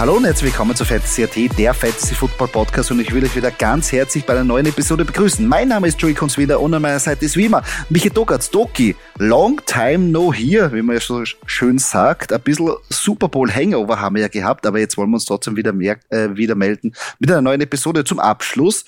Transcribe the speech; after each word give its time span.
Hallo 0.00 0.16
und 0.16 0.24
herzlich 0.24 0.52
willkommen 0.52 0.74
zu 0.74 0.86
Fantasy 0.86 1.24
AT, 1.24 1.58
der 1.58 1.74
Fantasy 1.74 2.14
Football 2.14 2.48
Podcast 2.48 2.90
und 2.90 3.00
ich 3.00 3.12
will 3.12 3.22
euch 3.22 3.36
wieder 3.36 3.50
ganz 3.50 3.92
herzlich 3.92 4.24
bei 4.24 4.32
einer 4.32 4.44
neuen 4.44 4.64
Episode 4.64 5.04
begrüßen. 5.04 5.46
Mein 5.46 5.68
Name 5.68 5.88
ist 5.88 6.00
Joey 6.00 6.14
Kunzwinder 6.14 6.58
und 6.58 6.72
an 6.72 6.80
meiner 6.80 6.98
Seite 6.98 7.26
ist 7.26 7.36
wie 7.36 7.44
immer 7.44 7.62
Michi 7.90 8.08
Dogatz, 8.08 8.48
Doki. 8.48 8.96
Long 9.18 9.60
time 9.66 10.08
no 10.08 10.32
here, 10.32 10.72
wie 10.72 10.80
man 10.80 10.96
ja 10.96 11.02
so 11.02 11.22
schön 11.44 11.76
sagt. 11.76 12.32
Ein 12.32 12.40
bisschen 12.40 12.70
Super 12.88 13.28
Bowl 13.28 13.52
Hangover 13.52 14.00
haben 14.00 14.14
wir 14.14 14.22
ja 14.22 14.28
gehabt, 14.28 14.64
aber 14.64 14.78
jetzt 14.78 14.96
wollen 14.96 15.10
wir 15.10 15.16
uns 15.16 15.26
trotzdem 15.26 15.54
wieder, 15.56 15.74
mehr, 15.74 15.98
äh, 16.08 16.30
wieder 16.34 16.54
melden 16.54 16.94
mit 17.18 17.30
einer 17.30 17.42
neuen 17.42 17.60
Episode 17.60 18.02
zum 18.02 18.20
Abschluss. 18.20 18.86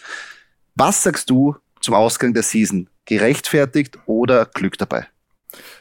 Was 0.76 1.02
sagst 1.02 1.28
du 1.28 1.56
zum 1.82 1.92
Ausgang 1.92 2.32
der 2.32 2.42
Season? 2.42 2.88
Gerechtfertigt 3.04 3.98
oder 4.06 4.46
Glück 4.46 4.78
dabei? 4.78 5.08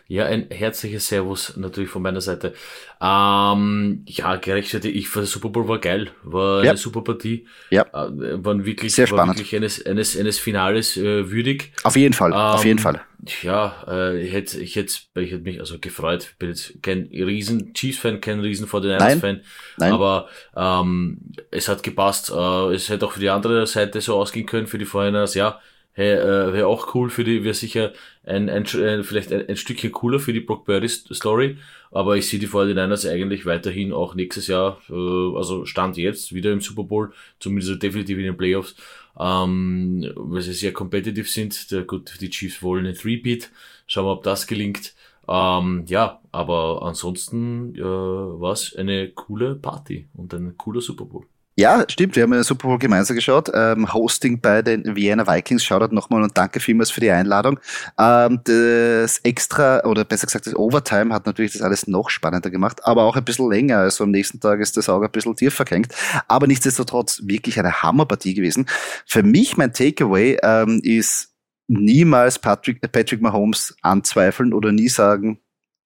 Ja, 0.08 0.26
ein 0.26 0.48
herzliches 0.52 1.08
Servus 1.08 1.56
natürlich 1.58 1.90
von 1.90 2.02
meiner 2.02 2.20
Seite. 2.22 2.54
Ähm, 3.00 4.04
ja, 4.08 4.36
gerechtfertigt. 4.36 4.96
Ich 4.96 5.10
fand 5.10 5.28
Super 5.28 5.50
Bowl 5.50 5.68
war 5.68 5.80
geil, 5.80 6.12
war 6.24 6.64
Ja. 6.64 6.72
eine 6.72 6.78
super 6.78 7.02
Partie. 7.04 7.48
Ja. 7.70 7.84
Äh, 7.84 8.44
waren 8.44 8.66
wirklich, 8.66 8.94
Sehr 8.94 9.10
war 9.12 9.18
spannend. 9.20 9.38
wirklich 9.38 9.56
eines, 9.56 9.86
eines, 9.86 10.18
eines 10.18 10.38
Finales 10.40 10.98
äh, 10.98 11.30
würdig. 11.32 11.72
Auf 11.84 11.96
jeden 11.96 12.14
Fall, 12.14 12.34
auf 12.34 12.62
Ähm, 12.62 12.68
jeden 12.68 12.80
Fall. 12.80 13.02
Ja, 13.44 13.84
äh, 13.88 14.20
ich 14.22 14.34
hätte, 14.34 14.60
ich 14.60 14.76
hätte, 14.76 14.94
ich 15.16 15.32
hätte 15.32 15.44
mich 15.44 15.60
also 15.60 15.78
gefreut. 15.80 16.24
Ich 16.32 16.38
bin 16.38 16.50
jetzt 16.50 16.82
kein 16.82 17.08
riesen 17.14 17.74
Chiefs-Fan, 17.74 18.20
kein 18.20 18.40
riesen 18.40 18.68
49ers-Fan. 18.68 19.42
Nein. 19.78 19.92
Aber 19.94 20.28
ähm, 20.56 21.20
es 21.52 21.68
hat 21.68 21.84
gepasst. 21.84 22.32
Äh, 22.32 22.74
es 22.74 22.90
hätte 22.90 23.06
auch 23.06 23.12
für 23.14 23.20
die 23.20 23.30
andere 23.30 23.66
Seite 23.68 24.02
so 24.02 24.16
ausgehen 24.16 24.46
können, 24.48 24.68
für 24.68 24.80
die 24.80 24.86
49ers. 24.88 25.38
Ja, 25.38 25.62
hey, 25.94 26.14
äh, 26.14 26.54
wäre 26.54 26.68
auch 26.68 26.96
cool 26.96 27.10
für 27.10 27.24
die, 27.24 27.44
wäre 27.44 27.54
sicher 27.54 27.94
ein, 28.24 28.50
ein, 28.50 28.66
äh, 28.66 29.04
vielleicht 29.04 29.32
ein, 29.32 29.48
ein 29.48 29.56
Stückchen 29.56 29.92
cooler 29.92 30.20
für 30.20 30.34
die 30.34 30.40
Brock 30.40 30.66
Purdy 30.66 30.88
Story. 30.88 31.58
Aber 31.92 32.16
ich 32.16 32.30
sehe 32.30 32.40
die 32.40 32.48
49ers 32.48 33.10
eigentlich 33.10 33.46
weiterhin 33.46 33.92
auch 33.92 34.16
nächstes 34.16 34.48
Jahr, 34.48 34.82
äh, 34.90 34.94
also 34.94 35.66
Stand 35.66 35.98
jetzt, 35.98 36.34
wieder 36.34 36.52
im 36.52 36.62
Super 36.62 36.84
Bowl, 36.84 37.12
zumindest 37.40 37.84
definitiv 37.84 38.18
in 38.18 38.24
den 38.24 38.38
Playoffs, 38.38 38.76
ähm, 39.20 40.12
weil 40.16 40.42
sie 40.42 40.54
sehr 40.54 40.74
competitive 40.74 41.28
sind. 41.28 41.72
Der, 41.72 41.84
gut, 41.84 42.14
die 42.22 42.30
Chiefs 42.30 42.64
wollen 42.64 42.86
einen 42.86 42.96
Three-Beat. 42.96 43.52
Schauen 43.88 44.06
wir, 44.06 44.12
ob 44.12 44.24
das 44.24 44.48
gelingt. 44.48 44.94
Ähm, 45.28 45.84
ja, 45.88 46.22
aber 46.32 46.82
ansonsten 46.84 47.76
äh, 47.76 47.82
war 47.82 48.54
es 48.54 48.76
eine 48.76 49.10
coole 49.10 49.56
Party 49.56 50.08
und 50.14 50.34
ein 50.34 50.58
cooler 50.58 50.82
Super 50.82 51.06
Bowl. 51.06 51.26
Ja, 51.58 51.84
stimmt. 51.90 52.16
Wir 52.16 52.24
haben 52.24 52.34
ja 52.34 52.44
Super 52.44 52.80
gemeinsam 52.80 53.16
geschaut. 53.16 53.52
Ähm, 53.54 53.94
Hosting 53.94 54.40
bei 54.40 54.62
den 54.62 54.96
Vienna 54.96 55.28
Vikings. 55.28 55.64
Shoutout 55.66 55.94
nochmal 55.94 56.24
und 56.24 56.38
danke 56.38 56.62
vielmals 56.62 56.92
für 56.92 57.02
die 57.02 57.12
Einladung. 57.12 57.60
Ähm, 58.00 58.40
das 58.46 59.18
Extra, 59.20 59.84
oder 59.84 60.06
besser 60.06 60.28
gesagt, 60.28 60.48
das 60.48 60.56
Overtime 60.56 61.14
hat 61.14 61.26
natürlich 61.26 61.52
das 61.52 61.62
alles 61.62 61.88
noch 61.88 62.10
spannender 62.10 62.50
gemacht, 62.50 62.80
aber 62.86 63.04
auch 63.04 63.18
ein 63.18 63.26
bisschen 63.26 63.52
länger. 63.52 63.80
Also 63.80 64.06
am 64.06 64.12
nächsten 64.12 64.40
Tag 64.40 64.62
ist 64.62 64.78
das 64.78 64.88
Auge 64.88 65.08
ein 65.08 65.12
bisschen 65.12 65.36
tiefer 65.36 65.66
gehängt. 65.66 65.94
Aber 66.30 66.48
nichtsdestotrotz 66.48 67.22
wirklich 67.26 67.60
eine 67.60 67.82
Hammerpartie 67.82 68.34
gewesen. 68.34 68.66
Für 69.06 69.22
mich 69.22 69.58
mein 69.58 69.74
Takeaway 69.74 70.38
ähm, 70.42 70.80
ist 70.84 71.34
niemals 71.68 72.40
Patrick, 72.40 72.82
Patrick 72.92 73.22
Mahomes 73.22 73.76
anzweifeln 73.82 74.54
oder 74.54 74.72
nie 74.72 74.90
sagen, 74.90 75.41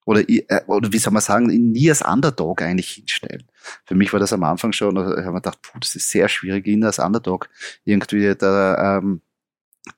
oder, 0.06 0.28
äh, 0.30 0.64
oder 0.67 0.94
wie 0.94 1.00
soll 1.00 1.14
man 1.14 1.22
sagen, 1.22 1.48
nie 1.48 1.89
als 1.89 2.02
Underdog 2.02 2.61
eigentlich 2.61 2.92
hinstellen. 2.92 3.44
Für 3.86 3.95
mich 3.95 4.14
war 4.14 4.20
das 4.20 4.34
am 4.34 4.44
Anfang 4.44 4.72
schon, 4.72 4.95
ich 4.95 5.03
habe 5.03 5.31
mir 5.31 5.42
gedacht, 5.42 5.62
puh, 5.62 5.80
das 5.80 5.95
ist 5.95 6.09
sehr 6.09 6.30
schwierig, 6.30 6.67
ihn 6.67 6.84
als 6.84 7.00
Underdog 7.00 7.50
irgendwie 7.84 8.36
da 8.36 8.97
ähm, 8.97 9.22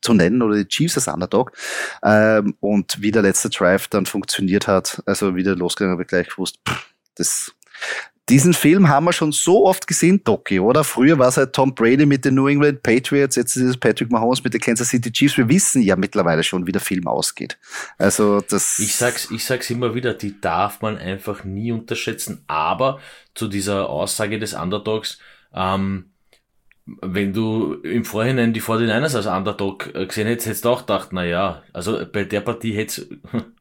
zu 0.02 0.14
nennen 0.14 0.42
oder 0.42 0.56
die 0.56 0.68
Chiefs 0.68 0.98
als 0.98 1.08
Underdog. 1.08 1.52
Ähm, 2.04 2.56
und 2.60 3.02
wie 3.02 3.12
der 3.12 3.22
letzte 3.22 3.50
Drive 3.50 3.88
dann 3.88 4.06
funktioniert 4.06 4.68
hat, 4.68 5.02
also 5.06 5.36
wie 5.36 5.44
der 5.44 5.56
losgegangen, 5.56 5.94
habe 5.94 6.04
ich 6.04 6.08
gleich 6.08 6.30
gewusst, 6.30 6.60
pff, 6.68 6.94
das, 7.16 7.54
diesen 8.30 8.54
Film 8.54 8.90
haben 8.90 9.06
wir 9.06 9.14
schon 9.14 9.32
so 9.32 9.66
oft 9.66 9.88
gesehen, 9.88 10.22
Doki, 10.24 10.60
oder? 10.60 10.84
Früher 10.84 11.18
war 11.18 11.30
es 11.30 11.38
halt 11.38 11.54
Tom 11.54 11.74
Brady 11.74 12.06
mit 12.06 12.26
den 12.26 12.36
New 12.36 12.48
England 12.48 12.84
Patriots, 12.84 13.36
jetzt 13.36 13.56
ist 13.56 13.64
es 13.64 13.78
Patrick 13.78 14.12
Mahomes 14.12 14.44
mit 14.44 14.54
den 14.54 14.60
Kansas 14.60 14.90
City 14.90 15.12
Chiefs. 15.12 15.38
Wir 15.38 15.48
wissen 15.48 15.82
ja 15.82 15.96
mittlerweile 15.96 16.44
schon, 16.44 16.68
wie 16.68 16.72
der 16.72 16.82
Film 16.82 17.08
ausgeht. 17.08 17.58
Also 17.98 18.42
das. 18.42 18.80
Ich 18.80 18.96
sag's, 18.96 19.32
ich 19.32 19.46
sag's 19.46 19.70
immer 19.70 19.96
wieder, 19.96 20.14
die 20.14 20.40
darf 20.42 20.82
man 20.82 20.98
einfach 20.98 21.44
nie 21.46 21.72
unterschätzen. 21.72 22.44
Aber 22.48 23.00
zu 23.34 23.48
dieser 23.48 23.90
Aussage 23.90 24.40
des 24.40 24.54
Underdogs, 24.54 25.20
ähm, 25.54 26.12
wenn 27.02 27.34
du 27.34 27.76
im 27.84 28.06
Vorhinein 28.06 28.54
die 28.54 28.62
49ers 28.62 29.16
als 29.16 29.26
Underdog 29.26 29.94
äh, 29.94 30.06
gesehen 30.06 30.28
hättest, 30.28 30.48
hättest 30.48 30.66
du 30.66 30.70
auch 30.70 30.82
gedacht, 30.82 31.10
na 31.12 31.26
ja, 31.26 31.64
also 31.74 32.06
bei 32.12 32.24
der 32.24 32.42
Partie 32.42 32.74
hätte 32.74 33.08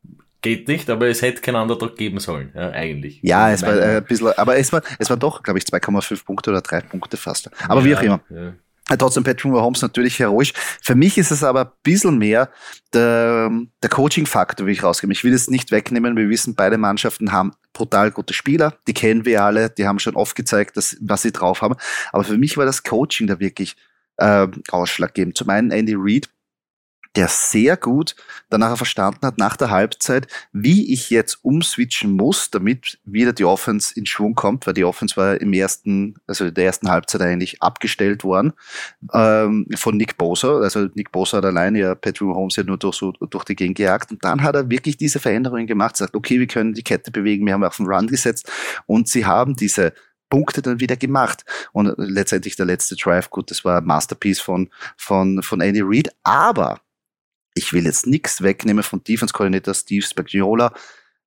geht 0.46 0.68
nicht, 0.68 0.88
aber 0.90 1.08
es 1.08 1.22
hätte 1.22 1.40
keinen 1.40 1.56
Underdog 1.56 1.96
geben 1.96 2.20
sollen, 2.20 2.52
ja, 2.54 2.70
eigentlich. 2.70 3.18
Ja, 3.22 3.50
es 3.50 3.62
war 3.62 3.76
äh, 3.76 3.96
ein 3.96 4.04
bisschen, 4.04 4.28
aber 4.36 4.56
es 4.56 4.72
war, 4.72 4.80
es 4.98 5.10
war 5.10 5.16
doch, 5.16 5.42
glaube 5.42 5.58
ich, 5.58 5.64
2,5 5.64 6.24
Punkte 6.24 6.50
oder 6.50 6.60
3 6.60 6.82
Punkte 6.82 7.16
fast. 7.16 7.50
Aber 7.68 7.84
wie 7.84 7.90
Ja, 7.90 7.98
auch 7.98 8.02
immer. 8.02 8.20
Ja. 8.30 8.52
Äh, 8.88 8.96
Trotzdem 8.96 9.24
Patrick 9.24 9.50
Mahomes 9.50 9.82
natürlich 9.82 10.20
heroisch. 10.20 10.52
Für 10.80 10.94
mich 10.94 11.18
ist 11.18 11.32
es 11.32 11.42
aber 11.42 11.64
ein 11.64 11.70
bisschen 11.82 12.18
mehr 12.18 12.48
der, 12.92 13.50
der 13.82 13.90
Coaching-Faktor, 13.90 14.68
wie 14.68 14.72
ich 14.72 14.84
rausgebe. 14.84 15.12
Ich 15.12 15.24
will 15.24 15.34
es 15.34 15.50
nicht 15.50 15.72
wegnehmen. 15.72 16.16
Wir 16.16 16.28
wissen, 16.28 16.54
beide 16.54 16.78
Mannschaften 16.78 17.32
haben 17.32 17.52
brutal 17.72 18.12
gute 18.12 18.32
Spieler. 18.32 18.74
Die 18.86 18.94
kennen 18.94 19.24
wir 19.24 19.42
alle. 19.42 19.70
Die 19.70 19.88
haben 19.88 19.98
schon 19.98 20.14
oft 20.14 20.36
gezeigt, 20.36 20.76
dass, 20.76 20.96
was 21.00 21.22
sie 21.22 21.32
drauf 21.32 21.62
haben. 21.62 21.74
Aber 22.12 22.22
für 22.22 22.38
mich 22.38 22.56
war 22.56 22.64
das 22.64 22.84
Coaching 22.84 23.26
da 23.26 23.40
wirklich 23.40 23.74
äh, 24.18 24.46
ausschlaggebend. 24.70 25.36
Zum 25.36 25.50
einen 25.50 25.72
Andy 25.72 25.94
Reid, 25.96 26.28
der 27.16 27.28
sehr 27.28 27.76
gut 27.76 28.14
danach 28.50 28.76
verstanden 28.76 29.26
hat, 29.26 29.38
nach 29.38 29.56
der 29.56 29.70
Halbzeit, 29.70 30.28
wie 30.52 30.92
ich 30.92 31.10
jetzt 31.10 31.38
umswitchen 31.42 32.12
muss, 32.12 32.50
damit 32.50 32.98
wieder 33.04 33.32
die 33.32 33.44
Offense 33.44 33.92
in 33.98 34.06
Schwung 34.06 34.34
kommt, 34.34 34.66
weil 34.66 34.74
die 34.74 34.84
Offense 34.84 35.16
war 35.16 35.40
im 35.40 35.52
ersten, 35.52 36.16
also 36.26 36.50
der 36.50 36.66
ersten 36.66 36.90
Halbzeit 36.90 37.22
eigentlich 37.22 37.62
abgestellt 37.62 38.22
worden 38.22 38.52
ähm, 39.12 39.66
von 39.74 39.96
Nick 39.96 40.18
Bosa. 40.18 40.58
Also 40.60 40.88
Nick 40.94 41.10
Bosa 41.10 41.38
hat 41.38 41.44
alleine 41.46 41.80
ja 41.80 41.94
Patrick 41.94 42.28
Mahomes 42.28 42.56
ja 42.56 42.62
nur 42.62 42.76
durch, 42.76 42.96
so, 42.96 43.12
durch 43.12 43.44
die 43.44 43.56
Gegend 43.56 43.78
gejagt 43.78 44.12
und 44.12 44.22
dann 44.22 44.42
hat 44.42 44.54
er 44.54 44.70
wirklich 44.70 44.96
diese 44.96 45.18
Veränderungen 45.18 45.66
gemacht, 45.66 45.96
sagt, 45.96 46.14
okay, 46.14 46.38
wir 46.38 46.46
können 46.46 46.74
die 46.74 46.84
Kette 46.84 47.10
bewegen, 47.10 47.46
wir 47.46 47.54
haben 47.54 47.64
auf 47.64 47.78
den 47.78 47.86
Run 47.86 48.06
gesetzt 48.06 48.50
und 48.86 49.08
sie 49.08 49.24
haben 49.24 49.56
diese 49.56 49.92
Punkte 50.28 50.60
dann 50.60 50.80
wieder 50.80 50.96
gemacht. 50.96 51.44
Und 51.72 51.94
letztendlich 51.98 52.56
der 52.56 52.66
letzte 52.66 52.96
Drive, 52.96 53.30
gut, 53.30 53.50
das 53.50 53.64
war 53.64 53.80
Masterpiece 53.80 54.40
von, 54.40 54.68
von, 54.96 55.42
von 55.42 55.60
Andy 55.60 55.82
Reid, 55.82 56.10
aber 56.24 56.80
ich 57.56 57.72
will 57.72 57.86
jetzt 57.86 58.06
nichts 58.06 58.42
wegnehmen 58.42 58.84
von 58.84 59.02
Defense-Koordinator 59.02 59.74
Steve 59.74 60.04
Spagnuolo. 60.04 60.68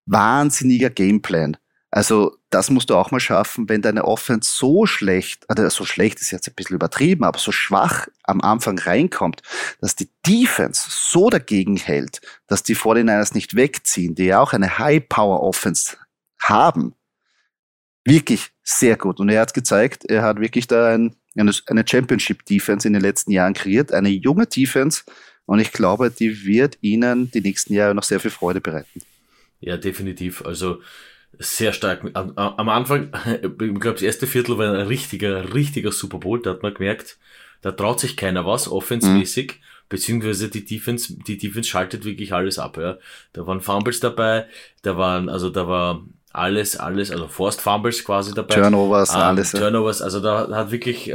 Wahnsinniger 0.06 0.90
Gameplan. 0.90 1.58
Also, 1.92 2.38
das 2.52 2.70
musst 2.70 2.92
du 2.92 2.96
auch 2.96 3.10
mal 3.10 3.20
schaffen, 3.20 3.68
wenn 3.68 3.82
deine 3.82 4.06
Offense 4.06 4.52
so 4.52 4.86
schlecht, 4.86 5.50
also 5.50 5.68
so 5.70 5.86
schlecht 5.86 6.20
ist 6.22 6.30
jetzt 6.30 6.48
ein 6.48 6.54
bisschen 6.54 6.76
übertrieben, 6.76 7.24
aber 7.24 7.40
so 7.40 7.52
schwach 7.52 8.08
am 8.24 8.42
Anfang 8.42 8.78
reinkommt, 8.78 9.42
dass 9.82 9.96
die 9.96 10.10
Defense 10.26 10.86
so 10.88 11.32
dagegen 11.32 11.78
hält, 11.78 12.22
dass 12.46 12.62
die 12.62 12.76
49ers 12.76 13.34
nicht 13.34 13.56
wegziehen, 13.56 14.14
die 14.14 14.26
ja 14.26 14.40
auch 14.40 14.54
eine 14.54 14.78
High-Power-Offense 14.78 15.98
haben. 16.40 16.94
Wirklich 18.06 18.52
sehr 18.64 18.98
gut. 18.98 19.20
Und 19.20 19.30
er 19.30 19.42
hat 19.42 19.56
gezeigt, 19.56 20.06
er 20.06 20.22
hat 20.22 20.40
wirklich 20.40 20.68
da 20.68 20.94
ein, 20.94 21.16
eine, 21.36 21.52
eine 21.66 21.86
Championship-Defense 21.88 22.88
in 22.88 22.94
den 22.94 23.02
letzten 23.02 23.32
Jahren 23.32 23.54
kreiert, 23.54 23.92
eine 23.94 24.10
junge 24.10 24.46
Defense, 24.46 25.04
und 25.50 25.58
ich 25.60 25.72
glaube, 25.72 26.12
die 26.12 26.46
wird 26.46 26.78
ihnen 26.82 27.32
die 27.32 27.42
nächsten 27.42 27.74
Jahre 27.74 27.96
noch 27.96 28.04
sehr 28.04 28.20
viel 28.20 28.30
Freude 28.30 28.62
bereiten. 28.62 29.02
Ja, 29.60 29.78
definitiv. 29.78 30.46
Also 30.46 30.80
sehr 31.40 31.74
stark. 31.74 32.06
Am, 32.14 32.34
am 32.36 32.70
Anfang, 32.70 33.12
ich 33.42 33.58
glaube, 33.58 33.94
das 33.94 34.04
erste 34.04 34.28
Viertel 34.28 34.60
war 34.60 34.72
ein 34.72 34.86
richtiger, 34.86 35.56
richtiger 35.56 35.92
Super 35.92 36.20
Bowl. 36.20 36.40
Da 36.40 36.52
hat 36.52 36.62
man 36.62 36.76
gemerkt, 36.76 37.18
da 37.64 37.72
traut 37.72 38.00
sich 38.00 38.16
keiner 38.16 38.46
was, 38.46 38.68
offensmäßig, 38.68 39.48
mhm. 39.48 39.86
beziehungsweise 39.90 40.50
die 40.50 40.66
Defense, 40.66 41.18
die 41.26 41.40
Defense 41.40 41.68
schaltet 41.68 42.06
wirklich 42.06 42.32
alles 42.32 42.60
ab. 42.60 42.78
Ja. 42.78 43.00
Da 43.34 43.48
waren 43.48 43.60
Fumbles 43.60 44.00
dabei, 44.00 44.46
da 44.84 44.98
waren, 44.98 45.30
also 45.30 45.50
da 45.50 45.68
war 45.68 46.06
alles, 46.32 46.78
alles, 46.78 47.10
also 47.10 47.28
Forced 47.28 47.60
Fumbles 47.60 48.06
quasi 48.06 48.36
dabei. 48.36 48.54
Turnovers, 48.54 49.16
ähm, 49.16 49.22
alles. 49.22 49.52
Turnovers, 49.54 50.04
also 50.04 50.20
da 50.20 50.48
hat 50.52 50.70
wirklich 50.70 51.10
äh, 51.10 51.14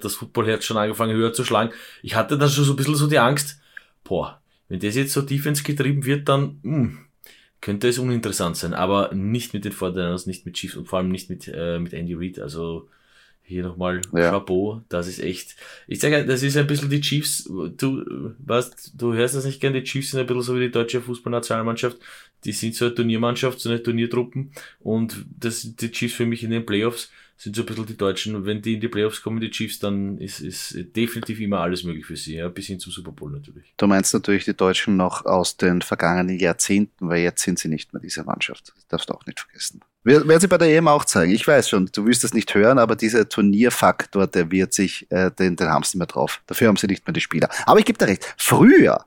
das 0.00 0.14
Footballherz 0.14 0.64
schon 0.64 0.78
angefangen 0.78 1.14
höher 1.14 1.34
zu 1.34 1.44
schlagen. 1.44 1.70
Ich 2.02 2.14
hatte 2.14 2.38
da 2.38 2.48
schon 2.48 2.64
so 2.64 2.72
ein 2.72 2.76
bisschen 2.76 2.94
so 2.94 3.06
die 3.06 3.18
Angst, 3.18 3.58
boah, 4.04 4.40
wenn 4.68 4.80
das 4.80 4.94
jetzt 4.94 5.12
so 5.12 5.22
Defense 5.22 5.62
getrieben 5.62 6.04
wird, 6.04 6.28
dann 6.28 6.58
mh, 6.62 6.98
könnte 7.60 7.88
es 7.88 7.98
uninteressant 7.98 8.56
sein, 8.56 8.74
aber 8.74 9.14
nicht 9.14 9.54
mit 9.54 9.64
den 9.64 9.72
Fortinanders, 9.72 10.26
nicht 10.26 10.46
mit 10.46 10.54
Chiefs 10.54 10.76
und 10.76 10.86
vor 10.86 10.98
allem 10.98 11.10
nicht 11.10 11.30
mit, 11.30 11.50
äh, 11.52 11.78
mit 11.78 11.92
Andy 11.92 12.14
Reid, 12.14 12.38
also 12.38 12.88
hier 13.46 13.62
nochmal 13.62 14.00
Ja. 14.12 14.30
Chapeau, 14.30 14.82
das 14.88 15.06
ist 15.06 15.20
echt, 15.20 15.54
ich 15.86 16.00
sage, 16.00 16.24
das 16.24 16.42
ist 16.42 16.56
ein 16.56 16.66
bisschen 16.66 16.88
die 16.88 17.00
Chiefs, 17.00 17.44
du, 17.44 18.34
weißt, 18.38 18.92
du 18.96 19.12
hörst 19.12 19.36
das 19.36 19.44
nicht 19.44 19.60
gern, 19.60 19.74
die 19.74 19.84
Chiefs 19.84 20.10
sind 20.10 20.20
ein 20.20 20.26
bisschen 20.26 20.42
so 20.42 20.56
wie 20.56 20.60
die 20.60 20.70
deutsche 20.70 21.02
Fußballnationalmannschaft, 21.02 21.98
die 22.44 22.52
sind 22.52 22.74
so 22.74 22.86
eine 22.86 22.94
Turniermannschaft, 22.94 23.60
so 23.60 23.68
eine 23.68 23.82
Turniertruppen 23.82 24.52
und 24.80 25.26
das 25.38 25.62
sind 25.62 25.80
die 25.80 25.90
Chiefs 25.90 26.14
für 26.14 26.26
mich 26.26 26.42
in 26.42 26.50
den 26.50 26.64
Playoffs, 26.64 27.10
sind 27.36 27.54
so 27.54 27.62
ein 27.62 27.66
bisschen 27.66 27.86
die 27.86 27.96
Deutschen, 27.96 28.46
wenn 28.46 28.62
die 28.62 28.74
in 28.74 28.80
die 28.80 28.88
Playoffs 28.88 29.20
kommen, 29.22 29.40
die 29.40 29.50
Chiefs, 29.50 29.78
dann 29.78 30.18
ist, 30.18 30.40
ist 30.40 30.76
definitiv 30.96 31.40
immer 31.40 31.60
alles 31.60 31.84
möglich 31.84 32.06
für 32.06 32.16
sie, 32.16 32.36
ja, 32.36 32.48
bis 32.48 32.66
hin 32.66 32.80
zum 32.80 32.92
Super 32.92 33.12
Bowl 33.12 33.30
natürlich. 33.30 33.74
Du 33.76 33.86
meinst 33.86 34.14
natürlich 34.14 34.44
die 34.46 34.54
Deutschen 34.54 34.96
noch 34.96 35.26
aus 35.26 35.56
den 35.56 35.82
vergangenen 35.82 36.38
Jahrzehnten, 36.38 37.08
weil 37.08 37.22
jetzt 37.22 37.42
sind 37.42 37.58
sie 37.58 37.68
nicht 37.68 37.92
mehr 37.92 38.00
diese 38.00 38.24
Mannschaft. 38.24 38.72
Das 38.74 38.86
darfst 38.86 39.10
du 39.10 39.14
auch 39.14 39.26
nicht 39.26 39.40
vergessen. 39.40 39.80
Werden 40.04 40.40
sie 40.40 40.48
bei 40.48 40.58
der 40.58 40.68
EM 40.68 40.86
auch 40.86 41.04
zeigen. 41.04 41.32
Ich 41.32 41.46
weiß 41.46 41.68
schon, 41.68 41.88
du 41.92 42.06
wirst 42.06 42.24
es 42.24 42.34
nicht 42.34 42.54
hören, 42.54 42.78
aber 42.78 42.94
dieser 42.94 43.26
Turnierfaktor, 43.26 44.26
der 44.26 44.50
wird 44.50 44.74
sich, 44.74 45.10
äh, 45.10 45.30
den, 45.30 45.56
den 45.56 45.68
haben 45.68 45.82
sie 45.82 45.96
nicht 45.96 45.98
mehr 45.98 46.06
drauf. 46.06 46.42
Dafür 46.46 46.68
haben 46.68 46.76
sie 46.76 46.86
nicht 46.86 47.06
mehr 47.06 47.14
die 47.14 47.22
Spieler. 47.22 47.48
Aber 47.64 47.78
ich 47.78 47.86
gebe 47.86 47.98
dir 47.98 48.08
recht. 48.08 48.34
Früher, 48.36 49.04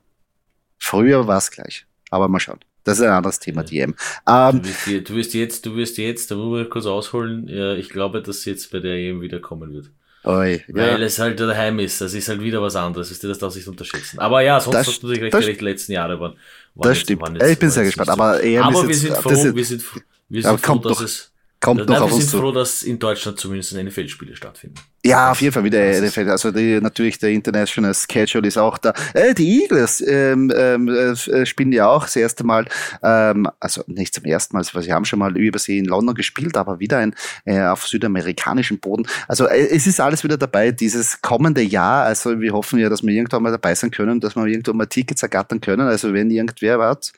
früher 0.78 1.26
war 1.28 1.38
es 1.38 1.50
gleich. 1.52 1.86
Aber 2.10 2.26
mal 2.26 2.40
schauen. 2.40 2.58
Das 2.82 2.98
ist 2.98 3.04
ein 3.04 3.12
anderes 3.12 3.38
Thema, 3.38 3.62
die 3.62 3.80
EM. 3.80 3.94
Ähm, 4.26 4.62
du, 4.62 4.68
wirst, 4.68 5.10
du 5.10 5.14
wirst 5.14 5.34
jetzt, 5.34 5.66
du 5.66 5.76
wirst 5.76 5.98
jetzt, 5.98 6.30
da 6.30 6.36
muss 6.36 6.58
man 6.58 6.70
kurz 6.70 6.86
ausholen, 6.86 7.46
ja, 7.46 7.74
ich 7.74 7.90
glaube, 7.90 8.22
dass 8.22 8.44
jetzt 8.44 8.72
bei 8.72 8.80
der 8.80 8.94
EM 8.94 9.20
wieder 9.20 9.40
kommen 9.40 9.72
wird. 9.72 9.90
Oi, 10.24 10.64
Weil 10.68 11.00
ja. 11.00 11.06
es 11.06 11.18
halt 11.18 11.38
daheim 11.38 11.78
ist. 11.78 12.00
Das 12.00 12.12
ist 12.12 12.28
halt 12.28 12.42
wieder 12.42 12.60
was 12.60 12.74
anderes. 12.74 13.08
Das, 13.08 13.20
das 13.20 13.38
darf 13.38 13.52
sich 13.52 13.66
unterschätzen. 13.68 14.18
Aber 14.18 14.42
ja, 14.42 14.58
sonst 14.58 14.74
das, 14.74 14.86
hast 14.88 15.02
du 15.02 15.08
dich 15.08 15.22
recht, 15.22 15.60
die 15.60 15.64
letzten 15.64 15.92
Jahre 15.92 16.18
waren. 16.18 16.32
waren 16.32 16.38
das 16.74 16.96
jetzt, 16.98 17.04
stimmt. 17.04 17.40
Jetzt, 17.40 17.50
ich 17.50 17.58
bin 17.58 17.70
sehr 17.70 17.84
gespannt. 17.84 18.08
So. 18.08 18.12
Aber, 18.14 18.42
EM 18.42 18.62
aber 18.62 18.82
wir, 18.82 18.88
jetzt, 18.90 19.00
sind 19.00 19.16
froh, 19.16 19.30
wir 19.30 19.36
sind 19.36 19.52
froh, 19.52 19.56
wir 19.56 19.64
sind 19.64 19.82
froh, 20.30 20.78
dass 20.78 20.98
doch. 20.98 21.00
es 21.04 21.32
kommt 21.60 21.88
Nein. 21.88 22.02
Wir 22.02 22.20
sind 22.20 22.40
froh, 22.40 22.52
dass 22.52 22.82
in 22.82 22.98
Deutschland 22.98 23.38
zumindest 23.38 23.74
NFL-Spiele 23.74 24.36
stattfinden. 24.36 24.76
Ja, 25.04 25.30
auf 25.30 25.40
jeden 25.40 25.52
Fall 25.52 25.64
wieder 25.64 26.00
NFL. 26.00 26.28
Also 26.28 26.50
die, 26.50 26.80
natürlich 26.80 27.18
der 27.18 27.30
International 27.30 27.94
Schedule 27.94 28.46
ist 28.46 28.58
auch 28.58 28.78
da. 28.78 28.92
Äh, 29.14 29.34
die 29.34 29.62
Eagles 29.62 30.00
ähm, 30.06 30.52
ähm, 30.54 30.88
äh, 30.88 31.46
spielen 31.46 31.72
ja 31.72 31.88
auch 31.88 32.04
das 32.04 32.16
erste 32.16 32.44
Mal, 32.44 32.66
ähm, 33.02 33.48
also 33.58 33.82
nicht 33.86 34.14
zum 34.14 34.24
ersten 34.24 34.56
Mal, 34.56 34.64
weil 34.72 34.82
sie 34.82 34.92
haben 34.92 35.04
schon 35.04 35.18
mal 35.18 35.36
übersee 35.36 35.78
in 35.78 35.84
London 35.84 36.14
gespielt, 36.14 36.56
aber 36.56 36.78
wieder 36.80 36.98
ein, 36.98 37.14
äh, 37.44 37.62
auf 37.62 37.86
südamerikanischem 37.86 38.78
Boden. 38.78 39.06
Also 39.28 39.46
äh, 39.46 39.68
es 39.68 39.86
ist 39.86 40.00
alles 40.00 40.24
wieder 40.24 40.36
dabei, 40.36 40.72
dieses 40.72 41.22
kommende 41.22 41.62
Jahr. 41.62 42.04
Also 42.04 42.40
wir 42.40 42.52
hoffen 42.52 42.78
ja, 42.78 42.88
dass 42.88 43.02
wir 43.02 43.12
irgendwann 43.12 43.42
mal 43.42 43.52
dabei 43.52 43.74
sein 43.74 43.90
können, 43.90 44.20
dass 44.20 44.36
wir 44.36 44.46
irgendwann 44.46 44.76
mal 44.76 44.86
Tickets 44.86 45.22
ergattern 45.22 45.60
können. 45.60 45.88
Also 45.88 46.12
wenn 46.12 46.30
irgendwer 46.30 46.78
was 46.78 47.12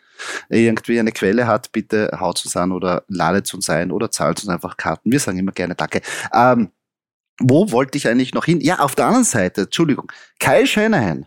irgendwie 0.49 0.99
eine 0.99 1.13
Quelle 1.13 1.47
hat, 1.47 1.73
bitte 1.73 2.11
haut 2.19 2.45
uns 2.45 2.57
an 2.57 2.73
oder 2.73 3.05
ladet 3.09 3.53
uns 3.55 3.69
ein 3.71 3.91
oder 3.91 4.11
zahlt 4.11 4.41
uns 4.41 4.49
einfach 4.49 4.77
Karten. 4.77 5.13
Wir 5.13 5.21
sagen 5.21 5.39
immer 5.39 5.53
gerne 5.53 5.75
Danke. 5.75 6.01
Ähm, 6.33 6.71
wo 7.41 7.73
wollte 7.73 7.97
ich 7.97 8.07
eigentlich 8.07 8.35
noch 8.35 8.45
hin? 8.45 8.61
Ja, 8.61 8.81
auf 8.81 8.95
der 8.95 9.07
anderen 9.07 9.25
Seite, 9.25 9.63
Entschuldigung, 9.63 10.13
Kyle 10.39 10.67
Shanahan. 10.67 11.27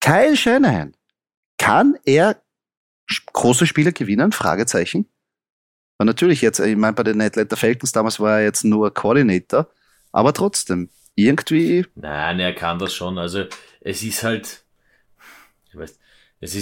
Kyle 0.00 0.36
Shanahan. 0.36 0.94
Kann 1.58 1.96
er 2.04 2.42
große 3.32 3.66
Spiele 3.66 3.92
gewinnen? 3.92 4.32
Fragezeichen. 4.32 5.08
Und 5.98 6.06
natürlich 6.06 6.40
jetzt, 6.40 6.58
ich 6.58 6.76
meine, 6.76 6.94
bei 6.94 7.04
den 7.04 7.20
Atlanta 7.20 7.56
Falcons 7.56 7.92
damals 7.92 8.18
war 8.18 8.38
er 8.38 8.44
jetzt 8.44 8.64
nur 8.64 8.92
Coordinator, 8.92 9.68
aber 10.10 10.32
trotzdem, 10.32 10.90
irgendwie. 11.14 11.86
Nein, 11.94 12.40
er 12.40 12.54
kann 12.54 12.78
das 12.78 12.94
schon. 12.94 13.18
Also, 13.18 13.44
es 13.80 14.02
ist 14.02 14.22
halt, 14.22 14.64
ich 15.68 15.76
weiß, 15.76 15.98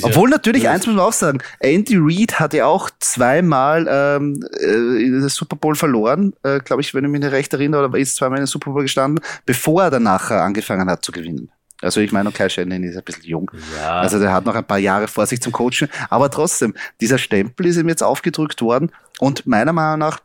obwohl 0.03 0.29
ja, 0.29 0.37
natürlich, 0.37 0.69
eins 0.69 0.87
muss 0.87 0.97
man 0.97 1.05
auch 1.07 1.13
sagen, 1.13 1.39
Andy 1.59 1.97
Reid 1.99 2.39
hat 2.39 2.53
ja 2.53 2.67
auch 2.67 2.91
zweimal 3.01 3.87
ähm, 3.89 4.45
äh, 4.61 5.03
in 5.03 5.21
der 5.21 5.31
Super 5.31 5.57
Bowl 5.57 5.75
verloren, 5.75 6.35
äh, 6.43 6.59
glaube 6.61 6.83
ich, 6.83 6.93
wenn 6.93 7.05
ich 7.05 7.11
mich 7.11 7.21
nicht 7.21 7.33
recht 7.33 7.53
erinnere, 7.55 7.87
oder 7.87 7.99
ist 7.99 8.17
zweimal 8.17 8.39
in 8.39 8.43
der 8.43 8.47
Super 8.47 8.73
Bowl 8.73 8.83
gestanden, 8.83 9.25
bevor 9.47 9.85
er 9.85 9.91
danach 9.91 10.31
angefangen 10.31 10.89
hat 10.91 11.05
zu 11.05 11.13
gewinnen. 11.13 11.51
Also 11.83 12.01
ich 12.01 12.13
meine, 12.13 12.29
okay, 12.29 12.51
Shannon 12.51 12.83
ist 12.83 12.97
ein 12.97 13.03
bisschen 13.03 13.25
jung. 13.25 13.51
Ja. 13.79 14.01
Also 14.01 14.19
der 14.19 14.33
hat 14.33 14.45
noch 14.45 14.55
ein 14.55 14.67
paar 14.67 14.79
Jahre 14.79 15.09
vor 15.09 15.27
sich 15.27 15.41
zum 15.41 15.53
Coachen. 15.53 15.89
Aber 16.11 16.31
trotzdem, 16.31 16.75
dieser 17.01 17.19
Stempel 17.19 17.67
ist 17.67 17.79
ihm 17.79 17.89
jetzt 17.89 18.03
aufgedrückt 18.03 18.61
worden. 18.61 18.93
Und 19.19 19.47
meiner 19.47 19.73
Meinung 19.73 20.01
nach, 20.01 20.21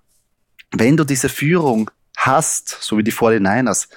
wenn 0.71 0.97
du 0.97 1.05
diese 1.05 1.29
Führung 1.29 1.91
hast, 2.17 2.77
so 2.81 2.97
wie 2.97 3.03
die 3.03 3.13
49ers, 3.13 3.87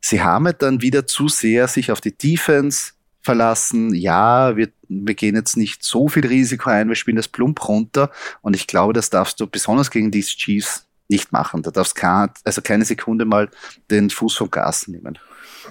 sie 0.00 0.22
haben 0.22 0.52
dann 0.58 0.80
wieder 0.80 1.06
zu 1.06 1.28
sehr 1.28 1.66
sich 1.66 1.90
auf 1.90 2.00
die 2.00 2.16
Defense 2.16 2.92
verlassen. 3.22 3.94
Ja, 3.94 4.56
wir, 4.56 4.68
wir 4.88 5.14
gehen 5.14 5.34
jetzt 5.34 5.56
nicht 5.56 5.82
so 5.82 6.08
viel 6.08 6.26
Risiko 6.26 6.70
ein, 6.70 6.88
wir 6.88 6.96
spielen 6.96 7.16
das 7.16 7.28
plump 7.28 7.68
runter. 7.68 8.10
Und 8.42 8.54
ich 8.54 8.66
glaube, 8.66 8.92
das 8.92 9.10
darfst 9.10 9.40
du 9.40 9.46
besonders 9.46 9.90
gegen 9.90 10.10
die 10.10 10.22
Chiefs 10.22 10.86
nicht 11.08 11.32
machen. 11.32 11.62
Da 11.62 11.70
darfst 11.70 11.94
kein, 11.94 12.30
also 12.44 12.60
keine 12.62 12.84
Sekunde 12.84 13.24
mal 13.24 13.50
den 13.90 14.10
Fuß 14.10 14.34
vom 14.34 14.50
Gas 14.50 14.88
nehmen. 14.88 15.18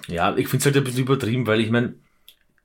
Ja, 0.07 0.35
ich 0.35 0.47
finde 0.47 0.59
es 0.59 0.65
halt 0.65 0.77
ein 0.77 0.83
bisschen 0.83 1.03
übertrieben, 1.03 1.45
weil 1.47 1.59
ich 1.59 1.69
meine, 1.69 1.95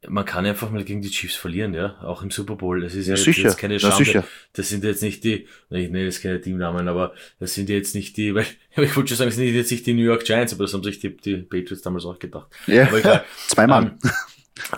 man 0.08 0.24
kann 0.24 0.46
einfach 0.46 0.70
mal 0.70 0.84
gegen 0.84 1.02
die 1.02 1.10
Chiefs 1.10 1.34
verlieren, 1.34 1.74
ja, 1.74 1.98
auch 2.02 2.22
im 2.22 2.30
Super 2.30 2.54
Bowl. 2.54 2.80
Das 2.80 2.94
ist 2.94 3.08
ja, 3.08 3.14
ja 3.14 3.22
sicher, 3.22 3.42
jetzt 3.42 3.58
keine 3.58 3.80
Schande. 3.80 4.24
Das 4.52 4.68
sind 4.68 4.84
jetzt 4.84 5.02
nicht 5.02 5.24
die, 5.24 5.46
ich 5.70 5.90
nenne 5.90 6.04
jetzt 6.04 6.22
keine 6.22 6.40
Teamnamen, 6.40 6.86
aber 6.86 7.14
das 7.40 7.54
sind 7.54 7.68
jetzt 7.68 7.94
nicht 7.94 8.16
die, 8.16 8.34
weil 8.34 8.46
ich 8.76 8.96
wollte 8.96 9.08
schon 9.08 9.16
sagen, 9.16 9.30
das 9.30 9.36
sind 9.36 9.52
jetzt 9.52 9.70
nicht 9.70 9.86
die 9.86 9.94
New 9.94 10.04
York 10.04 10.24
Giants, 10.24 10.52
aber 10.52 10.64
das 10.64 10.74
haben 10.74 10.84
sich 10.84 11.00
die, 11.00 11.16
die 11.16 11.38
Patriots 11.38 11.82
damals 11.82 12.04
auch 12.04 12.18
gedacht. 12.18 12.48
Ja, 12.66 12.86
aber 12.88 13.24
zweimal. 13.48 13.84
Ähm, 13.84 14.10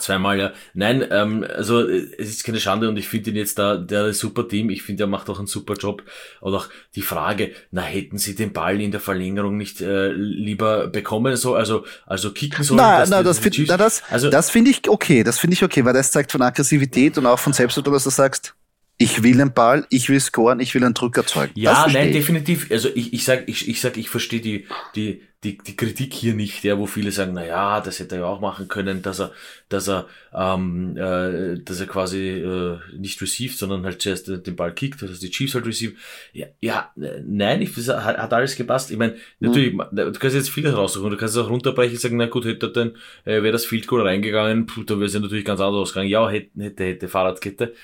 Zweimal, 0.01 0.39
ja. 0.39 0.53
Nein, 0.75 1.07
ähm, 1.11 1.47
also 1.49 1.89
es 1.89 2.31
ist 2.31 2.45
keine 2.45 2.59
Schande 2.59 2.89
und 2.89 2.97
ich 2.97 3.09
finde 3.09 3.31
ihn 3.31 3.37
jetzt 3.37 3.59
da, 3.59 3.77
der 3.77 4.07
ist 4.07 4.19
super 4.19 4.47
Team. 4.49 4.71
Ich 4.71 4.83
finde, 4.83 5.05
er 5.05 5.07
macht 5.07 5.31
auch 5.31 5.39
einen 5.39 5.47
super 5.47 5.75
Job. 5.75 6.03
Und 6.41 6.55
auch 6.55 6.69
die 6.97 7.03
Frage, 7.03 7.53
na, 7.71 7.83
hätten 7.83 8.19
sie 8.19 8.35
den 8.35 8.53
Ball 8.53 8.81
in 8.81 8.91
der 8.91 9.01
Verlängerung 9.01 9.57
nicht 9.57 9.81
äh, 9.81 10.09
lieber 10.09 10.89
bekommen, 10.89 11.37
so, 11.37 11.55
also, 11.55 11.85
also 12.07 12.33
kicken 12.33 12.65
sollen? 12.65 12.79
Na, 12.79 13.07
na, 13.07 13.23
das, 13.23 13.39
find, 13.39 13.57
na, 13.69 13.77
das, 13.77 14.03
also, 14.11 14.31
das 14.31 14.51
finde 14.51 14.73
ich 14.73 14.89
okay, 14.89 15.23
das 15.23 15.39
finde 15.39 15.55
ich 15.55 15.63
okay, 15.63 15.85
weil 15.85 15.95
das 15.95 16.11
zeigt 16.11 16.33
von 16.33 16.43
Aggressivität 16.43 17.17
und 17.17 17.27
auch 17.27 17.39
von 17.39 17.53
Selbstvertrauen, 17.53 17.95
dass 17.95 18.05
du 18.05 18.11
sagst, 18.11 18.55
ich 19.01 19.23
will 19.23 19.37
den 19.37 19.53
Ball, 19.53 19.87
ich 19.91 20.09
will 20.09 20.19
scoren, 20.19 20.59
ich 20.59 20.75
will 20.75 20.85
einen 20.85 20.95
Druck 20.95 21.17
erzeugen. 21.17 21.53
Ja, 21.55 21.87
nein, 21.89 22.13
definitiv. 22.13 22.69
Also 22.71 22.89
ich, 22.93 23.13
ich 23.13 23.25
sag, 23.25 23.49
ich, 23.49 23.69
ich 23.69 23.81
sag, 23.81 23.97
ich 23.97 24.11
verstehe 24.11 24.41
die, 24.41 24.67
die, 24.97 25.23
die, 25.45 25.57
die 25.57 25.77
Kritik 25.77 26.13
hier 26.13 26.35
nicht, 26.35 26.65
ja, 26.65 26.79
wo 26.79 26.87
viele 26.87 27.13
sagen, 27.13 27.33
na 27.35 27.47
ja, 27.47 27.81
das 27.81 28.01
hätte 28.01 28.17
er 28.17 28.23
ja 28.23 28.27
auch 28.27 28.41
machen 28.41 28.67
können, 28.67 29.03
dass 29.03 29.21
er, 29.21 29.31
dass 29.69 29.89
er, 29.89 30.07
ähm, 30.35 30.97
äh, 30.97 31.61
dass 31.63 31.79
er 31.79 31.87
quasi 31.87 32.29
äh, 32.29 32.79
nicht 32.97 33.23
received, 33.23 33.57
sondern 33.57 33.85
halt 33.85 34.03
zuerst 34.03 34.27
den 34.29 34.57
Ball 34.57 34.75
kickt, 34.75 35.01
dass 35.01 35.21
die 35.21 35.31
Chiefs 35.31 35.55
halt 35.55 35.65
receive. 35.65 35.95
Ja, 36.33 36.49
ja 36.61 36.93
nein, 36.97 37.63
ich, 37.63 37.73
das 37.73 37.87
hat, 37.89 38.19
hat 38.19 38.33
alles 38.33 38.57
gepasst. 38.57 38.91
Ich 38.91 38.97
meine, 38.99 39.15
natürlich, 39.39 39.75
mhm. 39.75 39.85
du 39.93 40.13
kannst 40.13 40.35
jetzt 40.35 40.51
vieles 40.51 40.77
raussuchen, 40.77 41.11
du 41.11 41.17
kannst 41.17 41.37
es 41.37 41.41
auch 41.41 41.51
runterbrechen 41.51 41.95
und 41.95 42.01
sagen, 42.01 42.17
na 42.17 42.27
gut, 42.27 42.45
hätte 42.45 42.67
er 42.67 42.73
denn, 42.73 42.97
äh, 43.25 43.43
wäre 43.43 43.53
das 43.53 43.65
Field 43.65 43.87
Goal 43.87 44.03
reingegangen, 44.03 44.67
puh, 44.67 44.83
da 44.83 44.97
wäre 44.97 45.07
es 45.07 45.15
ja 45.15 45.21
natürlich 45.21 45.45
ganz 45.45 45.61
anders 45.61 45.83
ausgegangen. 45.83 46.11
Ja, 46.11 46.29
hätte, 46.29 46.51
hätte, 46.59 46.85
hätte 46.85 47.07
Fahrradkette. 47.07 47.75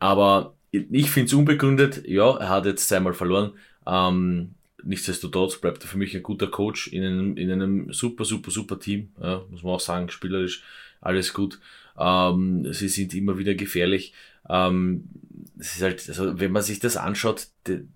Aber 0.00 0.56
ich 0.72 1.10
finde 1.10 1.28
es 1.28 1.34
unbegründet, 1.34 2.02
ja, 2.06 2.36
er 2.36 2.48
hat 2.48 2.66
jetzt 2.66 2.88
zweimal 2.88 3.14
verloren. 3.14 3.52
Ähm, 3.86 4.55
nichtsdestotrotz 4.82 5.58
bleibt 5.60 5.82
er 5.82 5.88
für 5.88 5.98
mich 5.98 6.14
ein 6.14 6.22
guter 6.22 6.48
Coach 6.48 6.88
in 6.88 7.04
einem, 7.04 7.36
in 7.36 7.50
einem 7.50 7.92
super, 7.92 8.24
super, 8.24 8.50
super 8.50 8.78
Team. 8.78 9.10
Ja, 9.20 9.44
muss 9.50 9.62
man 9.62 9.74
auch 9.74 9.80
sagen, 9.80 10.08
spielerisch 10.08 10.62
alles 11.00 11.32
gut. 11.32 11.58
Ähm, 11.98 12.72
sie 12.72 12.88
sind 12.88 13.14
immer 13.14 13.38
wieder 13.38 13.54
gefährlich. 13.54 14.12
Ähm, 14.48 15.04
es 15.58 15.76
ist 15.76 15.82
halt, 15.82 16.08
also 16.08 16.38
wenn 16.38 16.52
man 16.52 16.62
sich 16.62 16.78
das 16.78 16.96
anschaut, 16.96 17.48
die, 17.66 17.86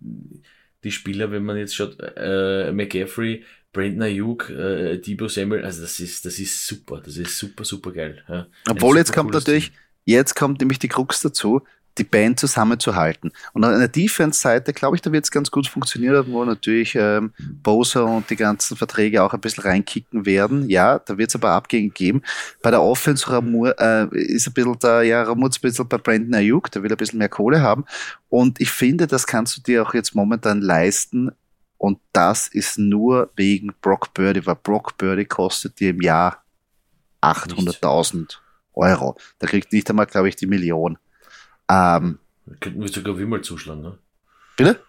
die 0.85 0.93
Spieler, 0.93 1.31
wenn 1.31 1.45
man 1.45 1.57
jetzt 1.57 1.75
schaut, 1.75 1.97
äh, 2.01 2.73
McGaffrey, 2.73 3.45
Brandon 3.73 4.03
Ayuk, 4.03 4.51
äh, 4.51 4.99
Debo 4.99 5.29
Samuel, 5.29 5.65
also 5.65 5.83
das 5.83 6.01
ist, 6.01 6.25
das 6.25 6.39
ist 6.39 6.67
super, 6.67 7.01
das 7.05 7.17
ist 7.17 7.39
super, 7.39 7.65
super 7.65 7.93
geil. 7.93 8.23
Ja. 8.29 8.47
Obwohl 8.69 8.97
jetzt 8.97 9.13
kommt 9.13 9.33
natürlich, 9.33 9.71
Team. 9.71 9.79
jetzt 10.07 10.35
kommt 10.35 10.61
nämlich 10.61 10.79
die 10.79 10.89
Krux 10.89 11.21
dazu, 11.21 11.63
die 11.99 12.05
Band 12.05 12.39
zusammenzuhalten. 12.39 13.33
Und 13.53 13.65
an 13.65 13.79
der 13.79 13.89
Defense-Seite, 13.89 14.73
glaube 14.73 14.97
ich, 14.97 15.03
da 15.03 15.13
wird 15.13 15.25
es 15.25 15.31
ganz 15.31 15.51
gut 15.51 15.67
funktionieren, 15.67 16.25
wo 16.29 16.45
natürlich 16.45 16.95
ähm, 16.95 17.33
Bosa 17.63 18.03
und 18.03 18.31
die 18.31 18.37
ganzen 18.37 18.77
Verträge 18.77 19.23
auch 19.23 19.35
ein 19.35 19.41
bisschen 19.41 19.65
reinkicken 19.65 20.25
werden. 20.25 20.69
Ja, 20.69 20.99
da 20.99 21.19
wird 21.19 21.31
es 21.31 21.35
aber 21.35 21.51
Abgänge 21.51 21.91
geben. 21.91 22.23
Bei 22.63 22.71
der 22.71 22.83
Offense 22.83 23.31
Ramur, 23.31 23.79
äh, 23.79 24.07
ist 24.13 24.47
ein 24.47 24.53
bisschen 24.53 24.77
da, 24.79 25.03
ja, 25.03 25.23
Ramur 25.23 25.51
ein 25.51 25.61
bisschen 25.61 25.89
bei 25.89 25.99
Brandon 25.99 26.35
Ayuk, 26.35 26.71
der 26.71 26.83
will 26.83 26.91
ein 26.91 26.97
bisschen 26.97 27.19
mehr 27.19 27.29
Kohle 27.29 27.61
haben. 27.61 27.85
Und 28.29 28.61
ich 28.61 28.71
finde, 28.71 29.07
das 29.07 29.27
kannst 29.27 29.57
du 29.57 29.61
dir 29.61 29.83
auch 29.83 29.95
jetzt 29.95 30.15
momentan 30.15 30.61
leisten. 30.61 31.33
Und 31.77 31.99
das 32.13 32.49
ist 32.49 32.79
nur 32.79 33.31
wegen 33.37 33.73
Brock 33.81 34.15
Birdie, 34.15 34.45
weil 34.47 34.57
Brock 34.57 34.97
Birdie 34.99 35.25
kostet 35.25 35.81
dir 35.81 35.91
im 35.91 36.03
Jahr 36.03 36.45
800.000 37.23 38.37
Euro. 38.75 39.17
Da 39.39 39.47
kriegt 39.47 39.73
nicht 39.73 39.89
einmal, 39.91 40.07
glaube 40.07 40.29
ich, 40.29 40.37
die 40.37 40.47
Million. 40.47 40.99
Ähm, 41.71 42.19
könnten 42.59 42.81
wir 42.81 42.89
sogar 42.89 43.17
wir 43.17 43.27
mal 43.27 43.43
zuschlagen, 43.43 43.83
ne? 43.83 43.99
Bitte? 44.57 44.81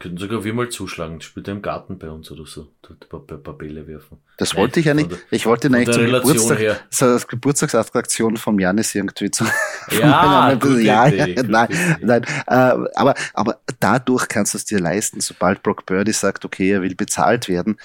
Könnten 0.00 0.18
sogar 0.18 0.44
wir 0.44 0.54
mal 0.54 0.68
zuschlagen. 0.68 1.20
Spielt 1.20 1.48
er 1.48 1.54
im 1.54 1.62
Garten 1.62 1.98
bei 1.98 2.08
uns 2.08 2.30
oder 2.30 2.46
so. 2.46 2.68
Dort 2.82 3.08
ein 3.12 3.42
paar 3.42 3.58
Bälle 3.58 3.88
werfen. 3.88 4.18
Das 4.36 4.54
wollte 4.54 4.78
ich 4.78 4.86
ja 4.86 4.94
nicht. 4.94 5.10
Ich 5.32 5.44
wollte 5.44 5.66
ihn 5.66 5.74
eigentlich 5.74 5.96
zum 5.96 6.06
Geburtstag, 6.06 6.58
her. 6.60 6.78
so 6.88 7.06
als 7.06 7.26
Geburtstagsattraktion 7.26 8.36
vom 8.36 8.60
Janis 8.60 8.94
irgendwie 8.94 9.30
zu. 9.30 9.44
Ja, 9.90 10.52
ja, 10.52 11.06
Idee, 11.08 11.42
nein, 11.46 11.68
nein. 12.02 12.22
Äh, 12.46 12.76
aber, 12.94 13.14
aber 13.32 13.58
dadurch 13.80 14.28
kannst 14.28 14.52
du 14.52 14.58
es 14.58 14.66
dir 14.66 14.78
leisten, 14.80 15.22
sobald 15.22 15.62
Brock 15.62 15.86
Birdie 15.86 16.12
sagt, 16.12 16.44
okay, 16.44 16.72
er 16.72 16.82
will 16.82 16.94
bezahlt 16.94 17.48
werden. 17.48 17.78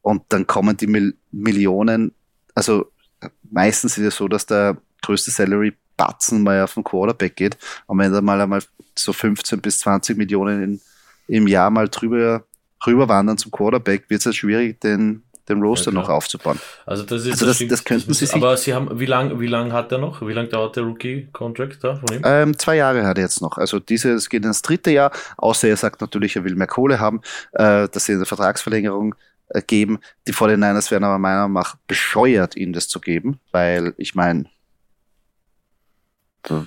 Und 0.00 0.22
dann 0.30 0.46
kommen 0.46 0.78
die 0.78 0.86
Mil 0.86 1.14
Millionen, 1.30 2.14
also 2.54 2.90
meistens 3.50 3.98
ist 3.98 4.06
es 4.06 4.16
so, 4.16 4.26
dass 4.26 4.46
der 4.46 4.78
größte 5.02 5.30
Salary 5.30 5.76
Batzen 6.00 6.42
mal 6.42 6.62
auf 6.62 6.74
den 6.74 6.84
Quarterback 6.84 7.36
geht. 7.36 7.58
Und 7.86 7.98
wenn 7.98 8.10
da 8.10 8.22
mal 8.22 8.40
einmal 8.40 8.62
so 8.94 9.12
15 9.12 9.60
bis 9.60 9.80
20 9.80 10.16
Millionen 10.16 10.62
in, 10.62 10.80
im 11.28 11.46
Jahr 11.46 11.68
mal 11.68 11.88
drüber 11.88 12.44
rüberwandern 12.86 13.36
zum 13.36 13.50
Quarterback, 13.50 14.08
wird 14.08 14.20
es 14.20 14.26
halt 14.26 14.36
schwierig, 14.36 14.80
den, 14.80 15.22
den 15.50 15.60
Roster 15.60 15.90
ja, 15.90 15.98
noch 15.98 16.08
aufzubauen. 16.08 16.58
Also 16.86 17.02
das 17.02 17.26
ist 17.26 17.32
also 17.32 17.44
das, 17.44 17.58
das, 17.58 17.68
das 17.68 17.84
könnten 17.84 18.08
das 18.08 18.18
sie 18.18 18.26
sich. 18.26 18.34
Aber 18.34 18.56
sie 18.56 18.72
haben, 18.72 18.98
wie 18.98 19.04
lang, 19.04 19.38
wie 19.40 19.46
lang 19.46 19.74
hat 19.74 19.92
er 19.92 19.98
noch? 19.98 20.26
Wie 20.26 20.32
lange 20.32 20.48
dauert 20.48 20.76
der 20.76 20.84
Rookie-Contract 20.84 21.84
da 21.84 21.96
von 21.96 22.16
ihm? 22.16 22.22
Ähm, 22.24 22.58
zwei 22.58 22.76
Jahre 22.76 23.04
hat 23.04 23.18
er 23.18 23.24
jetzt 23.24 23.42
noch. 23.42 23.58
Also 23.58 23.78
diese, 23.78 24.12
es 24.12 24.30
geht 24.30 24.46
ins 24.46 24.62
dritte 24.62 24.90
Jahr, 24.90 25.12
außer 25.36 25.68
er 25.68 25.76
sagt 25.76 26.00
natürlich, 26.00 26.34
er 26.34 26.44
will 26.44 26.54
mehr 26.54 26.66
Kohle 26.66 26.98
haben, 26.98 27.20
äh, 27.52 27.88
dass 27.88 28.06
sie 28.06 28.14
eine 28.14 28.24
Vertragsverlängerung 28.24 29.14
äh, 29.48 29.60
geben. 29.60 29.98
Die 30.26 30.32
49ers 30.32 30.90
werden 30.90 31.04
aber 31.04 31.18
meiner 31.18 31.48
Meinung 31.48 31.52
nach 31.52 31.76
bescheuert, 31.86 32.56
ihnen 32.56 32.72
das 32.72 32.88
zu 32.88 33.00
geben, 33.00 33.38
weil 33.52 33.92
ich 33.98 34.14
meine, 34.14 34.46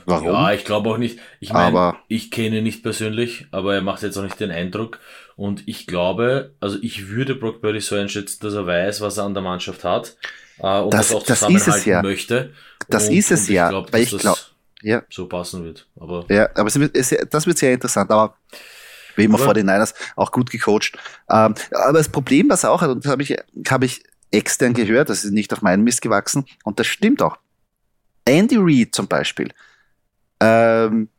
Warum? 0.06 0.28
Ja, 0.28 0.54
ich 0.54 0.66
glaube 0.66 0.90
auch 0.90 0.98
nicht. 0.98 1.20
Ich 1.40 1.52
meine, 1.52 1.96
ich 2.08 2.32
kenne 2.32 2.60
ihn 2.60 2.64
nicht 2.64 2.84
persönlich, 2.84 3.48
aber 3.52 3.76
er 3.76 3.82
macht 3.82 4.04
jetzt 4.04 4.18
auch 4.18 4.24
nicht 4.24 4.40
den 4.40 4.52
Eindruck. 4.52 5.00
Und 5.36 5.68
ich 5.68 5.88
glaube, 5.88 6.54
also 6.60 6.78
ich 6.82 7.08
würde 7.10 7.36
Brock 7.36 7.62
Purdy 7.62 7.82
so 7.82 7.96
einschätzen, 7.96 8.40
dass 8.42 8.54
er 8.54 8.68
weiß, 8.68 9.02
was 9.02 9.18
er 9.18 9.24
an 9.24 9.34
der 9.34 9.42
Mannschaft 9.42 9.84
hat 9.84 10.16
äh, 10.60 10.80
und 10.80 10.94
das, 10.94 11.08
das 11.08 11.16
auch 11.16 11.24
zusammenhalten 11.24 11.90
ja. 11.90 12.02
möchte. 12.02 12.54
Das 12.88 13.10
und, 13.10 13.16
ist 13.16 13.32
es 13.32 13.48
ja, 13.48 13.70
glaub, 13.70 13.92
weil 13.92 14.04
ich 14.04 14.16
glaube, 14.18 14.40
ja. 14.82 15.02
so 15.10 15.28
passen 15.28 15.64
wird. 15.64 15.88
Aber 16.00 16.26
ja, 16.30 16.50
aber 16.56 16.68
es 16.68 16.80
wird, 16.80 16.96
es, 16.96 17.16
das 17.30 17.48
wird 17.48 17.58
sehr 17.58 17.74
interessant. 17.74 18.12
Aber 18.12 18.36
wie 19.16 19.24
immer 19.24 19.38
vor 19.38 19.54
den 19.54 19.66
Niners 19.66 19.94
auch 20.16 20.32
gut 20.32 20.50
gecoacht. 20.50 20.94
Ähm, 21.30 21.56
aber 21.72 21.98
das 21.98 22.10
Problem, 22.10 22.50
was 22.50 22.64
er 22.64 22.72
auch 22.72 22.82
hat, 22.82 22.90
und 22.90 23.06
das 23.06 23.12
habe 23.12 23.24
ich, 23.24 23.36
habe 23.70 23.86
ich 23.86 24.04
extern 24.32 24.74
gehört, 24.74 25.10
das 25.10 25.24
ist 25.24 25.32
nicht 25.32 25.54
auf 25.54 25.62
meinen 25.62 25.84
Mist 25.84 26.02
gewachsen, 26.02 26.46
und 26.64 26.80
das 26.80 26.88
stimmt 26.88 27.22
auch. 27.22 27.38
Andy 28.26 28.58
Reid 28.58 28.96
zum 28.96 29.08
Beispiel 29.08 29.54
ähm, 30.40 31.10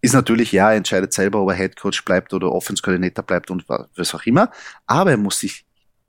ist 0.00 0.12
natürlich, 0.12 0.52
ja, 0.52 0.70
er 0.70 0.76
entscheidet 0.76 1.12
selber, 1.12 1.40
ob 1.40 1.50
er 1.50 1.56
Head 1.56 1.76
Coach 1.76 2.04
bleibt 2.04 2.34
oder 2.34 2.52
Offense-Koordinator 2.52 3.24
bleibt 3.24 3.50
und 3.50 3.64
was 3.68 4.14
auch 4.14 4.24
immer. 4.24 4.50
Aber 4.86 5.12
er 5.12 5.16
muss 5.16 5.40
sich 5.40 5.64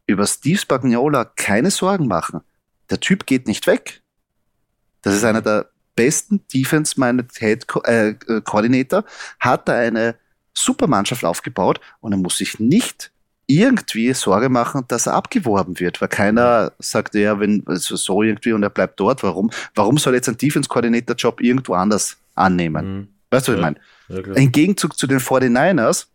über 0.05 0.27
Steve 0.27 0.59
Spagnola 0.59 1.25
keine 1.25 1.71
Sorgen 1.71 2.07
machen. 2.07 2.41
Der 2.89 2.99
Typ 2.99 3.25
geht 3.25 3.47
nicht 3.47 3.67
weg. 3.67 4.01
Das 5.01 5.15
ist 5.15 5.23
einer 5.23 5.41
der 5.41 5.69
besten 5.95 6.45
Defense-minded 6.53 7.31
Head 7.37 7.65
äh, 7.85 8.15
Coordinator, 8.43 9.05
hat 9.39 9.67
da 9.69 9.75
eine 9.75 10.15
super 10.53 10.87
Mannschaft 10.87 11.23
aufgebaut 11.23 11.79
und 12.01 12.11
er 12.11 12.17
muss 12.17 12.37
sich 12.37 12.59
nicht 12.59 13.11
irgendwie 13.47 14.13
Sorge 14.13 14.49
machen, 14.49 14.85
dass 14.87 15.07
er 15.07 15.13
abgeworben 15.13 15.79
wird, 15.79 16.01
weil 16.01 16.07
keiner 16.07 16.71
sagt, 16.79 17.15
ja, 17.15 17.39
wenn 17.39 17.63
also 17.65 17.95
so 17.95 18.23
irgendwie 18.23 18.53
und 18.53 18.63
er 18.63 18.69
bleibt 18.69 18.99
dort, 18.99 19.23
warum? 19.23 19.51
Warum 19.75 19.97
soll 19.97 20.15
jetzt 20.15 20.29
ein 20.29 20.37
Defense-Coordinator-Job 20.37 21.41
irgendwo 21.41 21.73
anders 21.73 22.17
annehmen? 22.33 22.97
Mhm. 22.97 23.07
Weißt 23.29 23.47
du, 23.47 23.53
was 23.53 23.59
ja. 23.59 23.69
ich 23.69 23.75
meine? 24.09 24.27
Ja, 24.27 24.33
Im 24.35 24.51
Gegenzug 24.51 24.97
zu 24.97 25.07
den 25.07 25.19
49ers, 25.19 26.07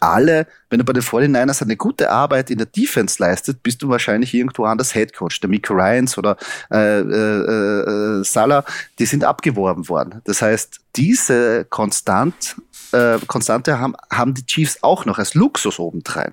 alle, 0.00 0.46
wenn 0.70 0.78
du 0.78 0.84
bei 0.84 0.92
den 0.92 1.02
49ers 1.02 1.62
eine 1.62 1.76
gute 1.76 2.10
Arbeit 2.10 2.50
in 2.50 2.58
der 2.58 2.66
Defense 2.66 3.22
leistet, 3.22 3.62
bist 3.62 3.82
du 3.82 3.88
wahrscheinlich 3.88 4.34
irgendwo 4.34 4.64
anders 4.64 4.92
Head 4.92 5.14
Coach. 5.14 5.40
Der 5.40 5.48
Miko 5.48 5.74
Ryans 5.74 6.18
oder 6.18 6.36
äh, 6.70 7.00
äh, 7.00 8.20
äh, 8.20 8.24
Salah, 8.24 8.64
die 8.98 9.06
sind 9.06 9.24
abgeworben 9.24 9.88
worden. 9.88 10.20
Das 10.24 10.42
heißt, 10.42 10.80
diese 10.96 11.64
konstant, 11.66 12.56
äh, 12.92 13.18
Konstante 13.26 13.78
haben, 13.78 13.94
haben 14.10 14.34
die 14.34 14.44
Chiefs 14.44 14.82
auch 14.82 15.04
noch 15.04 15.18
als 15.18 15.34
Luxus 15.34 15.78
obendrein. 15.78 16.32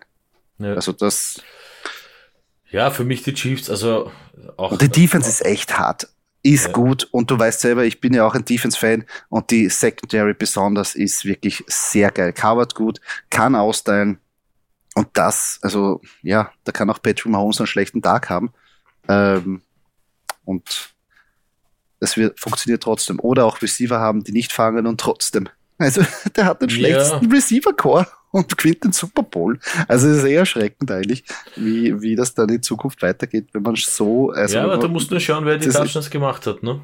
Ja. 0.63 0.73
Also 0.73 0.91
das. 0.91 1.41
Ja, 2.69 2.89
für 2.89 3.03
mich 3.03 3.23
die 3.23 3.33
Chiefs, 3.33 3.69
also 3.69 4.11
auch. 4.57 4.71
Und 4.71 4.81
die 4.81 4.89
Defense 4.89 5.29
ist 5.29 5.45
echt 5.45 5.77
hart. 5.77 6.07
Ist 6.43 6.67
ja. 6.67 6.71
gut 6.71 7.07
und 7.11 7.29
du 7.29 7.37
weißt 7.37 7.59
selber, 7.59 7.83
ich 7.83 8.01
bin 8.01 8.15
ja 8.15 8.25
auch 8.25 8.33
ein 8.33 8.45
Defense-Fan 8.45 9.05
und 9.29 9.51
die 9.51 9.69
Secondary 9.69 10.33
besonders 10.33 10.95
ist 10.95 11.23
wirklich 11.23 11.63
sehr 11.67 12.09
geil. 12.09 12.33
Covert 12.33 12.73
gut, 12.73 12.99
kann 13.29 13.53
austeilen 13.53 14.17
und 14.95 15.09
das, 15.13 15.59
also 15.61 16.01
ja, 16.23 16.51
da 16.63 16.71
kann 16.71 16.89
auch 16.89 17.01
Patrick 17.01 17.27
Mahomes 17.27 17.59
einen 17.59 17.67
schlechten 17.67 18.01
Tag 18.01 18.29
haben 18.31 18.53
ähm, 19.07 19.61
und 20.43 20.93
es 21.99 22.17
wird, 22.17 22.39
funktioniert 22.39 22.83
trotzdem. 22.83 23.19
Oder 23.19 23.45
auch 23.45 23.61
Receiver 23.61 23.99
haben, 23.99 24.23
die 24.23 24.31
nicht 24.31 24.51
fangen 24.51 24.87
und 24.87 24.99
trotzdem. 24.99 25.47
Also 25.77 26.03
der 26.35 26.45
hat 26.45 26.61
den 26.61 26.69
schlechtesten 26.69 27.29
ja. 27.29 27.35
Receiver-Core 27.35 28.07
und 28.31 28.57
gewinnt 28.57 28.83
den 28.83 28.91
Super 28.91 29.23
Bowl. 29.23 29.59
Also 29.87 30.07
es 30.07 30.17
ist 30.17 30.23
eher 30.23 30.39
erschreckend 30.39 30.89
eigentlich, 30.89 31.23
wie, 31.55 32.01
wie 32.01 32.15
das 32.15 32.33
dann 32.33 32.49
in 32.49 32.63
Zukunft 32.63 33.01
weitergeht, 33.01 33.47
wenn 33.53 33.61
man 33.61 33.75
so. 33.75 34.31
Also 34.31 34.55
ja, 34.55 34.63
aber 34.63 34.77
da 34.77 34.87
musst 34.87 35.11
du 35.11 35.19
schauen, 35.19 35.45
wer 35.45 35.57
die 35.57 35.69
Touchdowns 35.69 36.09
gemacht 36.09 36.47
hat. 36.47 36.63
Ne? 36.63 36.81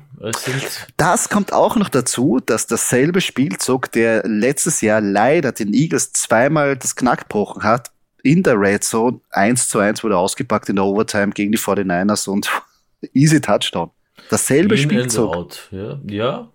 Das 0.97 1.29
kommt 1.29 1.53
auch 1.53 1.75
noch 1.75 1.89
dazu, 1.89 2.39
dass 2.45 2.67
dasselbe 2.67 3.21
Spielzug, 3.21 3.91
der 3.91 4.23
letztes 4.27 4.81
Jahr 4.81 5.01
leider 5.01 5.51
den 5.51 5.73
Eagles 5.73 6.11
zweimal 6.11 6.75
das 6.75 6.95
Knack 6.95 7.21
gebrochen 7.21 7.63
hat, 7.63 7.91
in 8.23 8.43
der 8.43 8.59
Red 8.59 8.83
Zone 8.83 9.21
1 9.31 9.69
zu 9.69 9.79
1 9.79 10.03
wurde 10.03 10.17
ausgepackt 10.17 10.69
in 10.69 10.75
der 10.75 10.85
Overtime 10.85 11.29
gegen 11.29 11.51
die 11.51 11.57
49ers 11.57 12.27
und 12.27 12.49
easy 13.13 13.39
Touchdown. 13.39 13.91
Dasselbe 14.29 14.75
in 14.75 14.81
Spielzug. 14.81 15.53
Ja, 15.71 15.99
ja, 16.05 16.49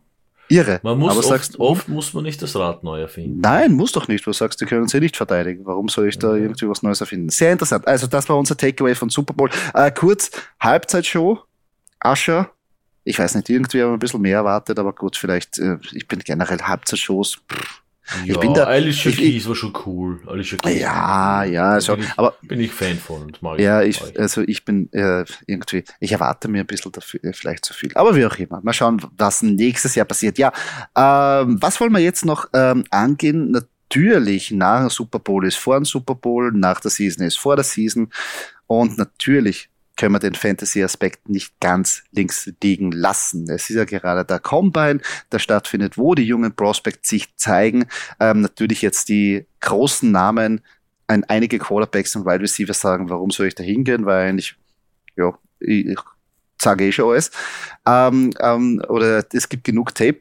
Irre. 0.48 0.80
Man 0.82 0.98
muss 0.98 1.12
aber 1.12 1.20
oft, 1.20 1.28
sagst, 1.28 1.60
oft 1.60 1.88
muss 1.88 2.12
man 2.12 2.24
nicht 2.24 2.42
das 2.42 2.54
Rad 2.56 2.84
neu 2.84 3.00
erfinden. 3.00 3.40
Nein, 3.40 3.72
muss 3.72 3.92
doch 3.92 4.08
nicht. 4.08 4.26
Du 4.26 4.32
sagst, 4.32 4.60
die 4.60 4.66
können 4.66 4.88
sie 4.88 5.00
nicht 5.00 5.16
verteidigen. 5.16 5.64
Warum 5.64 5.88
soll 5.88 6.08
ich 6.08 6.18
da 6.18 6.34
irgendwie 6.34 6.68
was 6.68 6.82
Neues 6.82 7.00
erfinden? 7.00 7.30
Sehr 7.30 7.52
interessant. 7.52 7.86
Also 7.86 8.06
das 8.06 8.28
war 8.28 8.36
unser 8.36 8.56
Takeaway 8.56 8.94
von 8.94 9.08
Super 9.08 9.34
Bowl. 9.34 9.50
Äh, 9.74 9.90
kurz, 9.90 10.30
Halbzeitshow, 10.60 11.38
Ascher. 12.00 12.50
Ich 13.04 13.18
weiß 13.18 13.34
nicht, 13.34 13.48
irgendwie 13.48 13.82
haben 13.82 13.90
wir 13.90 13.94
ein 13.94 13.98
bisschen 13.98 14.20
mehr 14.20 14.36
erwartet, 14.38 14.78
aber 14.78 14.92
gut, 14.92 15.16
vielleicht, 15.16 15.58
äh, 15.58 15.78
ich 15.92 16.06
bin 16.06 16.20
generell 16.20 16.58
Halbzeitshows. 16.58 17.40
Pff, 17.50 17.81
ja, 18.24 18.34
ich 18.34 18.40
bin 18.40 18.52
da, 18.54 18.64
Alicia 18.64 19.10
ich, 19.10 19.16
Keys 19.16 19.48
war 19.48 19.54
schon 19.54 19.72
cool. 19.86 20.20
Alicia 20.26 20.58
Keys 20.58 20.80
ja, 20.80 21.44
ja, 21.44 21.72
also, 21.72 21.94
bin 21.94 22.04
ich, 22.04 22.10
aber 22.16 22.34
bin 22.42 22.60
ich 22.60 22.72
Fan 22.72 22.98
von 22.98 23.22
und 23.22 23.42
mag 23.42 23.60
Ja, 23.60 23.82
ich, 23.82 24.18
also 24.18 24.42
ich 24.42 24.64
bin 24.64 24.92
äh, 24.92 25.24
irgendwie, 25.46 25.84
ich 26.00 26.12
erwarte 26.12 26.48
mir 26.48 26.60
ein 26.60 26.66
bisschen 26.66 26.92
dafür, 26.92 27.22
äh, 27.24 27.32
vielleicht 27.32 27.64
zu 27.64 27.74
viel. 27.74 27.90
Aber 27.94 28.14
wie 28.16 28.26
auch 28.26 28.36
immer. 28.36 28.60
Mal 28.62 28.72
schauen, 28.72 29.00
was 29.16 29.42
nächstes 29.42 29.94
Jahr 29.94 30.06
passiert. 30.06 30.36
Ja, 30.38 30.52
ähm, 30.96 31.62
was 31.62 31.80
wollen 31.80 31.92
wir 31.92 32.00
jetzt 32.00 32.24
noch 32.24 32.48
ähm, 32.52 32.84
angehen? 32.90 33.52
Natürlich, 33.52 34.50
nach 34.50 34.80
dem 34.80 34.90
Super 34.90 35.18
Bowl 35.18 35.46
ist 35.46 35.56
vor 35.56 35.76
dem 35.76 35.84
Super 35.84 36.14
Bowl, 36.14 36.50
nach 36.52 36.80
der 36.80 36.90
Season 36.90 37.24
ist 37.24 37.38
vor 37.38 37.56
der 37.56 37.64
Season. 37.64 38.10
Und 38.66 38.98
natürlich 38.98 39.68
können 39.96 40.14
wir 40.14 40.18
den 40.18 40.34
Fantasy-Aspekt 40.34 41.28
nicht 41.28 41.58
ganz 41.60 42.02
links 42.12 42.50
liegen 42.62 42.92
lassen. 42.92 43.48
Es 43.50 43.70
ist 43.70 43.76
ja 43.76 43.84
gerade 43.84 44.24
der 44.24 44.40
Combine, 44.40 45.00
der 45.30 45.38
stattfindet, 45.38 45.98
wo 45.98 46.14
die 46.14 46.24
jungen 46.24 46.54
Prospects 46.54 47.08
sich 47.08 47.36
zeigen. 47.36 47.86
Ähm, 48.18 48.40
natürlich 48.40 48.82
jetzt 48.82 49.08
die 49.08 49.46
großen 49.60 50.10
Namen, 50.10 50.60
ein, 51.06 51.24
einige 51.24 51.58
Quarterbacks 51.58 52.16
und 52.16 52.24
Wide 52.24 52.40
Receivers 52.40 52.80
sagen, 52.80 53.10
warum 53.10 53.30
soll 53.30 53.48
ich 53.48 53.54
da 53.54 53.62
hingehen, 53.62 54.06
weil 54.06 54.38
ich, 54.38 54.56
ja, 55.16 55.36
ich 55.60 55.98
sage 56.60 56.86
eh 56.86 56.92
schon 56.92 57.10
alles. 57.10 57.30
Ähm, 57.86 58.30
ähm, 58.40 58.82
oder 58.88 59.24
es 59.32 59.48
gibt 59.48 59.64
genug 59.64 59.94
Tape. 59.94 60.20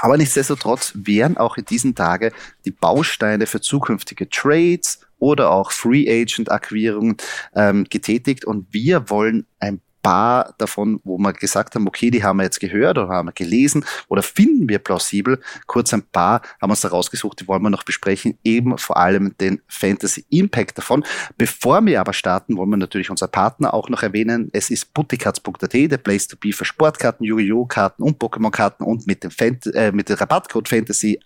Aber 0.00 0.16
nichtsdestotrotz 0.16 0.92
wären 0.94 1.36
auch 1.36 1.56
in 1.56 1.64
diesen 1.64 1.94
Tagen 1.94 2.32
die 2.64 2.70
Bausteine 2.70 3.46
für 3.46 3.60
zukünftige 3.60 4.28
Trades 4.28 5.00
oder 5.22 5.52
auch 5.52 5.70
Free 5.70 6.10
Agent 6.10 6.50
Akquirierungen 6.50 7.16
ähm, 7.54 7.86
getätigt. 7.88 8.44
Und 8.44 8.66
wir 8.74 9.08
wollen 9.08 9.46
ein 9.60 9.80
paar 10.02 10.54
davon, 10.58 11.00
wo 11.04 11.18
wir 11.18 11.32
gesagt 11.32 11.74
haben, 11.74 11.86
okay, 11.86 12.10
die 12.10 12.22
haben 12.22 12.38
wir 12.38 12.44
jetzt 12.44 12.60
gehört 12.60 12.98
oder 12.98 13.08
haben 13.08 13.28
wir 13.28 13.32
gelesen 13.32 13.84
oder 14.08 14.22
finden 14.22 14.68
wir 14.68 14.78
plausibel. 14.78 15.40
Kurz 15.66 15.94
ein 15.94 16.02
paar 16.02 16.42
haben 16.60 16.68
wir 16.68 16.72
uns 16.72 16.80
da 16.80 16.88
rausgesucht, 16.88 17.40
die 17.40 17.48
wollen 17.48 17.62
wir 17.62 17.70
noch 17.70 17.84
besprechen, 17.84 18.38
eben 18.44 18.76
vor 18.78 18.96
allem 18.96 19.36
den 19.38 19.60
Fantasy 19.68 20.24
Impact 20.30 20.78
davon. 20.78 21.04
Bevor 21.38 21.84
wir 21.86 22.00
aber 22.00 22.12
starten, 22.12 22.56
wollen 22.56 22.70
wir 22.70 22.76
natürlich 22.76 23.10
unser 23.10 23.28
Partner 23.28 23.72
auch 23.72 23.88
noch 23.88 24.02
erwähnen. 24.02 24.50
Es 24.52 24.70
ist 24.70 24.92
buttikarts.at, 24.92 25.72
der 25.72 25.98
Place 25.98 26.26
to 26.26 26.36
be 26.36 26.52
für 26.52 26.64
Sportkarten, 26.64 27.24
Yu-Gi-Oh! 27.24 27.66
Karten 27.66 28.02
und 28.02 28.20
Pokémon-Karten 28.20 28.84
und 28.84 29.06
mit 29.06 29.24
dem, 29.24 29.30
Fant 29.30 29.66
äh, 29.74 29.92
mit 29.92 30.08
dem 30.08 30.16
Rabattcode 30.16 30.68
Fantasy 30.68 31.18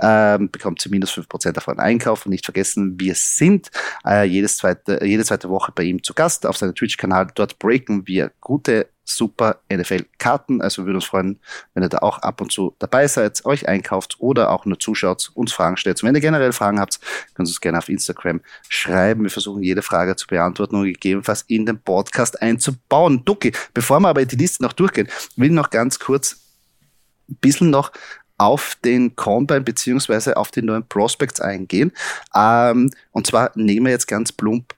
ähm, 0.00 0.50
bekommt 0.50 0.80
sie 0.80 0.88
minus 0.88 1.12
5% 1.12 1.56
auf 1.56 1.68
euren 1.68 1.80
Einkauf. 1.80 2.26
Und 2.26 2.30
nicht 2.30 2.44
vergessen, 2.44 2.98
wir 2.98 3.14
sind 3.14 3.70
äh, 4.06 4.24
jedes 4.24 4.56
zweite, 4.58 5.04
jede 5.04 5.24
zweite 5.24 5.48
Woche 5.48 5.72
bei 5.74 5.84
ihm 5.84 6.02
zu 6.02 6.14
Gast 6.14 6.46
auf 6.46 6.56
seinem 6.56 6.74
Twitch-Kanal. 6.74 7.28
Dort 7.34 7.53
breaken 7.58 8.06
wir 8.06 8.32
gute 8.40 8.88
super 9.04 9.60
NFL-Karten. 9.72 10.62
Also 10.62 10.82
wir 10.82 10.86
würden 10.86 10.96
uns 10.96 11.04
freuen, 11.04 11.38
wenn 11.74 11.82
ihr 11.82 11.88
da 11.88 11.98
auch 11.98 12.18
ab 12.18 12.40
und 12.40 12.50
zu 12.50 12.74
dabei 12.78 13.06
seid, 13.06 13.44
euch 13.44 13.68
einkauft 13.68 14.16
oder 14.18 14.50
auch 14.50 14.64
nur 14.64 14.78
zuschaut, 14.78 15.30
uns 15.34 15.52
Fragen 15.52 15.76
stellt. 15.76 16.02
Und 16.02 16.08
wenn 16.08 16.14
ihr 16.14 16.20
generell 16.20 16.52
Fragen 16.52 16.80
habt, 16.80 17.00
könnt 17.34 17.48
ihr 17.48 17.50
uns 17.50 17.60
gerne 17.60 17.78
auf 17.78 17.88
Instagram 17.88 18.40
schreiben. 18.68 19.22
Wir 19.22 19.30
versuchen 19.30 19.62
jede 19.62 19.82
Frage 19.82 20.16
zu 20.16 20.26
beantworten 20.26 20.76
und 20.76 20.84
gegebenenfalls 20.84 21.42
in 21.42 21.66
den 21.66 21.80
Podcast 21.80 22.40
einzubauen. 22.40 23.24
Ducky, 23.24 23.52
bevor 23.74 24.00
wir 24.00 24.08
aber 24.08 24.24
die 24.24 24.36
Liste 24.36 24.62
noch 24.62 24.72
durchgehen, 24.72 25.08
will 25.36 25.48
ich 25.48 25.54
noch 25.54 25.70
ganz 25.70 25.98
kurz 25.98 26.40
ein 27.28 27.36
bisschen 27.36 27.70
noch 27.70 27.92
auf 28.36 28.76
den 28.84 29.14
Combine 29.14 29.60
beziehungsweise 29.60 30.36
auf 30.36 30.50
die 30.50 30.62
neuen 30.62 30.86
Prospects 30.88 31.40
eingehen. 31.40 31.92
Ähm, 32.34 32.90
und 33.12 33.26
zwar 33.26 33.52
nehmen 33.54 33.86
wir 33.86 33.92
jetzt 33.92 34.08
ganz 34.08 34.32
plump, 34.32 34.74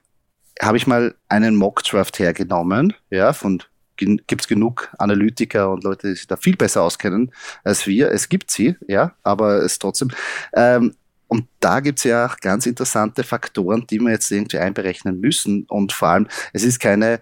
habe 0.61 0.77
ich 0.77 0.87
mal 0.87 1.15
einen 1.29 1.55
Mockdraft 1.55 2.19
hergenommen, 2.19 2.93
ja, 3.09 3.33
von 3.33 3.61
gibt 3.97 4.41
es 4.41 4.47
genug 4.47 4.93
Analytiker 4.99 5.71
und 5.71 5.83
Leute, 5.83 6.09
die 6.09 6.15
sich 6.15 6.27
da 6.27 6.37
viel 6.37 6.55
besser 6.55 6.83
auskennen 6.83 7.31
als 7.63 7.87
wir. 7.87 8.11
Es 8.11 8.29
gibt 8.29 8.51
sie, 8.51 8.75
ja, 8.87 9.13
aber 9.23 9.63
es 9.63 9.79
trotzdem. 9.79 10.11
Ähm, 10.53 10.95
Und 11.29 11.47
da 11.59 11.81
gibt's 11.81 12.05
ja 12.05 12.25
auch 12.27 12.37
ganz 12.37 12.65
interessante 12.65 13.23
Faktoren, 13.23 13.85
die 13.87 13.99
wir 13.99 14.11
jetzt 14.11 14.31
irgendwie 14.31 14.59
einberechnen 14.59 15.19
müssen. 15.19 15.65
Und 15.67 15.91
vor 15.91 16.07
allem, 16.09 16.27
es 16.53 16.63
ist 16.63 16.79
keine, 16.79 17.21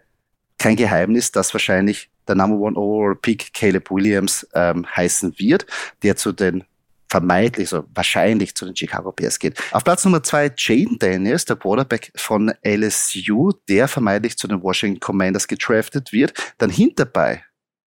kein 0.60 0.76
Geheimnis, 0.76 1.32
dass 1.32 1.54
wahrscheinlich 1.54 2.10
der 2.28 2.36
Number 2.36 2.58
One 2.58 2.78
Overall 2.78 3.16
Pick 3.16 3.54
Caleb 3.54 3.90
Williams 3.90 4.48
ähm, 4.54 4.86
heißen 4.96 5.40
wird, 5.40 5.66
der 6.04 6.18
zu 6.18 6.34
den 6.34 6.66
vermeintlich, 7.10 7.70
so 7.70 7.86
wahrscheinlich 7.94 8.56
zu 8.56 8.66
den 8.66 8.76
Chicago 8.76 9.12
Bears 9.12 9.40
geht. 9.40 9.62
Auf 9.72 9.84
Platz 9.84 10.04
Nummer 10.06 10.24
zwei 10.24 10.52
Jaden 10.56 10.98
Daniels, 11.00 11.46
der 11.46 11.56
Quarterback 11.56 12.12
von 12.16 12.54
LSU, 12.66 13.52
der 13.70 13.88
vermeintlich 13.88 14.38
zu 14.38 14.48
den 14.48 14.62
Washington 14.62 15.00
Commanders 15.00 15.48
gedraftet 15.48 16.12
wird. 16.12 16.34
Dann 16.58 16.70
hinterbei 16.70 17.44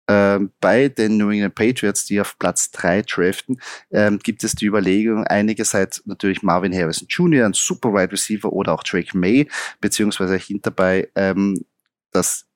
ähm, 0.09 0.51
bei 0.61 0.87
den 0.87 1.17
New 1.17 1.29
England 1.29 1.55
Patriots, 1.55 2.05
die 2.05 2.21
auf 2.21 2.39
Platz 2.39 2.71
drei 2.71 3.01
draften, 3.01 3.59
ähm, 3.91 4.19
gibt 4.19 4.43
es 4.43 4.53
die 4.53 4.65
Überlegung, 4.65 5.25
einigerseits 5.25 6.01
natürlich 6.05 6.43
Marvin 6.43 6.73
Harrison 6.73 7.07
Jr., 7.09 7.45
ein 7.45 7.53
super 7.53 7.93
Wide 7.93 8.13
Receiver 8.13 8.51
oder 8.51 8.73
auch 8.73 8.83
Drake 8.83 9.17
May, 9.17 9.47
beziehungsweise 9.81 10.37
hinterbei 10.37 11.09
ähm, 11.15 11.65
dass 12.11 12.47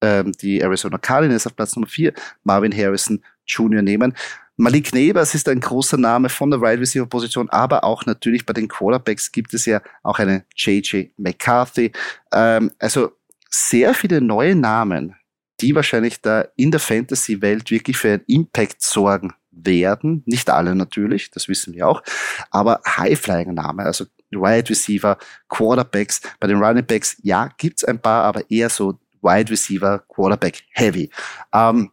ähm, 0.00 0.32
die 0.32 0.60
Arizona 0.60 0.98
Cardinals 0.98 1.46
auf 1.46 1.56
Platz 1.56 1.74
Nummer 1.74 1.88
vier 1.88 2.12
Marvin 2.44 2.76
Harrison 2.76 3.22
Jr. 3.48 3.82
nehmen. 3.82 4.14
Malik 4.56 4.92
Nebers 4.92 5.36
ist 5.36 5.48
ein 5.48 5.60
großer 5.60 5.96
Name 5.96 6.28
von 6.28 6.50
der 6.50 6.60
Wide 6.60 6.80
Receiver 6.80 7.06
Position, 7.06 7.48
aber 7.50 7.84
auch 7.84 8.06
natürlich 8.06 8.44
bei 8.44 8.52
den 8.52 8.66
Quarterbacks 8.66 9.30
gibt 9.30 9.54
es 9.54 9.66
ja 9.66 9.80
auch 10.02 10.18
einen 10.18 10.42
JJ 10.56 11.10
McCarthy. 11.16 11.92
Ähm, 12.32 12.72
also 12.80 13.12
sehr 13.50 13.94
viele 13.94 14.20
neue 14.20 14.56
Namen, 14.56 15.14
die 15.60 15.74
wahrscheinlich 15.76 16.20
da 16.20 16.44
in 16.56 16.72
der 16.72 16.80
Fantasy-Welt 16.80 17.70
wirklich 17.70 17.96
für 17.96 18.08
einen 18.08 18.24
Impact 18.26 18.82
sorgen 18.82 19.32
werden. 19.52 20.24
Nicht 20.26 20.50
alle 20.50 20.74
natürlich, 20.74 21.30
das 21.30 21.48
wissen 21.48 21.74
wir 21.74 21.86
auch, 21.86 22.02
aber 22.50 22.80
High-Flying-Name, 22.84 23.84
also 23.84 24.06
Wide 24.30 24.70
Receiver, 24.70 25.18
Quarterbacks. 25.48 26.20
Bei 26.40 26.48
den 26.48 26.62
Running 26.62 26.84
Backs, 26.84 27.16
ja, 27.22 27.48
gibt's 27.58 27.84
ein 27.84 28.00
paar, 28.00 28.24
aber 28.24 28.50
eher 28.50 28.68
so 28.68 28.98
Wide 29.22 29.50
Receiver, 29.50 30.00
Quarterback 30.08 30.62
Heavy. 30.72 31.10
Ähm, 31.52 31.90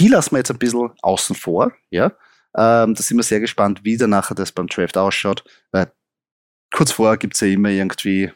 die 0.00 0.08
lassen 0.08 0.32
wir 0.32 0.38
jetzt 0.38 0.50
ein 0.50 0.58
bisschen 0.58 0.90
außen 1.02 1.36
vor, 1.36 1.72
ja. 1.90 2.12
Ähm, 2.56 2.94
da 2.94 3.02
sind 3.02 3.16
wir 3.16 3.22
sehr 3.22 3.38
gespannt, 3.38 3.84
wie 3.84 3.96
dann 3.96 4.10
nachher 4.10 4.34
das 4.34 4.50
beim 4.50 4.66
Draft 4.66 4.96
ausschaut. 4.96 5.44
Weil 5.70 5.92
kurz 6.72 6.90
vorher 6.90 7.16
gibt's 7.16 7.40
ja 7.40 7.48
immer 7.48 7.68
irgendwie 7.68 8.32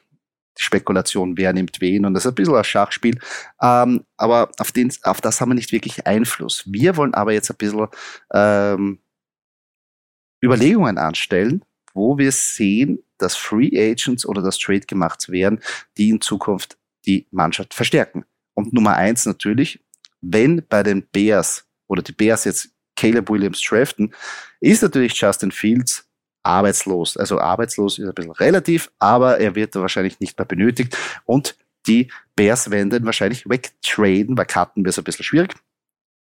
die 0.56 0.62
Spekulation, 0.62 1.36
wer 1.36 1.52
nimmt 1.52 1.80
wen 1.80 2.06
und 2.06 2.14
das 2.14 2.24
ist 2.24 2.30
ein 2.30 2.34
bisschen 2.36 2.54
ein 2.54 2.62
Schachspiel. 2.62 3.18
Ähm, 3.60 4.04
aber 4.16 4.50
auf, 4.58 4.70
den, 4.70 4.92
auf 5.02 5.20
das 5.20 5.40
haben 5.40 5.50
wir 5.50 5.54
nicht 5.54 5.72
wirklich 5.72 6.06
Einfluss. 6.06 6.62
Wir 6.66 6.96
wollen 6.96 7.14
aber 7.14 7.32
jetzt 7.32 7.50
ein 7.50 7.56
bisschen 7.56 7.88
ähm, 8.32 9.00
Überlegungen 10.44 10.98
anstellen, 10.98 11.64
wo 11.92 12.18
wir 12.18 12.30
sehen, 12.30 13.02
dass 13.18 13.34
Free 13.34 13.70
Agents 13.74 14.26
oder 14.26 14.42
das 14.42 14.58
Trade 14.58 14.86
gemacht 14.86 15.28
werden, 15.28 15.60
die 15.96 16.10
in 16.10 16.20
Zukunft 16.20 16.76
die 17.06 17.26
Mannschaft 17.32 17.74
verstärken. 17.74 18.24
Und 18.54 18.72
Nummer 18.72 18.94
eins 18.94 19.26
natürlich, 19.26 19.80
wenn 20.24 20.62
bei 20.68 20.82
den 20.82 21.06
Bears 21.12 21.66
oder 21.86 22.02
die 22.02 22.12
Bears 22.12 22.44
jetzt 22.44 22.70
Caleb 22.96 23.28
Williams 23.28 23.60
draften, 23.62 24.14
ist 24.60 24.82
natürlich 24.82 25.14
Justin 25.20 25.50
Fields 25.50 26.08
arbeitslos. 26.42 27.16
Also 27.16 27.40
arbeitslos 27.40 27.98
ist 27.98 28.06
ein 28.06 28.14
bisschen 28.14 28.32
relativ, 28.32 28.90
aber 28.98 29.40
er 29.40 29.54
wird 29.54 29.74
wahrscheinlich 29.74 30.20
nicht 30.20 30.38
mehr 30.38 30.46
benötigt. 30.46 30.96
Und 31.24 31.56
die 31.86 32.10
Bears 32.36 32.70
werden 32.70 32.90
den 32.90 33.04
wahrscheinlich 33.04 33.48
wegtraden, 33.48 34.36
weil 34.36 34.46
Karten 34.46 34.84
wäre 34.84 34.90
es 34.90 34.98
ein 34.98 35.04
bisschen 35.04 35.24
schwierig, 35.24 35.54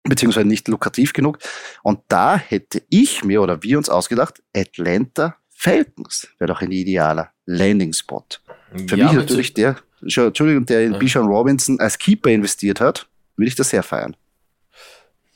beziehungsweise 0.04 0.46
nicht 0.46 0.68
lukrativ 0.68 1.12
genug. 1.12 1.38
Und 1.82 2.00
da 2.08 2.36
hätte 2.36 2.82
ich 2.88 3.24
mir 3.24 3.42
oder 3.42 3.62
wir 3.62 3.78
uns 3.78 3.88
ausgedacht, 3.88 4.42
Atlanta 4.56 5.36
Falcons 5.50 6.28
wäre 6.38 6.48
doch 6.48 6.62
ein 6.62 6.72
idealer 6.72 7.30
Landing-Spot. 7.46 8.24
Für 8.88 8.96
ja, 8.96 9.06
mich 9.06 9.14
natürlich 9.14 9.54
der, 9.54 9.76
Entschuldigung, 10.00 10.66
der 10.66 10.84
in 10.84 10.92
ja. 10.92 10.98
Bijan 10.98 11.26
Robinson 11.26 11.78
als 11.78 11.98
Keeper 11.98 12.30
investiert 12.30 12.80
hat, 12.80 13.08
würde 13.42 13.48
ich 13.48 13.56
das 13.56 13.70
sehr 13.70 13.82
feiern. 13.82 14.16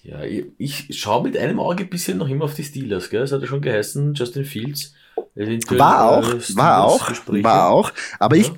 Ja, 0.03 0.23
ich, 0.23 0.87
schaue 0.97 1.25
mit 1.25 1.37
einem 1.37 1.59
Auge 1.59 1.83
ein 1.83 1.91
bisschen 1.91 2.19
noch 2.19 2.29
immer 2.29 2.45
auf 2.45 2.55
die 2.55 2.63
Steelers, 2.63 3.11
gell? 3.11 3.23
Es 3.23 3.33
hat 3.33 3.41
ja 3.41 3.49
schon 3.49 3.61
geheißen, 3.61 4.15
Justin 4.15 4.45
Fields. 4.45 4.95
War 5.35 6.05
auch, 6.09 6.33
war 6.55 6.85
auch, 6.85 7.11
war 7.43 7.69
auch. 7.69 7.93
Aber 8.21 8.37
ja. 8.37 8.43
ich, 8.43 8.53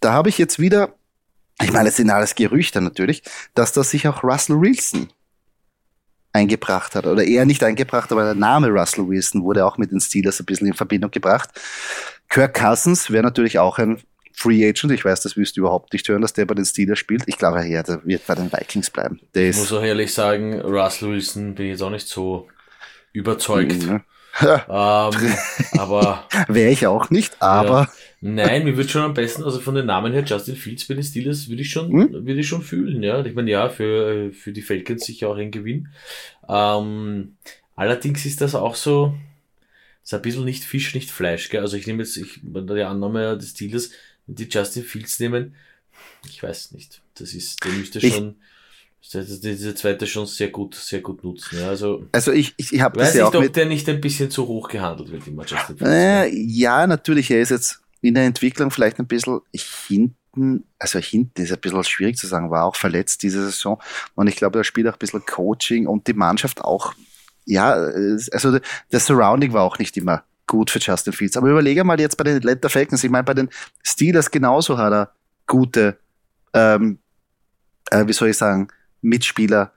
da 0.00 0.12
habe 0.12 0.28
ich 0.28 0.36
jetzt 0.36 0.58
wieder, 0.58 0.94
ich 1.62 1.72
meine, 1.72 1.88
es 1.88 1.96
sind 1.96 2.10
alles 2.10 2.34
Gerüchte 2.34 2.82
natürlich, 2.82 3.22
dass 3.54 3.72
das 3.72 3.90
sich 3.90 4.06
auch 4.06 4.22
Russell 4.22 4.60
Wilson 4.60 5.08
eingebracht 6.34 6.94
hat. 6.94 7.06
Oder 7.06 7.24
eher 7.24 7.46
nicht 7.46 7.64
eingebracht, 7.64 8.12
aber 8.12 8.24
der 8.24 8.34
Name 8.34 8.68
Russell 8.68 9.08
Wilson 9.08 9.42
wurde 9.42 9.64
auch 9.64 9.78
mit 9.78 9.90
den 9.90 10.00
Steelers 10.00 10.40
ein 10.40 10.46
bisschen 10.46 10.66
in 10.66 10.74
Verbindung 10.74 11.10
gebracht. 11.10 11.48
Kirk 12.28 12.52
Cousins 12.52 13.10
wäre 13.10 13.22
natürlich 13.22 13.58
auch 13.58 13.78
ein 13.78 14.02
Free 14.32 14.66
Agent. 14.68 14.92
Ich 14.92 15.04
weiß, 15.04 15.20
das 15.22 15.36
wirst 15.36 15.56
du 15.56 15.60
überhaupt 15.60 15.92
nicht 15.92 16.08
hören, 16.08 16.22
dass 16.22 16.32
der 16.32 16.46
bei 16.46 16.54
den 16.54 16.64
Steelers 16.64 16.98
spielt. 16.98 17.22
Ich 17.26 17.38
glaube, 17.38 17.64
ja, 17.66 17.82
der 17.82 18.04
wird 18.04 18.26
bei 18.26 18.34
den 18.34 18.52
Vikings 18.52 18.90
bleiben. 18.90 19.20
Der 19.34 19.50
ich 19.50 19.56
muss 19.56 19.72
auch 19.72 19.82
ehrlich 19.82 20.12
sagen, 20.12 20.60
Russell 20.60 21.10
Wilson 21.10 21.54
bin 21.54 21.66
ich 21.66 21.72
jetzt 21.72 21.82
auch 21.82 21.90
nicht 21.90 22.08
so 22.08 22.48
überzeugt. 23.12 23.82
Mhm. 23.82 24.02
ähm, 24.40 24.54
aber 25.78 26.26
wäre 26.48 26.70
ich 26.70 26.86
auch 26.86 27.10
nicht, 27.10 27.40
aber 27.40 27.80
ja, 27.80 27.92
nein, 28.22 28.64
mir 28.64 28.76
wird 28.78 28.90
schon 28.90 29.02
am 29.02 29.12
besten, 29.12 29.44
also 29.44 29.60
von 29.60 29.74
den 29.74 29.84
Namen 29.84 30.14
her 30.14 30.24
Justin 30.24 30.56
Fields 30.56 30.86
bei 30.86 30.94
den 30.94 31.02
Steelers 31.02 31.50
würde 31.50 31.60
ich 31.60 31.70
schon, 31.70 31.92
hm? 31.92 32.12
würde 32.12 32.40
ich 32.40 32.48
schon 32.48 32.62
fühlen, 32.62 33.02
ja. 33.02 33.22
Ich 33.24 33.34
meine, 33.34 33.50
ja, 33.50 33.68
für 33.68 34.32
für 34.32 34.52
die 34.52 34.62
Falcons 34.62 35.04
sicher 35.04 35.28
auch 35.28 35.36
ein 35.36 35.50
Gewinn. 35.50 35.88
Ähm, 36.48 37.36
allerdings 37.76 38.24
ist 38.24 38.40
das 38.40 38.54
auch 38.54 38.74
so, 38.74 39.14
ist 40.02 40.14
ein 40.14 40.22
bisschen 40.22 40.44
nicht 40.44 40.64
Fisch, 40.64 40.94
nicht 40.94 41.10
Fleisch, 41.10 41.50
gell? 41.50 41.60
Also 41.60 41.76
ich 41.76 41.86
nehme 41.86 42.02
jetzt, 42.02 42.16
ich, 42.16 42.40
die 42.42 42.82
Annahme 42.82 43.36
des 43.36 43.50
Steelers, 43.50 43.90
die 44.26 44.48
Justin 44.48 44.84
Fields 44.84 45.18
nehmen, 45.20 45.54
ich 46.26 46.42
weiß 46.42 46.72
nicht. 46.72 47.02
Das 47.14 47.34
ist, 47.34 47.64
der 47.64 47.72
müsste 47.72 48.00
schon, 48.00 48.36
diese 49.12 49.74
zweite 49.74 50.06
schon 50.06 50.26
sehr 50.26 50.48
gut, 50.48 50.74
sehr 50.74 51.00
gut 51.00 51.24
nutzen. 51.24 51.58
Ja, 51.58 51.68
also, 51.68 52.06
also 52.12 52.32
ich, 52.32 52.54
ich, 52.56 52.72
ich 52.72 52.80
habe 52.80 52.98
das 52.98 53.14
ja 53.14 53.24
nicht, 53.26 53.36
auch 53.36 53.44
ob 53.44 53.52
der 53.52 53.66
nicht 53.66 53.88
ein 53.88 54.00
bisschen 54.00 54.30
zu 54.30 54.46
hoch 54.46 54.68
gehandelt 54.68 55.10
wird, 55.10 55.26
immer 55.26 55.44
Justin 55.44 55.76
Fields. 55.76 55.92
Äh, 55.92 56.28
ja, 56.28 56.86
natürlich, 56.86 57.30
er 57.30 57.40
ist 57.40 57.50
jetzt 57.50 57.80
in 58.00 58.14
der 58.14 58.24
Entwicklung 58.24 58.70
vielleicht 58.70 58.98
ein 58.98 59.06
bisschen 59.06 59.40
hinten, 59.86 60.64
also 60.78 60.98
hinten 60.98 61.42
ist 61.42 61.52
ein 61.52 61.60
bisschen 61.60 61.84
schwierig 61.84 62.16
zu 62.16 62.26
sagen, 62.26 62.50
war 62.50 62.64
auch 62.64 62.76
verletzt 62.76 63.22
diese 63.22 63.44
Saison. 63.44 63.80
Und 64.14 64.28
ich 64.28 64.36
glaube, 64.36 64.58
da 64.58 64.64
spielt 64.64 64.88
auch 64.88 64.94
ein 64.94 64.98
bisschen 64.98 65.24
Coaching 65.26 65.86
und 65.86 66.06
die 66.06 66.14
Mannschaft 66.14 66.62
auch, 66.62 66.94
ja, 67.44 67.72
also 67.72 68.58
das 68.90 69.06
Surrounding 69.06 69.52
war 69.52 69.62
auch 69.62 69.78
nicht 69.78 69.96
immer 69.96 70.24
gut 70.46 70.70
für 70.70 70.78
Justin 70.78 71.12
Fields. 71.12 71.36
Aber 71.36 71.48
überlege 71.48 71.84
mal 71.84 72.00
jetzt 72.00 72.16
bei 72.16 72.24
den 72.24 72.36
Atlanta 72.36 72.68
Falcons. 72.68 73.04
Ich 73.04 73.10
meine, 73.10 73.24
bei 73.24 73.34
den 73.34 73.48
Steelers 73.82 74.30
genauso 74.30 74.78
hat 74.78 74.92
er 74.92 75.12
gute, 75.46 75.98
ähm, 76.54 76.98
äh, 77.90 78.06
wie 78.06 78.12
soll 78.12 78.28
ich 78.28 78.36
sagen, 78.36 78.68
Mitspieler, 79.00 79.72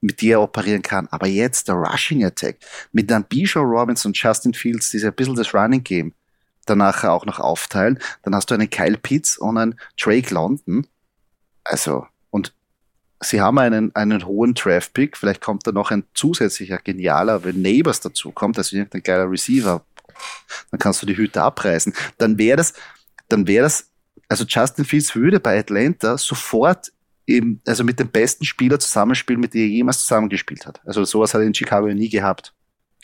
mit 0.00 0.20
die 0.20 0.30
er 0.30 0.42
operieren 0.42 0.82
kann. 0.82 1.08
Aber 1.08 1.26
jetzt 1.26 1.68
der 1.68 1.76
Rushing 1.76 2.24
Attack 2.24 2.58
mit 2.92 3.10
dann 3.10 3.24
Bijan 3.24 3.64
Robinson 3.64 4.10
und 4.10 4.18
Justin 4.18 4.54
Fields, 4.54 4.90
die 4.90 4.98
sich 4.98 5.08
ein 5.08 5.14
bisschen 5.14 5.34
das 5.34 5.54
Running 5.54 5.82
Game 5.82 6.12
danach 6.66 7.04
auch 7.04 7.26
noch 7.26 7.40
aufteilen. 7.40 7.98
Dann 8.22 8.34
hast 8.34 8.50
du 8.50 8.54
einen 8.54 8.70
Kyle 8.70 8.98
Pitts 8.98 9.38
und 9.38 9.58
einen 9.58 9.78
Drake 10.00 10.32
London. 10.32 10.86
Also, 11.64 12.06
sie 13.20 13.40
haben 13.40 13.58
einen, 13.58 13.94
einen 13.94 14.26
hohen 14.26 14.54
Draft-Pick, 14.54 15.16
vielleicht 15.16 15.40
kommt 15.40 15.66
da 15.66 15.72
noch 15.72 15.90
ein 15.90 16.04
zusätzlicher 16.14 16.78
genialer, 16.78 17.44
wenn 17.44 17.62
Neighbors 17.62 18.00
dazu 18.00 18.32
kommt, 18.32 18.58
also 18.58 18.76
irgendein 18.76 19.02
geiler 19.02 19.30
Receiver, 19.30 19.84
dann 20.70 20.80
kannst 20.80 21.02
du 21.02 21.06
die 21.06 21.16
Hüte 21.16 21.42
abreißen. 21.42 21.94
Dann 22.18 22.38
wäre 22.38 22.56
das, 22.56 22.74
dann 23.28 23.46
wäre 23.46 23.64
das, 23.64 23.90
also 24.28 24.44
Justin 24.46 24.84
Fields 24.84 25.14
würde 25.14 25.40
bei 25.40 25.58
Atlanta 25.58 26.18
sofort 26.18 26.92
eben, 27.26 27.60
also 27.66 27.84
mit 27.84 27.98
dem 27.98 28.08
besten 28.08 28.44
Spieler 28.44 28.78
zusammenspielen, 28.78 29.40
mit 29.40 29.54
dem 29.54 29.62
er 29.62 29.68
jemals 29.68 30.00
zusammengespielt 30.00 30.66
hat. 30.66 30.80
Also 30.84 31.04
sowas 31.04 31.34
hat 31.34 31.40
er 31.40 31.46
in 31.46 31.54
Chicago 31.54 31.86
nie 31.88 32.08
gehabt. 32.08 32.52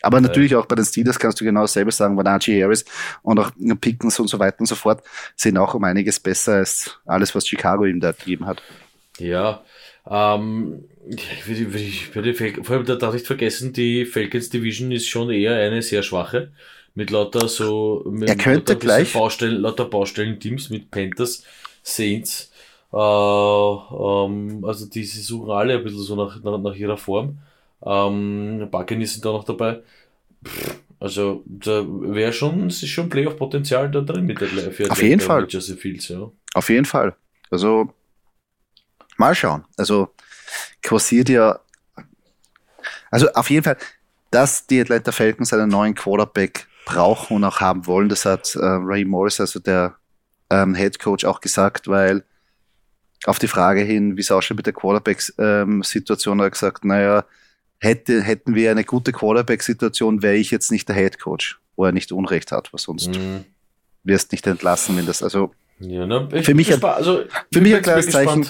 Aber 0.03 0.19
natürlich 0.19 0.55
auch 0.55 0.65
bei 0.65 0.75
den 0.75 0.85
Steelers 0.85 1.19
kannst 1.19 1.39
du 1.39 1.45
genau 1.45 1.61
dasselbe 1.61 1.91
sagen, 1.91 2.17
weil 2.17 2.23
Najee 2.23 2.61
Harris 2.61 2.85
und 3.21 3.37
auch 3.39 3.51
Pickens 3.79 4.19
und 4.19 4.27
so 4.29 4.39
weiter 4.39 4.59
und 4.59 4.65
so 4.65 4.73
fort 4.73 5.03
sind 5.35 5.57
auch 5.59 5.75
um 5.75 5.83
einiges 5.83 6.19
besser 6.19 6.53
als 6.53 6.99
alles, 7.05 7.35
was 7.35 7.47
Chicago 7.47 7.85
ihm 7.85 7.99
da 7.99 8.11
gegeben 8.11 8.47
hat. 8.47 8.63
Ja, 9.19 9.63
ähm, 10.09 10.85
ich 11.07 12.13
würde, 12.13 12.33
vor 12.63 12.75
allem, 12.75 12.85
da 12.85 12.95
darf 12.95 13.15
ich 13.15 13.23
vergessen, 13.23 13.73
die 13.73 14.05
Falcons 14.05 14.49
Division 14.49 14.91
ist 14.91 15.07
schon 15.07 15.29
eher 15.29 15.55
eine 15.55 15.81
sehr 15.81 16.03
schwache. 16.03 16.51
Mit 16.93 17.09
lauter 17.09 17.47
so, 17.47 18.05
mit 18.09 18.27
er 18.27 18.35
könnte 18.35 18.73
lauter 18.73 18.75
gleich. 18.75 19.13
Baustellen, 19.13 19.61
lauter 19.61 19.85
Baustellen-Teams 19.85 20.69
mit 20.69 20.91
Panthers, 20.91 21.43
Saints, 21.83 22.51
äh, 22.91 22.97
ähm, 22.97 24.63
also 24.65 24.85
die, 24.87 25.03
sie 25.03 25.21
suchen 25.21 25.51
alle 25.51 25.77
ein 25.77 25.83
bisschen 25.83 26.01
so 26.01 26.15
nach, 26.15 26.41
nach, 26.43 26.57
nach 26.57 26.75
ihrer 26.75 26.97
Form. 26.97 27.37
Ähm, 27.83 28.67
Buccaneers 28.69 29.13
sind 29.13 29.25
da 29.25 29.31
noch 29.31 29.45
dabei. 29.45 29.81
Also 30.99 31.43
da 31.45 31.83
wäre 31.87 32.33
schon, 32.33 32.67
es 32.67 32.83
ist 32.83 32.89
schon 32.89 33.09
Playoff-Potenzial 33.09 33.89
da 33.89 34.01
drin 34.01 34.25
mit 34.25 34.39
der 34.41 34.49
für 34.49 34.91
Auf 34.91 35.01
jeden 35.01 35.21
Fall. 35.21 35.47
Fields, 35.49 36.09
ja. 36.09 36.29
Auf 36.53 36.69
jeden 36.69 36.85
Fall. 36.85 37.15
Also 37.49 37.89
Mal 39.21 39.35
schauen. 39.35 39.63
Also 39.77 40.09
kursiert 40.83 41.29
ja, 41.29 41.59
also 43.11 43.31
auf 43.33 43.51
jeden 43.51 43.63
Fall, 43.63 43.77
dass 44.31 44.65
die 44.65 44.81
Atlanta 44.81 45.11
Falcons 45.11 45.53
einen 45.53 45.69
neuen 45.69 45.93
Quarterback 45.93 46.67
brauchen 46.85 47.37
und 47.37 47.43
auch 47.43 47.59
haben 47.59 47.85
wollen. 47.85 48.09
Das 48.09 48.25
hat 48.25 48.55
äh, 48.55 48.59
Ray 48.59 49.05
Morris, 49.05 49.39
also 49.39 49.59
der 49.59 49.95
ähm, 50.49 50.73
Head 50.73 50.97
Coach, 50.99 51.23
auch 51.23 51.39
gesagt, 51.39 51.87
weil 51.87 52.23
auf 53.25 53.37
die 53.37 53.47
Frage 53.47 53.81
hin, 53.81 54.17
wie 54.17 54.21
es 54.21 54.31
ausschaut 54.31 54.57
mit 54.57 54.65
der 54.65 54.73
Quarterback-Situation, 54.73 56.39
ähm, 56.39 56.41
hat 56.41 56.47
er 56.47 56.51
gesagt, 56.51 56.85
naja, 56.85 57.25
hätte, 57.77 58.23
hätten 58.23 58.55
wir 58.55 58.71
eine 58.71 58.83
gute 58.83 59.11
Quarterback-Situation, 59.11 60.23
wäre 60.23 60.35
ich 60.35 60.49
jetzt 60.49 60.71
nicht 60.71 60.89
der 60.89 60.95
Head 60.95 61.19
Coach, 61.19 61.59
wo 61.75 61.85
er 61.85 61.91
nicht 61.91 62.11
Unrecht 62.11 62.51
hat, 62.51 62.73
was 62.73 62.83
sonst 62.83 63.09
mhm. 63.09 63.45
wirst 64.03 64.31
nicht 64.31 64.47
entlassen, 64.47 64.97
wenn 64.97 65.05
das, 65.05 65.21
also 65.21 65.53
ja, 65.79 66.07
ne, 66.07 66.27
für 66.43 66.55
mich, 66.55 66.73
ein, 66.73 66.83
also, 66.83 67.23
für 67.51 67.61
mich 67.61 67.75
ein 67.75 67.81
klares 67.81 68.09
Zeichen. 68.09 68.47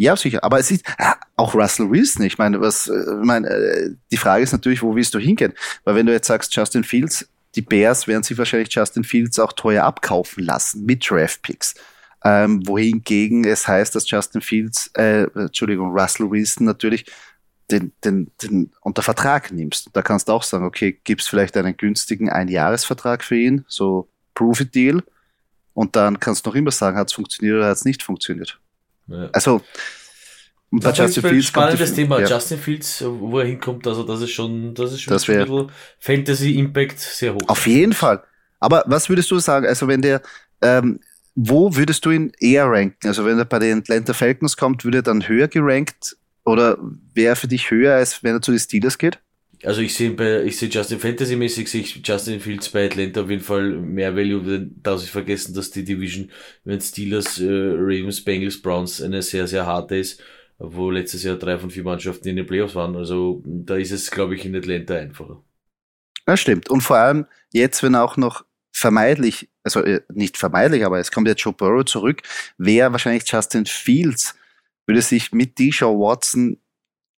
Ja, 0.00 0.16
sicher. 0.16 0.42
Aber 0.42 0.58
es 0.58 0.70
ist 0.70 0.82
ja, 0.98 1.14
auch 1.36 1.54
Russell 1.54 1.90
Wilson. 1.90 2.24
Ich 2.24 2.38
meine, 2.38 2.58
was, 2.58 2.88
äh, 2.88 2.98
ich 2.98 3.26
meine, 3.26 3.48
äh, 3.48 3.90
die 4.10 4.16
Frage 4.16 4.42
ist 4.42 4.52
natürlich, 4.52 4.80
wo 4.80 4.96
willst 4.96 5.12
du 5.12 5.18
hingehen? 5.18 5.52
Weil 5.84 5.94
wenn 5.94 6.06
du 6.06 6.12
jetzt 6.12 6.26
sagst, 6.26 6.56
Justin 6.56 6.84
Fields, 6.84 7.28
die 7.54 7.60
Bears 7.60 8.08
werden 8.08 8.22
sich 8.22 8.38
wahrscheinlich 8.38 8.74
Justin 8.74 9.04
Fields 9.04 9.38
auch 9.38 9.52
teuer 9.52 9.84
abkaufen 9.84 10.42
lassen 10.42 10.86
mit 10.86 11.08
Draft 11.08 11.42
Picks. 11.42 11.74
Ähm, 12.24 12.66
wohingegen 12.66 13.44
es 13.44 13.68
heißt, 13.68 13.94
dass 13.94 14.08
Justin 14.08 14.40
Fields, 14.40 14.90
äh, 14.94 15.24
Entschuldigung, 15.34 15.90
Russell 15.90 16.30
Wilson 16.30 16.64
natürlich 16.64 17.04
den, 17.70 17.92
den, 18.02 18.30
den 18.42 18.72
unter 18.80 19.02
Vertrag 19.02 19.52
nimmst. 19.52 19.90
Da 19.92 20.00
kannst 20.00 20.28
du 20.28 20.32
auch 20.32 20.44
sagen, 20.44 20.64
okay, 20.64 20.98
gibst 21.04 21.28
vielleicht 21.28 21.58
einen 21.58 21.76
günstigen 21.76 22.30
Einjahresvertrag 22.30 23.22
für 23.22 23.36
ihn, 23.36 23.66
so 23.68 24.08
Proof 24.32 24.62
It 24.62 24.74
Deal, 24.74 25.02
und 25.74 25.94
dann 25.94 26.18
kannst 26.18 26.46
du 26.46 26.50
noch 26.50 26.56
immer 26.56 26.70
sagen, 26.70 26.96
hat 26.96 27.08
es 27.08 27.12
funktioniert 27.12 27.58
oder 27.58 27.66
hat 27.66 27.76
es 27.76 27.84
nicht 27.84 28.02
funktioniert. 28.02 28.58
Ja. 29.10 29.28
Also 29.32 29.62
und 30.70 30.84
bei 30.84 30.92
Justin 30.92 31.22
Fields 31.24 31.46
spannendes 31.48 31.94
Thema. 31.94 32.20
Ja. 32.20 32.28
Justin 32.28 32.58
Fields, 32.58 33.04
wo 33.04 33.40
er 33.40 33.46
hinkommt, 33.46 33.86
also 33.86 34.04
das 34.04 34.22
ist 34.22 34.30
schon, 34.30 34.72
das 34.74 34.92
ist 34.92 35.02
schon 35.02 35.12
das 35.12 35.28
ein 35.28 35.38
bisschen 35.38 35.72
Fantasy 35.98 36.58
Impact 36.58 37.00
sehr 37.00 37.34
hoch. 37.34 37.48
Auf 37.48 37.66
jeden 37.66 37.92
Fall. 37.92 38.22
Aber 38.60 38.84
was 38.86 39.08
würdest 39.08 39.30
du 39.30 39.38
sagen? 39.40 39.66
Also 39.66 39.88
wenn 39.88 40.00
der, 40.00 40.22
ähm, 40.62 41.00
wo 41.34 41.74
würdest 41.74 42.04
du 42.04 42.10
ihn 42.10 42.32
eher 42.38 42.66
ranken? 42.66 43.08
Also 43.08 43.24
wenn 43.24 43.38
er 43.38 43.46
bei 43.46 43.58
den 43.58 43.78
Atlanta 43.78 44.12
Falcons 44.12 44.56
kommt, 44.56 44.84
würde 44.84 44.98
er 44.98 45.02
dann 45.02 45.26
höher 45.26 45.48
gerankt 45.48 46.16
oder 46.44 46.78
wäre 47.14 47.34
für 47.34 47.48
dich 47.48 47.70
höher, 47.70 47.96
als 47.96 48.22
wenn 48.22 48.36
er 48.36 48.42
zu 48.42 48.52
den 48.52 48.60
Steelers 48.60 48.98
geht? 48.98 49.18
Also 49.62 49.82
ich 49.82 49.94
sehe 49.94 50.12
bei, 50.12 50.42
ich 50.44 50.56
sehe 50.56 50.70
Justin 50.70 50.98
Fantasy 50.98 51.36
mäßig, 51.36 51.68
sehe 51.68 51.82
ich 51.82 52.00
Justin 52.02 52.40
Fields 52.40 52.70
bei 52.70 52.86
Atlanta 52.86 53.22
auf 53.22 53.30
jeden 53.30 53.42
Fall 53.42 53.72
mehr 53.72 54.16
Value, 54.16 54.42
denn 54.42 54.80
darf 54.82 55.02
ich 55.02 55.10
vergessen, 55.10 55.54
dass 55.54 55.70
die 55.70 55.84
Division, 55.84 56.30
wenn 56.64 56.80
Steelers, 56.80 57.38
äh, 57.38 57.44
Ravens, 57.46 58.24
Bengals, 58.24 58.60
Browns 58.60 59.02
eine 59.02 59.20
sehr, 59.20 59.46
sehr 59.46 59.66
harte 59.66 59.96
ist, 59.96 60.22
wo 60.58 60.90
letztes 60.90 61.24
Jahr 61.24 61.36
drei 61.36 61.58
von 61.58 61.70
vier 61.70 61.84
Mannschaften 61.84 62.28
in 62.28 62.36
den 62.36 62.46
Playoffs 62.46 62.74
waren. 62.74 62.96
Also 62.96 63.42
da 63.44 63.76
ist 63.76 63.90
es, 63.90 64.10
glaube 64.10 64.34
ich, 64.34 64.46
in 64.46 64.56
Atlanta 64.56 64.94
einfacher. 64.94 65.42
Das 66.24 66.40
stimmt. 66.40 66.70
Und 66.70 66.80
vor 66.80 66.96
allem 66.96 67.26
jetzt, 67.52 67.82
wenn 67.82 67.94
auch 67.94 68.16
noch 68.16 68.44
vermeidlich, 68.72 69.50
also 69.62 69.82
äh, 69.82 70.00
nicht 70.12 70.36
vermeidlich, 70.36 70.86
aber 70.86 71.00
es 71.00 71.10
kommt 71.10 71.28
jetzt 71.28 71.42
Joe 71.42 71.52
Burrow 71.52 71.84
zurück, 71.84 72.22
wäre 72.56 72.92
wahrscheinlich 72.92 73.30
Justin 73.30 73.66
Fields, 73.66 74.34
würde 74.86 75.02
sich 75.02 75.32
mit 75.32 75.58
Deshaun 75.58 75.98
Watson 75.98 76.58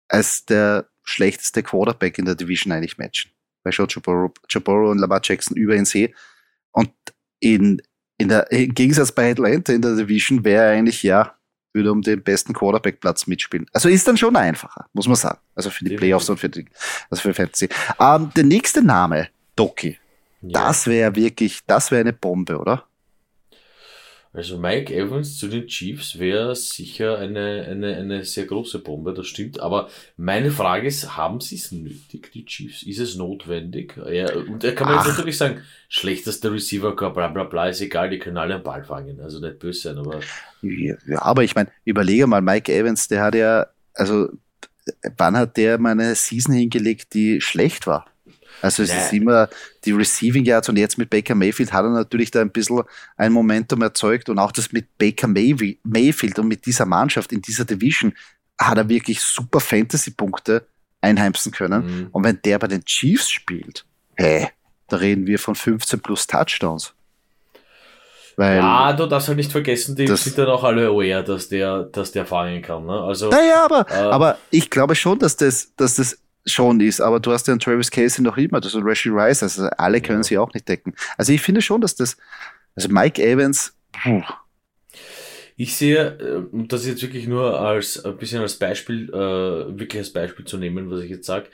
als 0.09 0.45
der 0.47 0.90
schlechteste 1.03 1.63
Quarterback 1.63 2.19
in 2.19 2.25
der 2.25 2.35
Division 2.35 2.73
eigentlich 2.73 2.99
matchen. 2.99 3.31
Weil 3.63 3.73
schon 3.73 3.89
Burrow 4.03 4.91
und 4.91 4.99
Lamar 4.99 5.21
Jackson 5.23 5.57
über 5.57 5.77
ihn 5.77 5.85
sehe. 5.85 6.13
Und 6.73 6.93
in, 7.41 7.83
in 8.19 8.29
der, 8.29 8.51
im 8.53 8.75
Gegensatz 8.75 9.13
bei 9.13 9.31
Atlanta 9.31 9.73
in 9.73 9.83
der 9.83 9.97
Division 9.97 10.45
wäre 10.45 10.71
eigentlich, 10.71 11.03
ja, 11.03 11.35
würde 11.73 11.93
um 11.93 12.03
den 12.03 12.23
besten 12.23 12.53
Quarterback-Platz 12.53 13.27
mitspielen. 13.27 13.67
Also 13.73 13.89
ist 13.89 14.07
dann 14.09 14.17
schon 14.17 14.37
einfacher, 14.37 14.87
muss 14.93 15.07
man 15.07 15.17
sagen. 15.17 15.39
Also 15.55 15.71
für 15.71 15.85
die 15.85 15.97
Playoffs 15.97 16.29
und 16.29 16.39
für 16.39 16.49
die, 16.49 16.67
also 17.09 17.23
für 17.23 17.35
Fantasy. 17.35 17.69
Ähm, 17.99 18.31
der 18.35 18.45
nächste 18.45 18.83
Name, 18.83 19.29
Doki. 19.57 19.99
Ja. 20.43 20.67
Das 20.67 20.87
wäre 20.87 21.15
wirklich, 21.15 21.61
das 21.67 21.91
wäre 21.91 22.01
eine 22.01 22.13
Bombe, 22.13 22.59
oder? 22.59 22.87
Also 24.33 24.59
Mike 24.59 24.95
Evans 24.95 25.39
zu 25.39 25.49
den 25.49 25.67
Chiefs 25.67 26.21
wäre 26.21 26.55
sicher 26.55 27.19
eine, 27.19 27.67
eine, 27.69 27.97
eine 27.97 28.25
sehr 28.25 28.47
große 28.47 28.79
Bombe, 28.79 29.13
das 29.13 29.27
stimmt. 29.27 29.59
Aber 29.59 29.89
meine 30.17 30.53
Frage 30.53 30.87
ist, 30.87 31.17
haben 31.17 31.41
sie 31.41 31.57
es 31.57 31.73
nötig, 31.73 32.31
die 32.33 32.45
Chiefs? 32.45 32.85
Ist 32.85 33.01
es 33.01 33.17
notwendig? 33.17 33.97
Ja, 34.09 34.33
und 34.33 34.63
er 34.63 34.77
kann 34.77 34.87
man 34.87 34.99
Ach. 34.99 35.05
jetzt 35.05 35.17
natürlich 35.17 35.37
sagen, 35.37 35.63
schlechtester 35.89 36.53
Receiver, 36.53 36.95
bla 36.95 37.09
bla 37.09 37.43
bla, 37.43 37.69
ist 37.69 37.81
egal, 37.81 38.11
die 38.11 38.21
können 38.21 38.37
alle 38.37 38.55
einen 38.55 38.63
Ball 38.63 38.85
fangen. 38.85 39.21
Also 39.21 39.41
nicht 39.41 39.59
böse 39.59 39.81
sein, 39.81 39.99
aber. 39.99 40.21
Ja, 40.63 40.95
aber 41.23 41.43
ich 41.43 41.57
meine, 41.57 41.71
überlege 41.85 42.29
mal, 42.29 42.41
Mike 42.41 42.73
Evans, 42.73 43.09
der 43.09 43.23
hat 43.23 43.35
ja, 43.35 43.67
also 43.95 44.29
wann 45.17 45.37
hat 45.37 45.57
der 45.57 45.79
mal 45.79 45.91
eine 45.91 46.15
Season 46.15 46.55
hingelegt, 46.55 47.15
die 47.15 47.41
schlecht 47.41 47.89
war? 47.89 48.07
Also 48.63 48.83
es 48.83 48.91
nee. 48.91 48.99
ist 48.99 49.13
immer 49.13 49.49
die 49.85 49.93
Receiving 49.93 50.45
Yards 50.45 50.69
und 50.69 50.77
jetzt 50.77 50.99
mit 50.99 51.11
Baker 51.11 51.35
Mayfield 51.35 51.73
hat 51.73 51.85
er 51.85 51.91
natürlich 51.91 52.31
da 52.31 52.41
ein 52.41 52.51
bisschen 52.51 52.83
ein 53.17 53.33
Momentum 53.33 53.83
erzeugt 53.83 54.29
und 54.29 54.39
auch 54.39 54.53
das 54.53 54.73
mit 54.73 54.99
Baker 54.99 55.29
Mayfield 55.29 56.39
und 56.39 56.49
mit 56.49 56.67
dieser 56.67 56.87
Mannschaft 56.87 57.33
in 57.33 57.43
dieser 57.43 57.65
Division 57.65 58.13
hat 58.59 58.77
er 58.77 58.89
wirklich 58.89 59.21
super 59.21 59.61
Fantasy-Punkte 59.61 60.67
einheimsen 61.01 61.53
können. 61.53 61.85
Mhm. 61.85 62.09
Und 62.13 62.25
wenn 62.25 62.41
der 62.45 62.59
bei 62.59 62.67
den 62.67 62.85
Chiefs 62.85 63.31
spielt, 63.31 63.87
hey, 64.17 64.49
da 64.89 64.97
reden 64.97 65.27
wir 65.27 65.39
von 65.39 65.55
15 65.55 66.01
plus 66.01 66.27
Touchdowns. 66.27 66.93
Weil 68.37 68.57
ja, 68.57 68.93
du 68.93 69.07
darfst 69.07 69.29
halt 69.29 69.37
nicht 69.37 69.53
vergessen, 69.53 69.97
die 69.97 70.07
sind 70.07 70.39
dann 70.39 70.49
auch 70.49 70.65
alle 70.65 70.87
aware, 70.87 71.23
dass 71.25 71.49
der, 71.49 71.85
dass 71.85 72.13
der 72.13 72.25
fangen 72.25 72.63
kann. 72.63 72.87
Ne? 72.87 72.93
Also, 72.93 73.29
naja, 73.29 73.65
aber, 73.65 73.87
äh, 73.91 73.95
aber 73.95 74.39
ich 74.51 74.71
glaube 74.71 74.95
schon, 74.95 75.19
dass 75.19 75.37
das, 75.37 75.75
dass 75.77 75.97
das 75.97 76.19
schon 76.47 76.81
ist, 76.81 77.01
aber 77.01 77.21
du 77.21 77.33
hast 77.33 77.47
ja 77.47 77.53
einen 77.53 77.61
Travis 77.61 77.91
Casey 77.91 78.23
noch 78.23 78.37
immer, 78.37 78.61
das 78.61 78.75
ist 78.75 78.83
Rashi 78.83 79.11
Rice, 79.11 79.43
also 79.43 79.67
alle 79.77 80.01
können 80.01 80.21
ja. 80.21 80.25
sie 80.25 80.39
auch 80.39 80.53
nicht 80.55 80.69
decken. 80.69 80.95
Also 81.17 81.33
ich 81.33 81.41
finde 81.41 81.63
schon, 81.63 81.81
dass 81.81 81.95
das, 81.95 82.17
also 82.75 82.89
Mike 82.89 83.23
Evans, 83.23 83.77
puh. 83.93 84.23
Ich 85.57 85.77
sehe, 85.77 86.49
um 86.53 86.69
das 86.69 86.87
jetzt 86.87 87.03
wirklich 87.03 87.27
nur 87.27 87.61
als 87.61 88.03
ein 88.03 88.17
bisschen 88.17 88.41
als 88.41 88.57
Beispiel, 88.57 89.11
äh, 89.11 89.79
wirklich 89.79 89.99
als 89.99 90.13
Beispiel 90.13 90.47
zu 90.47 90.57
nehmen, 90.57 90.91
was 90.91 91.03
ich 91.03 91.11
jetzt 91.11 91.27
sage, 91.27 91.49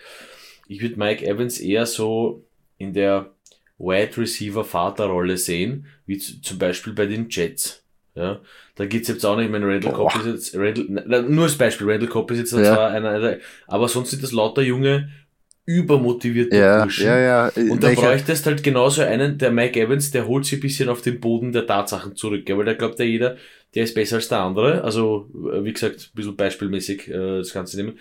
ich 0.69 0.81
würde 0.81 0.97
Mike 0.97 1.27
Evans 1.27 1.59
eher 1.59 1.87
so 1.87 2.45
in 2.79 2.93
der 2.93 3.33
Wide 3.79 4.17
Receiver 4.17 4.65
Vaterrolle 4.65 5.37
sehen, 5.37 5.87
wie 6.07 6.19
zum 6.19 6.59
Beispiel 6.59 6.93
bei 6.93 7.07
den 7.07 7.29
Jets. 7.29 7.85
Ja, 8.17 8.41
da 8.77 8.87
geht's 8.87 9.09
jetzt 9.09 9.27
auch 9.27 9.37
nicht, 9.37 9.51
mein 9.51 9.63
Randall 9.63 9.93
Boah. 9.93 10.09
Cobb 10.09 10.25
ist 10.25 10.27
jetzt, 10.27 10.57
Randall, 10.57 11.23
nur 11.25 11.45
als 11.45 11.57
Beispiel, 11.57 11.91
Randall 11.91 12.09
Cobb 12.09 12.31
ist 12.31 12.39
jetzt 12.39 12.53
ja. 12.53 12.65
zwar 12.65 12.91
einer, 12.91 13.11
einer, 13.11 13.37
aber 13.67 13.89
sonst 13.89 14.11
sind 14.11 14.23
das 14.23 14.33
lauter 14.33 14.63
junge, 14.63 15.11
übermotivierte 15.67 16.57
ja, 16.57 16.83
Burschen. 16.83 17.07
Ja, 17.07 17.19
ja. 17.19 17.53
Und 17.55 17.83
da 17.83 17.91
bräuchtest 17.91 18.47
halt 18.47 18.63
genauso 18.63 19.03
einen, 19.03 19.37
der 19.37 19.51
Mike 19.51 19.79
Evans, 19.79 20.13
der 20.13 20.27
holt 20.27 20.47
sich 20.47 20.55
ein 20.59 20.61
bisschen 20.61 20.89
auf 20.89 21.03
den 21.03 21.21
Boden 21.21 21.53
der 21.53 21.67
Tatsachen 21.67 22.17
zurück, 22.17 22.49
ja, 22.49 22.57
weil 22.57 22.65
da 22.65 22.73
glaubt 22.73 22.99
ja 22.99 23.05
jeder, 23.05 23.37
der 23.75 23.85
ist 23.85 23.95
besser 23.95 24.17
als 24.17 24.29
der 24.29 24.41
andere, 24.41 24.83
also, 24.83 25.29
wie 25.35 25.73
gesagt, 25.73 26.11
ein 26.13 26.17
bisschen 26.17 26.37
beispielmäßig, 26.37 27.09
äh, 27.09 27.39
das 27.39 27.53
Ganze 27.53 27.77
nehmen. 27.77 27.99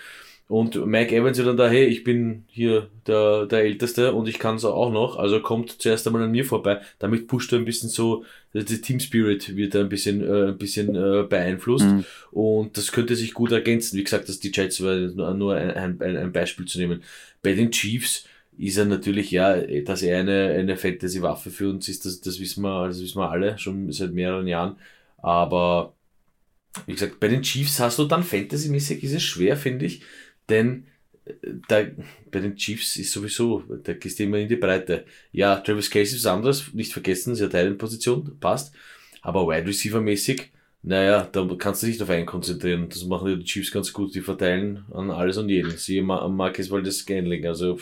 Und 0.47 0.85
Mike 0.85 1.15
Evans 1.15 1.39
wird 1.39 1.47
dann 1.47 1.57
da, 1.57 1.67
hey, 1.67 1.85
ich 1.85 2.03
bin 2.03 2.43
hier 2.47 2.89
der, 3.07 3.47
der 3.47 3.61
Älteste 3.61 4.13
und 4.13 4.27
ich 4.27 4.37
kann 4.37 4.57
es 4.57 4.65
auch 4.65 4.91
noch, 4.91 5.17
also 5.17 5.39
kommt 5.39 5.81
zuerst 5.81 6.05
einmal 6.05 6.21
an 6.21 6.31
mir 6.31 6.45
vorbei. 6.45 6.81
Damit 6.99 7.27
pusht 7.27 7.51
er 7.51 7.57
ein 7.57 7.65
bisschen 7.65 7.89
so, 7.89 8.25
der 8.53 8.63
Team 8.65 8.99
Spirit 8.99 9.55
wird 9.55 9.73
da 9.73 9.79
ein 9.79 9.89
bisschen, 9.89 10.21
äh, 10.21 10.49
ein 10.49 10.57
bisschen 10.57 10.95
äh, 10.95 11.23
beeinflusst 11.23 11.87
mhm. 11.87 12.05
und 12.29 12.77
das 12.77 12.91
könnte 12.91 13.15
sich 13.15 13.33
gut 13.33 13.51
ergänzen. 13.51 13.97
Wie 13.97 14.03
gesagt, 14.03 14.29
dass 14.29 14.39
die 14.39 14.51
Jets 14.53 14.83
war 14.83 14.95
nur 15.33 15.55
ein, 15.55 15.99
ein, 15.99 16.17
ein 16.17 16.31
Beispiel 16.31 16.67
zu 16.67 16.77
nehmen. 16.77 17.01
Bei 17.41 17.53
den 17.53 17.71
Chiefs 17.71 18.25
ist 18.55 18.77
er 18.77 18.85
natürlich, 18.85 19.31
ja, 19.31 19.59
dass 19.81 20.03
er 20.03 20.19
eine, 20.19 20.49
eine 20.49 20.77
Fantasy-Waffe 20.77 21.49
für 21.49 21.71
uns 21.71 21.89
ist, 21.89 22.05
das, 22.05 22.21
das 22.21 22.39
wissen 22.39 22.61
wir, 22.61 22.87
das 22.87 23.01
wissen 23.01 23.17
wir 23.17 23.31
alle 23.31 23.57
schon 23.57 23.91
seit 23.91 24.13
mehreren 24.13 24.45
Jahren. 24.45 24.77
Aber 25.17 25.95
wie 26.85 26.93
gesagt, 26.93 27.19
bei 27.19 27.29
den 27.29 27.41
Chiefs 27.41 27.79
hast 27.79 27.97
du 27.97 28.05
dann 28.05 28.21
Fantasy-mäßig 28.21 29.03
ist 29.03 29.13
es 29.13 29.23
schwer, 29.23 29.57
finde 29.57 29.85
ich 29.85 30.03
denn 30.49 30.85
äh, 31.25 31.33
da, 31.67 31.85
bei 32.31 32.39
den 32.39 32.55
Chiefs 32.55 32.95
ist 32.97 33.11
sowieso, 33.11 33.63
da 33.83 33.93
gehst 33.93 34.19
du 34.19 34.23
immer 34.23 34.37
in 34.37 34.49
die 34.49 34.55
Breite. 34.55 35.05
Ja, 35.31 35.57
Travis 35.57 35.89
Casey 35.89 36.17
ist 36.17 36.25
anders, 36.25 36.73
nicht 36.73 36.93
vergessen, 36.93 37.35
sie 37.35 37.43
hat 37.43 37.55
eine 37.55 37.75
Position, 37.75 38.37
passt. 38.39 38.73
Aber 39.21 39.47
Wide 39.47 39.67
Receiver 39.67 40.01
mäßig, 40.01 40.51
naja, 40.83 41.27
da 41.31 41.47
kannst 41.57 41.81
du 41.81 41.87
dich 41.87 42.01
auf 42.01 42.09
einen 42.11 42.27
konzentrieren. 42.27 42.87
Das 42.89 43.03
machen 43.05 43.39
die 43.39 43.43
Chiefs 43.43 43.71
ganz 43.71 43.91
gut, 43.91 44.13
die 44.13 44.21
verteilen 44.21 44.85
an 44.93 45.09
alles 45.09 45.37
und 45.37 45.49
jeden. 45.49 45.75
Sie 45.77 45.99
Marcus 46.01 46.69
Waldes 46.69 46.99
Scanling, 46.99 47.45
also. 47.47 47.79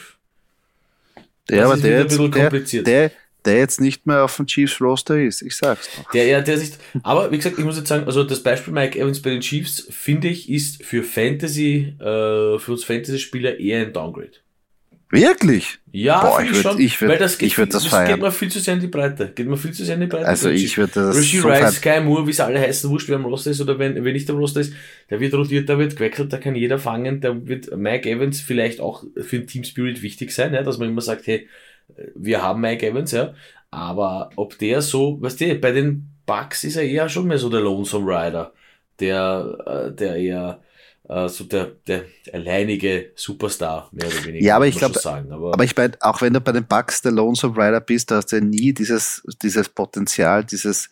Ja, 1.50 1.66
aber 1.66 1.76
der, 1.76 2.06
der, 2.06 2.50
der, 2.50 3.12
der 3.46 3.58
jetzt 3.58 3.82
nicht 3.82 4.06
mehr 4.06 4.24
auf 4.24 4.36
dem 4.36 4.48
Chiefs 4.48 4.80
Roster 4.82 5.22
ist, 5.22 5.42
ich 5.42 5.56
sag's 5.56 5.90
noch. 5.98 6.12
Der, 6.12 6.26
ja, 6.26 6.42
der 6.42 6.58
sich, 6.58 6.72
aber 7.04 7.32
wie 7.32 7.38
gesagt, 7.38 7.58
ich 7.58 7.66
muss 7.66 7.78
jetzt 7.78 7.90
sagen, 7.90 8.06
also 8.06 8.24
das 8.24 8.42
Beispiel 8.42 8.74
Mike 8.74 9.00
Evans 9.00 9.22
bei 9.22 9.32
den 9.32 9.42
Chiefs, 9.42 9.88
finde 9.90 10.30
ich, 10.30 10.50
ist 10.50 10.84
für 10.84 11.04
Fantasy, 11.04 11.96
äh, 12.00 12.60
für 12.60 12.72
uns 12.72 12.84
Fantasy-Spieler 12.84 13.60
eher 13.60 13.86
ein 13.86 13.94
Downgrade. 13.94 14.44
Wirklich? 15.14 15.78
Ja, 15.92 16.22
Boah, 16.22 16.42
ich 16.42 16.64
würde 16.64 16.82
ich 16.82 17.00
würd, 17.00 17.22
das 17.22 17.38
geht, 17.38 17.46
ich 17.46 17.58
würd 17.60 17.72
das, 17.72 17.84
das 17.84 17.92
feiern. 17.92 18.14
geht 18.14 18.20
mir 18.20 18.32
viel 18.32 18.50
zu 18.50 18.60
sehr 18.60 18.74
in 18.74 18.80
die 18.80 18.88
Breite. 18.88 19.32
Geht 19.36 19.48
mir 19.48 19.58
viel 19.58 19.72
zu 19.72 19.86
sehr 19.86 19.94
in 19.94 20.02
die 20.02 20.08
Breite. 20.08 20.28
Also 20.28 20.50
ich 20.50 20.76
würde 20.76 20.92
das 20.92 21.16
Rishi 21.16 21.38
so 21.38 21.48
Rice, 21.48 21.76
Sky 21.76 22.00
Moore, 22.02 22.26
wie 22.26 22.34
sie 22.34 22.44
alle 22.44 22.60
heißen, 22.60 22.90
wurscht, 22.90 23.10
wer 23.10 23.18
am 23.18 23.26
Roster 23.26 23.52
ist 23.52 23.62
oder 23.62 23.78
wenn, 23.78 24.04
wenn 24.04 24.14
nicht 24.14 24.28
am 24.32 24.38
Roster 24.38 24.62
ist, 24.62 24.74
der 25.12 25.20
wird 25.20 25.36
rotiert, 25.36 25.70
der 25.70 25.78
wird 25.78 25.96
gewechselt, 25.96 26.34
da 26.34 26.38
kann 26.40 26.56
jeder 26.56 26.80
fangen, 26.80 27.22
da 27.22 27.46
wird 27.46 27.78
Mike 27.78 28.10
Evans 28.10 28.42
vielleicht 28.42 28.80
auch 28.80 29.04
für 29.16 29.38
den 29.38 29.46
Team 29.46 29.64
Spirit 29.64 30.02
wichtig 30.02 30.32
sein, 30.32 30.52
ja, 30.56 30.64
dass 30.64 30.80
man 30.80 30.90
immer 30.90 31.02
sagt, 31.02 31.28
hey, 31.28 31.48
wir 32.16 32.42
haben 32.42 32.62
Mike 32.62 32.88
Evans, 32.88 33.12
ja, 33.12 33.34
aber 33.72 34.30
ob 34.36 34.58
der 34.60 34.82
so, 34.82 35.22
weißt 35.22 35.42
du, 35.42 35.56
bei 35.56 35.72
den 35.72 36.10
Bucks 36.26 36.64
ist 36.64 36.76
er 36.76 36.84
eher 36.84 37.10
schon 37.10 37.28
mehr 37.28 37.38
so 37.38 37.50
der 37.50 37.62
Lonesome 37.62 38.08
Rider, 38.08 38.54
der, 39.00 39.58
äh, 39.66 39.96
der 39.96 40.16
eher 40.16 40.62
äh, 41.10 41.28
so 41.28 41.44
der, 41.44 41.66
der 41.88 42.06
alleinige 42.32 43.12
Superstar, 43.16 43.90
mehr 43.92 44.08
oder 44.08 44.26
weniger. 44.26 44.46
Ja, 44.46 44.56
aber 44.56 44.68
ich 44.68 44.78
glaube, 44.78 45.00
aber, 45.04 45.54
aber 45.54 45.64
ich 45.64 45.76
meine, 45.76 45.98
auch 46.00 46.22
wenn 46.22 46.34
du 46.34 46.42
bei 46.42 46.52
den 46.52 46.66
Bucks 46.66 47.02
der 47.02 47.12
Lonesome 47.12 47.58
Rider 47.58 47.82
bist, 47.82 48.10
da 48.12 48.18
hast 48.18 48.32
du 48.32 48.38
ja 48.38 48.44
nie 48.44 48.74
dieses, 48.74 49.24
dieses 49.42 49.70
Potenzial, 49.70 50.44
dieses, 50.46 50.90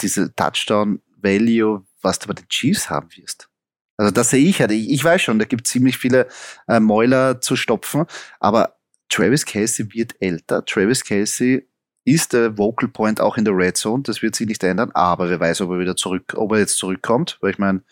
diese 0.00 0.34
Touchdown 0.34 1.00
Value, 1.16 1.84
was 2.02 2.18
du 2.18 2.28
bei 2.28 2.34
den 2.34 2.48
Chiefs 2.48 2.88
haben 2.88 3.08
wirst. 3.16 3.48
Also 3.96 4.12
das 4.12 4.30
sehe 4.30 4.48
ich 4.48 4.60
halt. 4.60 4.70
Ich, 4.70 4.90
ich 4.90 5.04
weiß 5.04 5.20
schon, 5.20 5.38
da 5.38 5.44
gibt 5.44 5.66
es 5.66 5.72
ziemlich 5.72 5.98
viele 5.98 6.26
äh, 6.68 6.80
Mäuler 6.80 7.40
zu 7.40 7.56
stopfen, 7.56 8.06
aber 8.38 8.79
Travis 9.10 9.44
Casey 9.44 9.92
wird 9.92 10.14
älter. 10.20 10.64
Travis 10.64 11.04
Casey 11.04 11.68
ist 12.04 12.32
der 12.32 12.56
Vocal 12.56 12.88
Point 12.88 13.20
auch 13.20 13.36
in 13.36 13.44
der 13.44 13.54
Red 13.54 13.76
Zone. 13.76 14.02
Das 14.02 14.22
wird 14.22 14.34
sich 14.34 14.46
nicht 14.46 14.64
ändern, 14.64 14.90
aber 14.94 15.28
wer 15.28 15.38
weiß, 15.38 15.60
ob 15.60 15.70
er 15.70 15.78
wieder 15.78 15.96
zurück, 15.96 16.32
ob 16.36 16.52
er 16.52 16.60
jetzt 16.60 16.78
zurückkommt, 16.78 17.36
weil 17.40 17.50
ich 17.50 17.58
meine, 17.58 17.82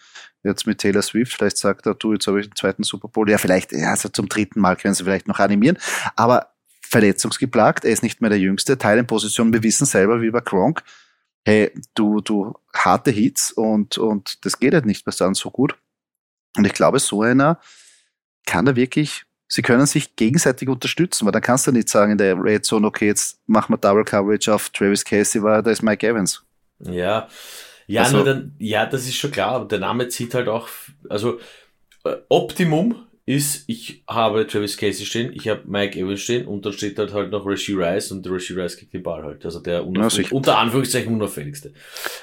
jetzt 0.42 0.66
mit 0.66 0.78
Taylor 0.78 1.02
Swift, 1.02 1.32
vielleicht 1.32 1.58
sagt 1.58 1.86
er, 1.86 1.94
du, 1.94 2.12
jetzt 2.12 2.26
habe 2.26 2.40
ich 2.40 2.46
den 2.46 2.56
zweiten 2.56 2.84
Super 2.84 3.08
Bowl. 3.08 3.28
Ja, 3.28 3.38
vielleicht, 3.38 3.72
ja, 3.72 3.90
also 3.90 4.08
zum 4.08 4.28
dritten 4.28 4.60
Mal 4.60 4.76
können 4.76 4.94
sie 4.94 5.04
vielleicht 5.04 5.28
noch 5.28 5.40
animieren, 5.40 5.78
aber 6.16 6.54
verletzungsgeplagt, 6.80 7.84
er 7.84 7.92
ist 7.92 8.02
nicht 8.02 8.20
mehr 8.20 8.30
der 8.30 8.38
Jüngste, 8.38 8.78
Teil 8.78 8.98
in 8.98 9.06
Position, 9.06 9.52
wir 9.52 9.62
wissen 9.62 9.84
selber, 9.84 10.22
wie 10.22 10.30
bei 10.30 10.40
Gronk, 10.40 10.82
hey, 11.44 11.70
du, 11.94 12.20
du 12.20 12.54
harte 12.74 13.10
Hits 13.10 13.52
und, 13.52 13.98
und 13.98 14.44
das 14.44 14.58
geht 14.58 14.74
halt 14.74 14.86
nicht 14.86 15.06
dann 15.20 15.34
so 15.34 15.50
gut. 15.50 15.76
Und 16.56 16.64
ich 16.66 16.72
glaube, 16.72 16.98
so 16.98 17.22
einer 17.22 17.60
kann 18.46 18.64
da 18.64 18.74
wirklich, 18.74 19.24
sie 19.48 19.62
können 19.62 19.86
sich 19.86 20.14
gegenseitig 20.14 20.68
unterstützen, 20.68 21.24
weil 21.24 21.32
dann 21.32 21.42
kannst 21.42 21.66
du 21.66 21.72
nicht 21.72 21.88
sagen 21.88 22.12
in 22.12 22.18
der 22.18 22.36
Red 22.36 22.64
Zone, 22.64 22.86
okay, 22.86 23.06
jetzt 23.06 23.40
machen 23.46 23.72
wir 23.72 23.78
Double 23.78 24.04
Coverage 24.04 24.54
auf 24.54 24.70
Travis 24.70 25.04
Casey, 25.04 25.42
weil 25.42 25.62
da 25.62 25.70
ist 25.70 25.82
Mike 25.82 26.06
Evans. 26.06 26.44
Ja, 26.80 27.28
ja, 27.86 28.02
also, 28.02 28.16
nur 28.16 28.26
dann, 28.26 28.54
ja, 28.58 28.84
das 28.84 29.04
ist 29.04 29.16
schon 29.16 29.30
klar, 29.30 29.52
aber 29.52 29.64
der 29.64 29.78
Name 29.78 30.08
zieht 30.08 30.34
halt 30.34 30.46
auch, 30.46 30.68
also 31.08 31.40
äh, 32.04 32.16
Optimum 32.28 33.06
ist, 33.28 33.64
ich 33.66 34.02
habe 34.08 34.46
Travis 34.46 34.78
Casey 34.78 35.04
stehen, 35.04 35.32
ich 35.34 35.48
habe 35.48 35.60
Mike 35.66 35.98
Evans 35.98 36.20
stehen 36.20 36.46
und 36.46 36.64
dann 36.64 36.72
steht 36.72 36.98
halt 36.98 37.12
halt 37.12 37.30
noch 37.30 37.44
Rishi 37.44 37.74
Rice 37.74 38.10
und 38.10 38.24
der 38.24 38.32
Rishi 38.32 38.54
Rice 38.54 38.78
kriegt 38.78 38.94
den 38.94 39.02
Ball 39.02 39.22
halt. 39.22 39.44
Also 39.44 39.60
der 39.60 39.86
unauffällig, 39.86 40.32
unter 40.32 40.56
Anführungszeichen 40.56 41.12
unauffälligste. 41.12 41.74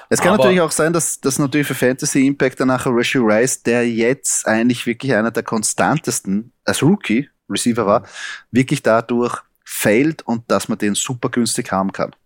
Es 0.08 0.20
kann 0.20 0.34
Aber, 0.34 0.38
natürlich 0.38 0.60
auch 0.60 0.72
sein, 0.72 0.92
dass 0.92 1.20
das 1.20 1.38
natürlich 1.38 1.68
für 1.68 1.76
Fantasy 1.76 2.26
Impact 2.26 2.58
danach 2.58 2.86
Rishi 2.86 3.18
Rice, 3.18 3.62
der 3.62 3.88
jetzt 3.88 4.48
eigentlich 4.48 4.84
wirklich 4.84 5.14
einer 5.14 5.30
der 5.30 5.44
konstantesten 5.44 6.52
als 6.64 6.82
Rookie 6.82 7.28
Receiver 7.48 7.86
war, 7.86 8.04
wirklich 8.50 8.82
dadurch 8.82 9.38
fällt 9.64 10.22
und 10.22 10.50
dass 10.50 10.68
man 10.68 10.78
den 10.78 10.96
super 10.96 11.28
günstig 11.28 11.70
haben 11.70 11.92
kann. 11.92 12.16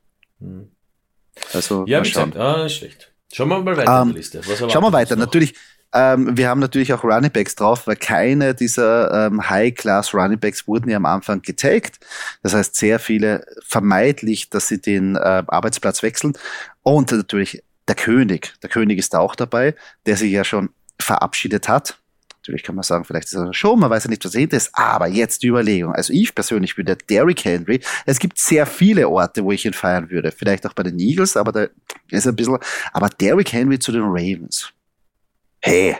Hm. 0.41 0.71
Also, 1.53 1.85
ja, 1.87 2.03
wie 2.03 2.09
gesagt, 2.09 2.35
ah, 2.37 2.67
schlecht. 2.69 3.13
Schauen 3.31 3.49
wir 3.51 3.61
mal 3.61 3.77
weiter 3.77 4.03
um, 4.03 4.09
ähm, 4.09 4.17
Liste. 4.17 4.43
schauen 4.43 4.83
wir 4.83 4.93
weiter. 4.93 5.17
Natürlich, 5.17 5.55
ähm, 5.93 6.37
wir 6.37 6.49
haben 6.49 6.61
natürlich 6.61 6.93
auch 6.93 7.03
Running 7.03 7.33
Backs 7.33 7.57
drauf, 7.57 7.87
weil 7.87 7.97
keine 7.97 8.55
dieser 8.55 9.27
ähm, 9.27 9.49
High-Class 9.49 10.15
Running 10.15 10.39
Backs 10.39 10.69
wurden 10.69 10.89
ja 10.89 10.97
am 10.97 11.07
Anfang 11.07 11.43
getaggt. 11.43 11.99
Das 12.43 12.55
heißt, 12.55 12.77
sehr 12.77 12.99
viele 12.99 13.45
vermeidlich, 13.67 14.51
dass 14.51 14.69
sie 14.69 14.81
den 14.81 15.17
äh, 15.17 15.43
Arbeitsplatz 15.47 16.03
wechseln. 16.03 16.35
Und 16.83 17.11
natürlich 17.11 17.63
der 17.89 17.97
König. 17.97 18.55
Der 18.63 18.71
König 18.71 18.99
ist 18.99 19.17
auch 19.17 19.35
dabei, 19.35 19.75
der 20.07 20.17
sich 20.17 20.31
ja 20.31 20.45
schon 20.45 20.71
verabschiedet 21.01 21.69
hat. 21.69 21.99
Natürlich 22.37 22.63
kann 22.63 22.77
man 22.77 22.85
sagen, 22.85 23.05
vielleicht 23.05 23.27
ist 23.27 23.35
er 23.35 23.53
schon, 23.53 23.81
man 23.81 23.91
weiß 23.91 24.05
ja 24.05 24.11
nicht, 24.11 24.25
was 24.25 24.33
dahinter 24.33 24.57
ist, 24.57 24.71
aber 24.73 25.09
jetzt 25.09 25.43
die 25.43 25.49
Überlegung. 25.49 25.93
Also 25.93 26.13
ich 26.13 26.35
persönlich 26.35 26.77
bin 26.77 26.87
der 26.87 26.97
Derrick 26.97 27.45
Henry. 27.45 27.81
Es 28.07 28.19
gibt 28.19 28.39
sehr 28.39 28.65
viele 28.65 29.09
Orte, 29.09 29.45
wo 29.45 29.53
ich 29.53 29.67
ihn 29.67 29.75
feiern 29.75 30.09
würde. 30.09 30.33
Vielleicht 30.33 30.67
auch 30.67 30.73
bei 30.73 30.85
den 30.85 30.99
Eagles, 30.99 31.37
aber 31.37 31.53
da 31.53 31.67
ist 32.11 32.27
ein 32.27 32.37
bisschen, 32.37 32.59
aber 32.93 33.09
Derrick 33.09 33.53
Henry 33.53 33.79
zu 33.79 33.93
den 33.93 34.05
Ravens 34.05 34.73
hey, 35.61 35.97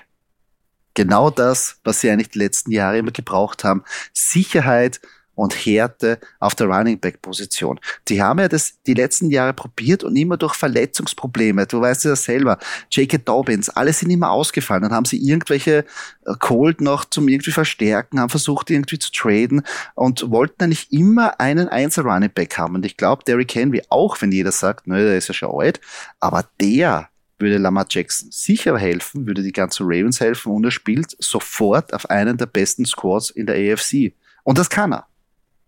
genau 0.95 1.31
das, 1.31 1.77
was 1.85 2.01
sie 2.01 2.11
eigentlich 2.11 2.31
die 2.31 2.39
letzten 2.39 2.71
Jahre 2.71 2.99
immer 2.99 3.13
gebraucht 3.13 3.65
haben. 3.65 3.85
Sicherheit 4.13 5.01
und 5.41 5.55
Härte 5.55 6.19
auf 6.39 6.55
der 6.55 6.67
Running 6.67 7.01
Back 7.01 7.23
Position. 7.23 7.81
Die 8.09 8.23
haben 8.23 8.41
ja 8.41 8.49
das 8.49 8.75
die 8.87 8.93
letzten 8.93 9.31
Jahre 9.31 9.55
probiert 9.55 10.05
und 10.05 10.15
immer 10.17 10.37
durch 10.37 10.55
Verletzungsprobleme. 10.55 11.67
Du 11.67 11.81
weißt 11.81 12.05
ja 12.05 12.15
selber. 12.15 12.59
J.K. 12.91 13.19
Dobbins, 13.19 13.71
alle 13.71 13.93
sind 13.93 14.11
immer 14.11 14.31
ausgefallen. 14.31 14.83
Dann 14.83 14.93
haben 14.93 15.07
sie 15.07 15.17
irgendwelche 15.17 15.87
äh, 16.27 16.35
Cold 16.41 16.83
noch 16.83 17.07
zum 17.07 17.29
irgendwie 17.29 17.53
verstärken, 17.53 18.21
haben 18.21 18.29
versucht 18.29 18.71
irgendwie 18.71 18.99
zu 18.99 19.11
traden 19.13 19.63
und 19.95 20.31
wollten 20.31 20.65
eigentlich 20.65 20.93
immer 20.93 21.41
einen 21.41 21.69
Einzel 21.69 22.05
Running 22.05 22.33
Back 22.33 22.59
haben. 22.59 22.75
Und 22.75 22.85
ich 22.85 22.99
glaube, 22.99 23.25
Derrick 23.25 23.55
Henry, 23.55 23.83
auch 23.89 24.21
wenn 24.21 24.33
jeder 24.33 24.53
sagt, 24.53 24.87
ne, 24.87 25.03
der 25.03 25.17
ist 25.17 25.29
ja 25.29 25.35
schon 25.35 25.59
alt, 25.59 25.81
aber 26.19 26.45
der 26.61 27.10
würde 27.41 27.59
Lamar 27.59 27.87
Jackson 27.89 28.31
sicher 28.31 28.79
helfen, 28.79 29.27
würde 29.27 29.43
die 29.43 29.53
ganzen 29.53 29.87
Ravens 29.87 30.21
helfen 30.21 30.53
und 30.53 30.65
er 30.65 30.71
spielt 30.71 31.17
sofort 31.19 31.93
auf 31.93 32.09
einen 32.09 32.37
der 32.37 32.47
besten 32.47 32.85
Squads 32.85 33.31
in 33.31 33.47
der 33.47 33.57
AFC. 33.57 34.13
Und 34.45 34.59
das 34.59 34.71
kann 34.71 34.93
er. 34.93 35.07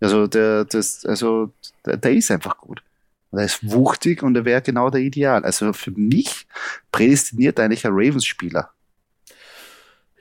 Also 0.01 0.27
der, 0.27 0.65
das, 0.65 1.05
also 1.07 1.53
der, 1.87 1.97
der 1.97 2.13
ist 2.13 2.31
einfach 2.31 2.59
gut. 2.59 2.83
Er 3.31 3.45
ist 3.45 3.71
wuchtig 3.71 4.23
und 4.23 4.37
er 4.37 4.45
wäre 4.45 4.61
genau 4.61 4.91
der 4.91 5.01
Ideal. 5.01 5.45
Also 5.45 5.73
für 5.73 5.93
mich 5.93 6.47
prädestiniert 6.91 7.59
eigentlich 7.59 7.87
ein 7.87 7.93
Ravens-Spieler. 7.95 8.71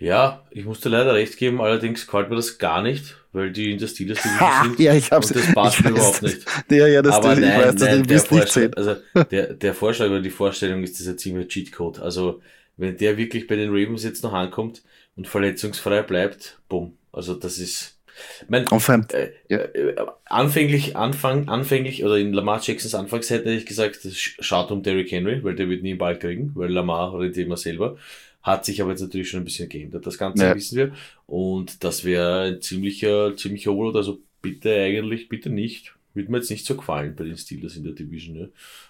Ja, 0.01 0.43
ich 0.49 0.65
musste 0.65 0.89
leider 0.89 1.13
recht 1.13 1.37
geben, 1.37 1.61
allerdings 1.61 2.07
gefällt 2.07 2.29
mir 2.29 2.35
das 2.35 2.57
gar 2.57 2.81
nicht, 2.81 3.17
weil 3.33 3.51
die 3.51 3.71
in 3.71 3.77
der 3.77 3.85
Steelers 3.85 4.21
sind. 4.23 4.79
ja, 4.79 4.95
ich 4.95 5.11
hab's, 5.11 5.31
und 5.31 5.39
das 5.39 5.53
passt 5.53 5.83
mir 5.83 5.91
überhaupt 5.91 6.23
nicht. 6.23 6.43
Ja, 6.71 6.87
ja, 6.87 7.03
das 7.03 7.15
Aber 7.15 7.35
nein, 7.35 7.43
ich 7.43 7.65
weiß, 7.65 7.75
nein, 7.75 8.07
der, 8.07 8.19
Vorschlag, 8.19 8.71
also 8.75 8.95
der, 9.29 9.53
der 9.53 9.73
Vorschlag 9.75 10.07
oder 10.07 10.21
die 10.21 10.31
Vorstellung 10.31 10.81
ist 10.81 10.99
das 10.99 11.07
ein 11.07 11.19
ziemlicher 11.19 11.49
Cheatcode. 11.49 11.99
Also 11.99 12.41
wenn 12.77 12.97
der 12.97 13.15
wirklich 13.17 13.45
bei 13.45 13.55
den 13.55 13.69
Ravens 13.69 14.03
jetzt 14.03 14.23
noch 14.23 14.33
ankommt 14.33 14.81
und 15.15 15.27
verletzungsfrei 15.27 16.01
bleibt, 16.01 16.59
bumm. 16.67 16.97
Also 17.11 17.35
das 17.35 17.59
ist, 17.59 17.99
mein, 18.47 18.65
äh, 19.13 19.31
äh, 19.49 19.95
anfänglich, 20.25 20.95
Anfang, 20.95 21.47
anfänglich, 21.47 22.03
oder 22.03 22.17
in 22.17 22.33
Lamar 22.33 22.59
Jacksons 22.63 22.95
Anfangszeit 22.95 23.41
hätte 23.41 23.51
ich 23.51 23.67
gesagt, 23.67 24.03
das 24.03 24.17
schaut 24.17 24.71
um 24.71 24.81
Derrick 24.81 25.11
Henry, 25.11 25.43
weil 25.43 25.55
der 25.55 25.69
wird 25.69 25.83
nie 25.83 25.91
einen 25.91 25.99
Ball 25.99 26.17
kriegen, 26.17 26.51
weil 26.55 26.71
Lamar 26.71 27.19
redet 27.19 27.37
immer 27.37 27.57
selber. 27.57 27.97
Hat 28.43 28.65
sich 28.65 28.81
aber 28.81 28.91
jetzt 28.91 29.01
natürlich 29.01 29.29
schon 29.29 29.41
ein 29.41 29.45
bisschen 29.45 29.69
geändert. 29.69 30.05
Das 30.05 30.17
Ganze 30.17 30.43
ja. 30.43 30.55
wissen 30.55 30.77
wir. 30.77 30.93
Und 31.27 31.83
das 31.83 32.03
wäre 32.03 32.43
ein 32.43 32.61
ziemlicher, 32.61 33.35
ziemlicher 33.35 33.71
Overload. 33.71 33.97
Also 33.97 34.19
bitte 34.41 34.73
eigentlich, 34.73 35.29
bitte 35.29 35.49
nicht. 35.49 35.93
Würde 36.13 36.31
mir 36.31 36.39
jetzt 36.39 36.49
nicht 36.49 36.65
so 36.65 36.75
gefallen 36.75 37.15
bei 37.15 37.23
den 37.23 37.37
Steelers 37.37 37.77
in 37.77 37.83
der 37.83 37.93
Division. 37.93 38.35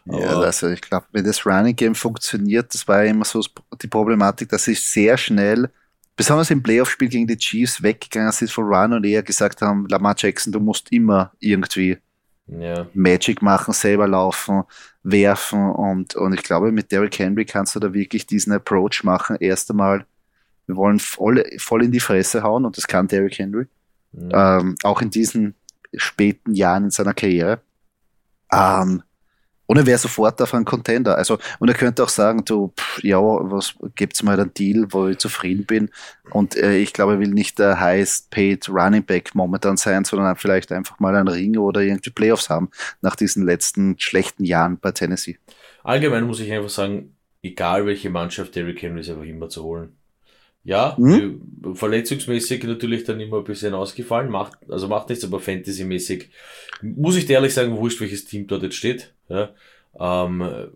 Ja, 0.06 0.16
aber 0.16 0.22
ja 0.22 0.40
also 0.40 0.70
ich 0.70 0.82
glaube, 0.82 1.06
wenn 1.12 1.26
das 1.26 1.46
Running 1.46 1.76
Game 1.76 1.94
funktioniert, 1.94 2.74
das 2.74 2.88
war 2.88 3.06
immer 3.06 3.26
so 3.26 3.44
die 3.82 3.88
Problematik, 3.88 4.50
dass 4.50 4.64
sie 4.64 4.74
sehr 4.74 5.18
schnell, 5.18 5.70
besonders 6.16 6.50
im 6.50 6.64
Playoff-Spiel 6.64 7.10
gegen 7.10 7.28
die 7.28 7.38
Chiefs, 7.38 7.84
weggegangen 7.84 8.32
sind 8.32 8.50
von 8.50 8.66
Run 8.66 8.94
und 8.94 9.06
eher 9.06 9.22
gesagt 9.22 9.62
haben, 9.62 9.88
Lamar 9.88 10.16
Jackson, 10.18 10.52
du 10.52 10.60
musst 10.60 10.92
immer 10.92 11.32
irgendwie 11.40 11.98
ja. 12.52 12.88
Magic 12.94 13.42
machen, 13.42 13.74
selber 13.74 14.08
laufen, 14.08 14.64
werfen 15.04 15.72
und, 15.72 16.16
und 16.16 16.34
ich 16.34 16.44
glaube, 16.44 16.72
mit 16.72 16.92
Derrick 16.92 17.18
Henry 17.18 17.46
kannst 17.46 17.76
du 17.76 17.80
da 17.80 17.94
wirklich 17.94 18.26
diesen 18.26 18.54
Approach 18.54 19.04
machen. 19.04 19.38
Erst 19.40 19.72
einmal, 19.72 20.06
wir 20.68 20.76
wollen 20.76 21.00
voll, 21.00 21.44
voll 21.58 21.84
in 21.84 21.92
die 21.92 22.00
Fresse 22.00 22.44
hauen 22.44 22.66
und 22.66 22.78
das 22.78 22.88
kann 22.88 23.08
Derrick 23.08 23.40
Henry. 23.40 23.66
Ja. 24.14 24.60
Ähm, 24.60 24.76
auch 24.84 25.02
in 25.02 25.10
diesen 25.10 25.56
späten 25.96 26.54
Jahren 26.54 26.86
in 26.86 26.92
seiner 26.92 27.14
Karriere. 27.14 27.62
Ähm, 28.52 29.04
und 29.72 29.78
er 29.78 29.86
wäre 29.86 29.98
sofort 29.98 30.42
auf 30.42 30.54
einen 30.54 30.66
Contender. 30.66 31.18
Also, 31.18 31.38
und 31.60 31.70
er 31.70 31.76
könnte 31.76 32.04
auch 32.04 32.10
sagen, 32.10 32.44
du, 32.44 32.74
pff, 32.78 33.02
ja, 33.06 33.22
was 33.22 33.74
gibt's 33.96 34.22
mal 34.22 34.38
einen 34.38 34.54
Deal, 34.54 34.88
wo 34.90 35.08
ich 35.08 35.18
zufrieden 35.18 35.66
bin. 35.66 35.90
Und 36.32 36.58
äh, 36.58 36.76
ich 36.76 36.92
glaube, 36.92 37.14
er 37.14 37.20
will 37.22 37.30
nicht 37.30 37.58
der 37.58 37.80
highest 37.80 38.32
paid 38.32 38.68
Running 38.68 39.06
Back 39.06 39.34
momentan 39.34 39.78
sein, 39.78 40.04
sondern 40.04 40.36
vielleicht 40.36 40.74
einfach 40.74 41.00
mal 41.00 41.16
einen 41.16 41.30
Ring 41.30 41.58
oder 41.58 41.80
irgendwie 41.80 42.10
Playoffs 42.10 42.50
haben 42.50 42.70
nach 43.00 43.16
diesen 43.16 43.46
letzten 43.46 43.98
schlechten 43.98 44.44
Jahren 44.44 44.78
bei 44.78 44.92
Tennessee. 44.92 45.38
Allgemein 45.86 46.26
muss 46.26 46.42
ich 46.42 46.52
einfach 46.52 46.68
sagen, 46.68 47.16
egal 47.42 47.86
welche 47.86 48.10
Mannschaft 48.10 48.54
Derrick 48.54 48.82
Henry 48.82 49.00
ist 49.00 49.10
einfach 49.10 49.24
immer 49.24 49.48
zu 49.48 49.64
holen. 49.64 49.96
Ja, 50.66 50.98
mhm. 51.00 51.42
verletzungsmäßig 51.76 52.64
natürlich 52.66 53.06
dann 53.06 53.22
immer 53.22 53.38
ein 53.38 53.46
bisschen 53.46 53.74
ausgefallen, 53.74 54.30
macht, 54.30 54.58
also 54.70 54.90
macht 54.90 55.08
nichts, 55.08 55.24
aber 55.24 55.40
fantasymäßig 55.40 56.30
muss 56.82 57.16
ich 57.16 57.26
dir 57.26 57.34
ehrlich 57.34 57.54
sagen, 57.54 57.78
wurscht, 57.78 58.02
welches 58.02 58.26
Team 58.26 58.48
dort 58.48 58.64
jetzt 58.64 58.76
steht. 58.76 59.14
Ja, 59.32 59.50
ähm, 60.00 60.70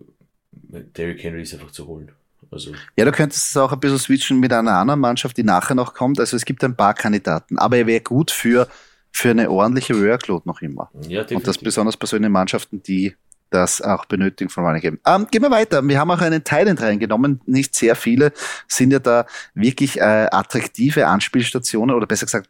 Derrick 0.52 1.24
Henry 1.24 1.42
ist 1.42 1.54
einfach 1.54 1.72
zu 1.72 1.88
holen. 1.88 2.12
Also. 2.52 2.72
Ja, 2.96 3.06
du 3.06 3.12
könntest 3.12 3.50
es 3.50 3.58
auch 3.58 3.72
ein 3.72 3.80
bisschen 3.80 4.00
switchen 4.00 4.40
mit 4.40 4.54
einer 4.54 4.72
anderen 4.72 5.00
Mannschaft, 5.00 5.36
die 5.38 5.44
nachher 5.44 5.76
noch 5.76 5.94
kommt. 5.94 6.20
Also 6.20 6.38
es 6.38 6.46
gibt 6.46 6.64
ein 6.64 6.76
paar 6.76 6.94
Kandidaten, 6.94 7.58
aber 7.58 7.78
er 7.78 7.88
wäre 7.88 8.02
gut 8.02 8.32
für, 8.32 8.68
für 9.12 9.32
eine 9.32 9.50
ordentliche 9.50 10.00
Workload 10.02 10.44
noch 10.46 10.62
immer. 10.62 10.90
Ja, 11.02 11.24
definitiv. 11.24 11.38
Und 11.38 11.48
das 11.48 11.58
besonders 11.58 11.98
bei 11.98 12.06
solchen 12.06 12.32
Mannschaften, 12.32 12.82
die 12.84 13.16
das 13.50 13.82
auch 13.82 14.06
benötigen 14.06 14.50
von 14.50 14.66
Running 14.66 14.82
Game. 14.82 15.00
Ähm, 15.06 15.28
gehen 15.30 15.42
wir 15.42 15.52
weiter. 15.52 15.86
Wir 15.88 16.00
haben 16.00 16.12
auch 16.12 16.22
einen 16.22 16.44
Thailand 16.44 16.82
reingenommen. 16.82 17.42
Nicht 17.46 17.76
sehr 17.76 17.96
viele 17.96 18.34
sind 18.68 18.92
ja 18.92 19.00
da 19.00 19.26
wirklich 19.54 20.00
äh, 20.00 20.28
attraktive 20.32 21.08
Anspielstationen 21.08 21.96
oder 21.96 22.08
besser 22.08 22.26
gesagt 22.26 22.50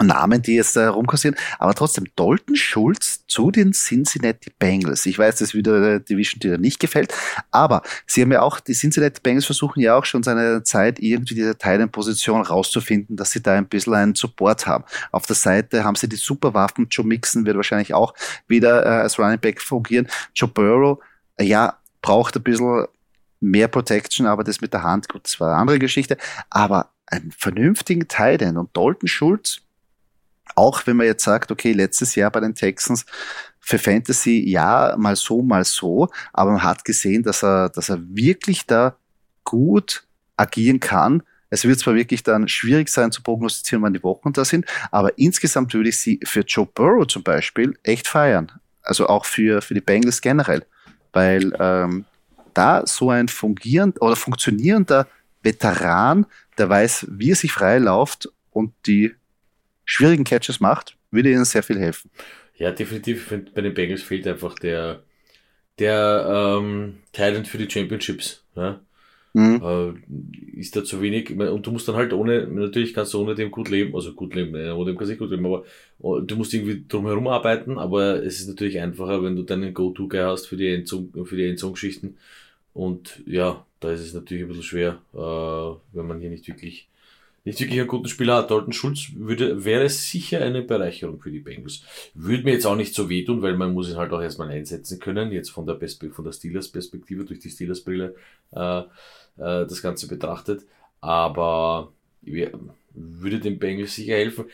Namen, 0.00 0.42
die 0.42 0.54
jetzt 0.54 0.76
da 0.76 0.82
herumkursieren. 0.82 1.36
Aber 1.58 1.74
trotzdem, 1.74 2.06
Dalton 2.16 2.56
Schulz 2.56 3.24
zu 3.26 3.50
den 3.50 3.72
Cincinnati 3.72 4.50
Bengals. 4.58 5.06
Ich 5.06 5.18
weiß, 5.18 5.36
das 5.36 5.48
ist 5.48 5.54
wieder 5.54 5.76
eine 5.76 6.00
Division, 6.00 6.40
die 6.40 6.48
dir 6.48 6.58
nicht 6.58 6.80
gefällt. 6.80 7.14
Aber 7.50 7.82
sie 8.06 8.22
haben 8.22 8.32
ja 8.32 8.42
auch, 8.42 8.60
die 8.60 8.74
Cincinnati 8.74 9.20
Bengals 9.22 9.46
versuchen 9.46 9.80
ja 9.80 9.96
auch 9.96 10.04
schon 10.04 10.22
seit 10.22 10.66
Zeit, 10.66 10.98
irgendwie 10.98 11.34
diese 11.34 11.56
Teilenposition 11.56 12.42
rauszufinden, 12.42 13.16
dass 13.16 13.30
sie 13.30 13.42
da 13.42 13.54
ein 13.54 13.68
bisschen 13.68 13.94
einen 13.94 14.14
Support 14.14 14.66
haben. 14.66 14.84
Auf 15.12 15.26
der 15.26 15.36
Seite 15.36 15.84
haben 15.84 15.96
sie 15.96 16.08
die 16.08 16.16
Superwaffen. 16.16 16.88
Joe 16.90 17.06
Mixon 17.06 17.46
wird 17.46 17.56
wahrscheinlich 17.56 17.94
auch 17.94 18.14
wieder 18.48 18.84
äh, 18.84 19.02
als 19.02 19.18
Running 19.18 19.40
Back 19.40 19.60
fungieren. 19.60 20.08
Joe 20.34 20.48
Burrow, 20.48 20.98
äh, 21.36 21.44
ja, 21.44 21.78
braucht 22.00 22.36
ein 22.36 22.42
bisschen 22.42 22.86
mehr 23.40 23.68
Protection, 23.68 24.26
aber 24.26 24.44
das 24.44 24.60
mit 24.60 24.72
der 24.72 24.82
Hand, 24.82 25.08
gut, 25.08 25.24
das 25.24 25.38
war 25.40 25.48
eine 25.48 25.56
andere 25.58 25.78
Geschichte. 25.78 26.16
Aber 26.50 26.90
einen 27.06 27.32
vernünftigen 27.32 28.08
Titan 28.08 28.56
und 28.56 28.76
Dalton 28.76 29.08
Schulz, 29.08 29.61
auch 30.54 30.86
wenn 30.86 30.96
man 30.96 31.06
jetzt 31.06 31.24
sagt, 31.24 31.50
okay, 31.50 31.72
letztes 31.72 32.14
Jahr 32.14 32.30
bei 32.30 32.40
den 32.40 32.54
Texans 32.54 33.06
für 33.60 33.78
Fantasy 33.78 34.42
ja, 34.48 34.94
mal 34.98 35.16
so, 35.16 35.40
mal 35.42 35.64
so, 35.64 36.08
aber 36.32 36.52
man 36.52 36.62
hat 36.62 36.84
gesehen, 36.84 37.22
dass 37.22 37.42
er, 37.42 37.68
dass 37.68 37.88
er 37.88 38.00
wirklich 38.08 38.66
da 38.66 38.96
gut 39.44 40.04
agieren 40.36 40.80
kann. 40.80 41.22
Es 41.48 41.64
wird 41.64 41.78
zwar 41.78 41.94
wirklich 41.94 42.22
dann 42.22 42.48
schwierig 42.48 42.88
sein 42.88 43.12
zu 43.12 43.22
prognostizieren, 43.22 43.82
wann 43.82 43.92
die 43.92 44.02
Wochen 44.02 44.32
da 44.32 44.44
sind, 44.44 44.66
aber 44.90 45.16
insgesamt 45.18 45.74
würde 45.74 45.90
ich 45.90 45.98
sie 45.98 46.18
für 46.24 46.40
Joe 46.40 46.66
Burrow 46.66 47.06
zum 47.06 47.22
Beispiel 47.22 47.78
echt 47.82 48.08
feiern. 48.08 48.50
Also 48.82 49.06
auch 49.06 49.26
für, 49.26 49.62
für 49.62 49.74
die 49.74 49.80
Bengals 49.80 50.20
generell. 50.20 50.64
Weil 51.12 51.52
ähm, 51.60 52.04
da 52.54 52.82
so 52.86 53.10
ein 53.10 53.28
fungierend 53.28 54.00
oder 54.00 54.16
funktionierender 54.16 55.06
Veteran, 55.42 56.26
der 56.58 56.68
weiß, 56.68 57.06
wie 57.10 57.30
er 57.30 57.36
sich 57.36 57.52
frei 57.52 57.78
läuft 57.78 58.28
und 58.50 58.72
die 58.86 59.14
schwierigen 59.92 60.24
Catches 60.24 60.60
macht, 60.60 60.96
würde 61.10 61.30
ihnen 61.30 61.44
sehr 61.44 61.62
viel 61.62 61.78
helfen. 61.78 62.10
Ja, 62.56 62.70
definitiv. 62.70 63.32
Bei 63.54 63.60
den 63.60 63.74
Bengals 63.74 64.02
fehlt 64.02 64.26
einfach 64.26 64.54
der, 64.54 65.02
der 65.78 66.58
ähm, 66.60 66.98
Talent 67.12 67.46
für 67.48 67.58
die 67.58 67.70
Championships. 67.70 68.44
Ja? 68.56 68.80
Mhm. 69.34 69.62
Äh, 69.62 70.58
ist 70.58 70.76
da 70.76 70.84
zu 70.84 71.02
wenig. 71.02 71.30
Und 71.30 71.66
du 71.66 71.70
musst 71.70 71.88
dann 71.88 71.96
halt 71.96 72.12
ohne, 72.12 72.46
natürlich 72.46 72.94
kannst 72.94 73.14
du 73.14 73.20
ohne 73.20 73.34
dem 73.34 73.50
gut 73.50 73.68
leben, 73.68 73.94
also 73.94 74.12
gut 74.12 74.34
leben, 74.34 74.54
äh, 74.54 74.70
ohne 74.70 74.92
dem 74.92 74.96
kannst 74.96 75.10
du 75.10 75.12
nicht 75.12 75.18
gut 75.18 75.30
leben, 75.30 75.46
aber 75.46 75.64
oh, 76.00 76.20
du 76.20 76.36
musst 76.36 76.54
irgendwie 76.54 76.84
drumherum 76.88 77.28
arbeiten, 77.28 77.78
aber 77.78 78.22
es 78.22 78.40
ist 78.40 78.48
natürlich 78.48 78.80
einfacher, 78.80 79.22
wenn 79.22 79.36
du 79.36 79.42
deinen 79.42 79.74
Go-To-Guy 79.74 80.20
hast 80.20 80.46
für 80.46 80.56
die 80.56 80.68
Endzone, 80.68 81.24
für 81.24 81.36
die 81.36 81.48
Endzone-Geschichten. 81.48 82.16
Und 82.74 83.22
ja, 83.26 83.66
da 83.80 83.92
ist 83.92 84.00
es 84.00 84.14
natürlich 84.14 84.44
ein 84.44 84.48
bisschen 84.48 84.62
schwer, 84.62 85.02
äh, 85.14 85.96
wenn 85.96 86.06
man 86.06 86.20
hier 86.20 86.30
nicht 86.30 86.48
wirklich 86.48 86.88
nicht 87.44 87.60
wirklich 87.60 87.80
einen 87.80 87.88
guten 87.88 88.08
Spieler 88.08 88.36
hat. 88.36 88.50
Dalton 88.50 88.72
Schulz 88.72 89.08
würde, 89.14 89.64
wäre 89.64 89.88
sicher 89.88 90.42
eine 90.42 90.62
Bereicherung 90.62 91.20
für 91.20 91.30
die 91.30 91.40
Bengals. 91.40 91.82
Würde 92.14 92.44
mir 92.44 92.52
jetzt 92.52 92.66
auch 92.66 92.76
nicht 92.76 92.94
so 92.94 93.08
wehtun, 93.08 93.42
weil 93.42 93.56
man 93.56 93.72
muss 93.72 93.90
ihn 93.90 93.96
halt 93.96 94.12
auch 94.12 94.22
erstmal 94.22 94.50
einsetzen 94.50 95.00
können, 95.00 95.32
jetzt 95.32 95.50
von 95.50 95.66
der, 95.66 95.74
Perspe 95.74 96.10
von 96.10 96.24
der 96.24 96.32
Steelers-Perspektive, 96.32 97.24
durch 97.24 97.40
die 97.40 97.50
Steelers-Brille 97.50 98.14
äh, 98.52 98.78
äh, 98.80 98.84
das 99.36 99.82
Ganze 99.82 100.06
betrachtet. 100.06 100.62
Aber 101.00 101.92
würde 102.22 103.40
den 103.40 103.58
Bengals 103.58 103.94
sicher 103.94 104.14
helfen. 104.14 104.44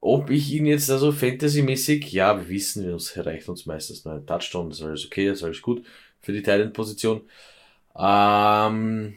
Ob 0.00 0.28
ich 0.30 0.52
ihn 0.52 0.66
jetzt 0.66 0.90
also 0.90 1.12
fantasymäßig, 1.12 2.12
ja, 2.12 2.36
wir 2.36 2.48
wissen, 2.48 2.86
es 2.94 3.16
erreicht 3.16 3.48
uns 3.48 3.64
meistens 3.64 4.04
nur 4.04 4.14
ein 4.14 4.26
Touchdown, 4.26 4.68
das 4.68 4.80
ist 4.80 4.84
alles 4.84 5.06
okay, 5.06 5.28
das 5.28 5.38
ist 5.38 5.44
alles 5.44 5.62
gut 5.62 5.82
für 6.20 6.32
die 6.32 6.42
Thailand-Position. 6.42 7.22
Ähm, 7.96 9.14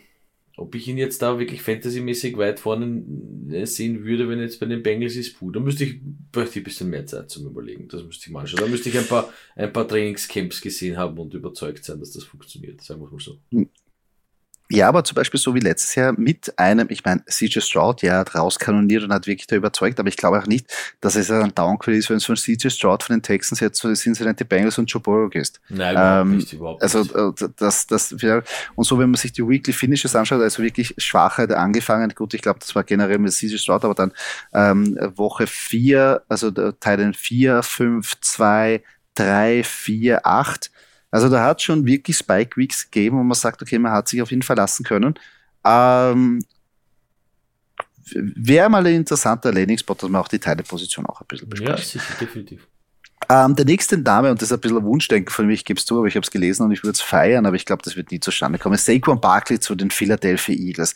ob 0.58 0.74
ich 0.74 0.88
ihn 0.88 0.98
jetzt 0.98 1.22
da 1.22 1.38
wirklich 1.38 1.62
fantasymäßig 1.62 2.36
weit 2.38 2.60
vorne 2.60 3.04
äh, 3.52 3.66
sehen 3.66 4.04
würde, 4.04 4.28
wenn 4.28 4.40
jetzt 4.40 4.60
bei 4.60 4.66
den 4.66 4.82
Bengals 4.82 5.16
ist, 5.16 5.38
puh, 5.38 5.52
da 5.52 5.60
müsste 5.60 5.86
ich, 5.86 6.00
bräuchte 6.32 6.58
ich 6.58 6.58
ein 6.58 6.64
bisschen 6.64 6.90
mehr 6.90 7.06
Zeit 7.06 7.30
zum 7.30 7.46
Überlegen. 7.46 7.88
Das 7.88 8.04
müsste 8.04 8.26
ich 8.26 8.32
mal 8.32 8.42
anschauen. 8.42 8.62
Da 8.62 8.68
müsste 8.68 8.90
ich 8.90 8.98
ein 8.98 9.06
paar, 9.06 9.32
ein 9.56 9.72
paar 9.72 9.88
Trainingscamps 9.88 10.60
gesehen 10.60 10.98
haben 10.98 11.18
und 11.20 11.34
überzeugt 11.36 11.86
sein, 11.86 12.00
dass 12.00 12.12
das 12.12 12.24
funktioniert, 12.24 12.82
sagen 12.82 13.02
wir 13.02 13.12
mal 13.12 13.20
so. 13.20 13.38
Ja, 14.70 14.90
aber 14.90 15.04
zum 15.04 15.16
Beispiel 15.16 15.40
so 15.40 15.56
wie 15.56 15.60
letztes 15.60 15.96
Jahr 15.96 16.14
mit 16.18 16.60
einem, 16.60 16.88
ich 16.90 17.06
meine, 17.06 17.24
CJ 17.26 17.62
Stroud, 17.62 18.02
ja, 18.02 18.18
hat 18.18 18.36
rauskanoniert 18.36 19.04
und 19.04 19.14
hat 19.14 19.26
wirklich 19.26 19.48
da 19.48 19.56
überzeugt, 19.56 20.00
aber 20.00 20.10
ich 20.10 20.18
glaube 20.18 20.40
auch 20.40 20.46
nicht, 20.46 20.68
dass 21.00 21.16
es 21.16 21.32
ein 21.32 21.56
Downgrade 21.56 21.98
ist, 21.98 22.10
wenn 22.10 22.18
es 22.18 22.26
von 22.26 22.36
CJ 22.36 22.70
Stroud 22.70 23.04
von 23.04 23.16
den 23.16 23.24
Texans 23.24 23.62
jetzt 23.62 23.78
zu 23.78 23.88
den 23.88 23.96
Cincinnati 23.96 24.44
Bengals 24.44 24.78
und 24.78 24.92
Joe 24.92 25.02
Burrow 25.02 25.34
ist. 25.34 25.62
Nein, 25.70 25.94
überhaupt 25.94 26.22
ähm, 26.22 26.38
nicht, 26.38 26.54
überhaupt 26.54 26.84
also, 26.84 27.00
nicht. 27.00 27.16
Also, 27.16 27.48
das, 27.56 27.88
das, 27.88 28.16
und 28.76 28.84
so, 28.84 29.00
wenn 29.00 29.10
man 29.10 29.16
sich 29.16 29.32
die 29.32 29.48
Weekly 29.48 29.72
Finishes 29.72 30.16
anschaut, 30.16 30.42
also 30.42 30.62
wirklich 30.62 30.94
Schwachheit 30.98 31.52
angefangen, 31.52 32.14
gut, 32.14 32.34
ich 32.34 32.42
glaube, 32.42 32.60
das 32.60 32.76
war 32.76 32.84
generell 32.84 33.20
mit 33.20 33.32
CJ 33.32 33.58
Stroud, 33.58 33.86
aber 33.86 33.96
dann 33.96 34.12
ähm, 34.54 34.98
Woche 35.16 35.48
4, 35.48 36.24
also 36.28 36.52
Teil 36.52 37.14
4, 37.14 37.64
5, 37.64 38.20
2, 38.20 38.84
3, 39.16 39.64
4, 39.64 40.26
8, 40.26 40.72
also 41.12 41.30
da 41.30 41.44
hat 41.44 41.62
schon 41.62 41.86
wirklich 41.86 42.18
Spike 42.18 42.58
Weeks 42.58 42.90
gegeben, 42.90 43.18
wo 43.18 43.24
man 43.24 43.36
sagt, 43.36 43.62
okay, 43.62 43.80
man 43.80 43.92
hat 43.92 44.08
sich 44.08 44.22
auf 44.22 44.32
ihn 44.32 44.42
verlassen 44.42 44.84
können. 44.84 45.16
Ähm, 45.64 46.44
Wäre 48.14 48.70
mal 48.70 48.86
ein 48.86 48.96
interessanter 48.96 49.52
Landing-Spot, 49.52 49.96
dass 49.96 50.10
man 50.10 50.22
auch 50.22 50.28
die 50.30 50.40
Teileposition 50.40 51.06
auch 51.06 51.20
ein 51.20 51.28
bisschen 51.28 51.50
bespricht. 51.50 51.70
Ja, 51.70 51.78
sicher, 51.78 52.14
definitiv. 52.20 52.66
Ähm, 53.30 53.56
der 53.56 53.66
nächste 53.66 53.98
Name, 53.98 54.32
und 54.32 54.42
das 54.42 54.50
ist 54.50 54.54
ein 54.54 54.62
bisschen 54.62 54.78
ein 54.78 54.86
Wunschdenken 54.86 55.32
von 55.32 55.48
mir, 55.48 55.54
ich 55.54 55.66
gebe 55.66 55.78
es 55.78 55.86
zu, 55.86 55.98
aber 55.98 56.08
ich 56.08 56.16
habe 56.16 56.24
es 56.24 56.32
gelesen 56.32 56.64
und 56.64 56.72
ich 56.72 56.84
würde 56.84 56.94
es 56.94 57.02
feiern, 57.02 57.46
aber 57.46 57.56
ich 57.56 57.66
glaube, 57.66 57.82
das 57.84 57.98
wird 57.98 58.12
nie 58.12 58.20
zustande 58.20 58.60
kommen. 58.60 58.78
Saquon 58.78 59.20
Barkley 59.20 59.60
zu 59.60 59.76
den 59.76 59.92
Philadelphia 59.92 60.56
Eagles. 60.56 60.96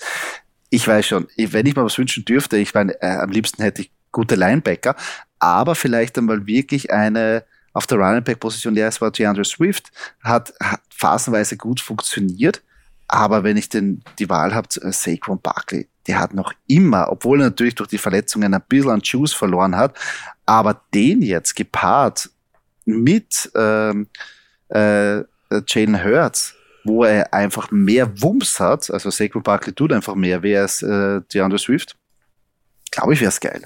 Ich 0.69 0.87
weiß 0.87 1.05
schon, 1.05 1.27
wenn 1.35 1.65
ich 1.65 1.75
mal 1.75 1.83
was 1.83 1.97
wünschen 1.97 2.23
dürfte, 2.23 2.57
ich 2.57 2.73
meine, 2.73 2.93
äh, 3.01 3.17
am 3.17 3.31
liebsten 3.31 3.61
hätte 3.61 3.81
ich 3.81 3.91
gute 4.11 4.35
Linebacker, 4.35 4.95
aber 5.39 5.75
vielleicht 5.75 6.17
einmal 6.17 6.45
wirklich 6.45 6.91
eine 6.91 7.43
auf 7.73 7.87
der 7.87 7.97
Running 7.97 8.23
Back 8.23 8.39
Position, 8.39 8.75
ja, 8.75 8.87
es 8.87 8.99
war 9.01 9.11
DeAndre 9.11 9.45
Swift, 9.45 9.91
hat, 10.23 10.53
hat 10.61 10.81
phasenweise 10.89 11.57
gut 11.57 11.79
funktioniert, 11.79 12.61
aber 13.07 13.43
wenn 13.43 13.57
ich 13.57 13.69
den, 13.69 14.03
die 14.19 14.29
Wahl 14.29 14.53
habe, 14.53 14.67
äh, 14.81 14.91
Saquon 14.91 15.41
Barkley, 15.41 15.87
der 16.07 16.19
hat 16.19 16.33
noch 16.33 16.53
immer, 16.67 17.11
obwohl 17.11 17.41
er 17.41 17.45
natürlich 17.45 17.75
durch 17.75 17.89
die 17.89 17.97
Verletzungen 17.97 18.53
ein 18.53 18.63
bisschen 18.67 18.91
an 18.91 19.01
Juice 19.03 19.33
verloren 19.33 19.75
hat, 19.75 19.97
aber 20.45 20.81
den 20.93 21.21
jetzt 21.21 21.55
gepaart 21.55 22.29
mit 22.85 23.51
ähm, 23.55 24.07
äh, 24.69 25.23
Jalen 25.67 26.03
Hurts, 26.03 26.55
wo 26.83 27.03
er 27.03 27.33
einfach 27.33 27.69
mehr 27.71 28.21
Wumms 28.21 28.59
hat, 28.59 28.89
also 28.89 29.09
Saquon 29.09 29.43
Barkley 29.43 29.73
tut 29.73 29.93
einfach 29.93 30.15
mehr, 30.15 30.41
wer 30.41 30.65
ist 30.65 30.81
äh, 30.81 31.21
DeAndre 31.33 31.59
Swift, 31.59 31.95
glaube 32.89 33.13
ich, 33.13 33.21
wäre 33.21 33.29
es 33.29 33.39
geil. 33.39 33.63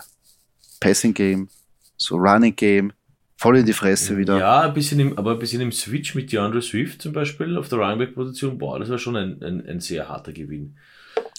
Passing 0.80 1.14
Game, 1.14 1.50
so 1.98 2.16
Running 2.16 2.56
Game, 2.56 2.94
voll 3.36 3.58
in 3.58 3.66
die 3.66 3.74
Fresse 3.74 4.18
wieder. 4.18 4.40
Ja, 4.40 4.62
ein 4.62 4.74
bisschen 4.74 5.00
im, 5.00 5.18
aber 5.18 5.32
ein 5.32 5.40
bisschen 5.40 5.62
im 5.62 5.72
Switch 5.72 6.16
mit 6.16 6.32
DeAndre 6.32 6.62
Swift 6.62 7.02
zum 7.02 7.14
Beispiel 7.14 7.58
auf 7.58 7.70
der 7.70 7.80
Running-Back-Position, 7.80 8.58
boah, 8.58 8.80
das 8.80 8.90
war 8.90 8.98
schon 8.98 9.16
ein, 9.16 9.42
ein, 9.44 9.66
ein 9.68 9.80
sehr 9.80 10.10
harter 10.10 10.32
Gewinn. 10.32 10.78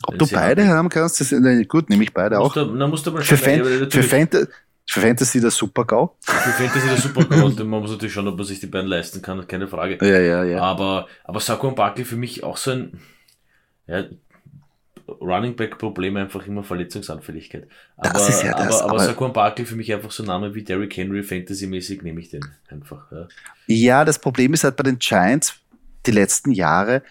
Ob 0.05 0.15
ein 0.15 0.19
du 0.19 0.27
beide 0.27 0.63
harter. 0.63 0.77
haben 0.77 0.89
kannst, 0.89 1.21
das 1.21 1.33
ist 1.33 1.69
gut, 1.69 1.89
nehme 1.89 2.05
ich 2.05 2.13
beide 2.13 2.39
auch. 2.39 2.55
Da, 2.55 2.65
na, 2.65 2.87
musst 2.87 3.07
du 3.07 3.13
mal 3.13 3.23
für, 3.23 3.37
Fan, 3.37 3.65
für, 3.91 4.03
Fant 4.03 4.35
für 4.89 5.01
Fantasy 5.01 5.41
der 5.41 5.51
Super-GAU. 5.51 6.17
Für 6.21 6.51
Fantasy 6.51 6.87
der 6.87 6.99
Super-GAU, 6.99 7.65
man 7.65 7.81
muss 7.81 7.91
natürlich 7.91 8.15
schauen, 8.15 8.29
ob 8.29 8.37
man 8.37 8.47
sich 8.47 8.61
die 8.61 8.67
beiden 8.67 8.89
leisten 8.89 9.23
kann, 9.23 9.47
keine 9.47 9.67
Frage. 9.67 9.99
Ja, 10.01 10.21
ja, 10.21 10.45
ja. 10.45 10.61
Aber, 10.61 11.09
aber 11.25 11.41
Saquon 11.41 11.75
Barkley 11.75 12.05
für 12.05 12.17
mich 12.17 12.45
auch 12.45 12.57
so 12.57 12.71
ein, 12.73 13.01
ja, 13.87 14.05
Running 15.09 15.55
Back 15.55 15.79
Problem 15.79 16.17
einfach 16.17 16.47
immer 16.47 16.65
Verletzungsanfälligkeit. 16.65 17.69
Aber, 17.97 18.11
das 18.11 18.29
ist 18.29 18.43
ja 18.43 18.53
das, 18.53 18.81
aber, 18.81 18.91
aber, 18.91 18.91
aber 18.91 19.05
Saquon 19.05 19.33
Barkley 19.33 19.65
für 19.65 19.77
mich 19.77 19.93
einfach 19.93 20.11
so 20.11 20.23
ein 20.23 20.27
Name 20.27 20.55
wie 20.55 20.63
Derrick 20.63 20.97
Henry, 20.97 21.23
Fantasy-mäßig 21.23 22.03
nehme 22.03 22.21
ich 22.21 22.31
den 22.31 22.45
einfach. 22.69 23.11
Ja. 23.13 23.29
ja, 23.67 24.05
das 24.05 24.19
Problem 24.19 24.55
ist 24.55 24.65
halt 24.65 24.77
bei 24.77 24.83
den 24.83 24.99
Giants, 24.99 25.55
die 26.07 26.11
letzten 26.11 26.51
Jahre, 26.51 27.03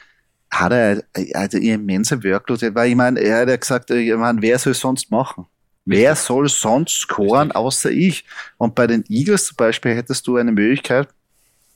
hat 0.52 0.72
er 0.72 1.04
also 1.34 1.58
immense 1.58 2.24
Workload. 2.24 2.76
Weil 2.76 2.90
ich 2.90 2.96
meine, 2.96 3.20
er 3.20 3.42
hat 3.42 3.50
ja 3.50 3.56
gesagt, 3.56 3.90
ich 3.92 4.16
meine, 4.16 4.42
wer 4.42 4.60
soll 4.60 4.74
sonst 4.74 5.12
machen? 5.12 5.46
Wer 5.86 6.16
soll 6.16 6.50
sonst 6.50 7.02
scoren, 7.02 7.52
außer 7.52 7.92
ich? 7.92 8.26
Und 8.58 8.74
bei 8.74 8.88
den 8.88 9.04
Eagles 9.08 9.48
zum 9.48 9.58
Beispiel 9.58 9.94
hättest 9.94 10.26
du 10.26 10.36
eine 10.38 10.52
Möglichkeit, 10.52 11.08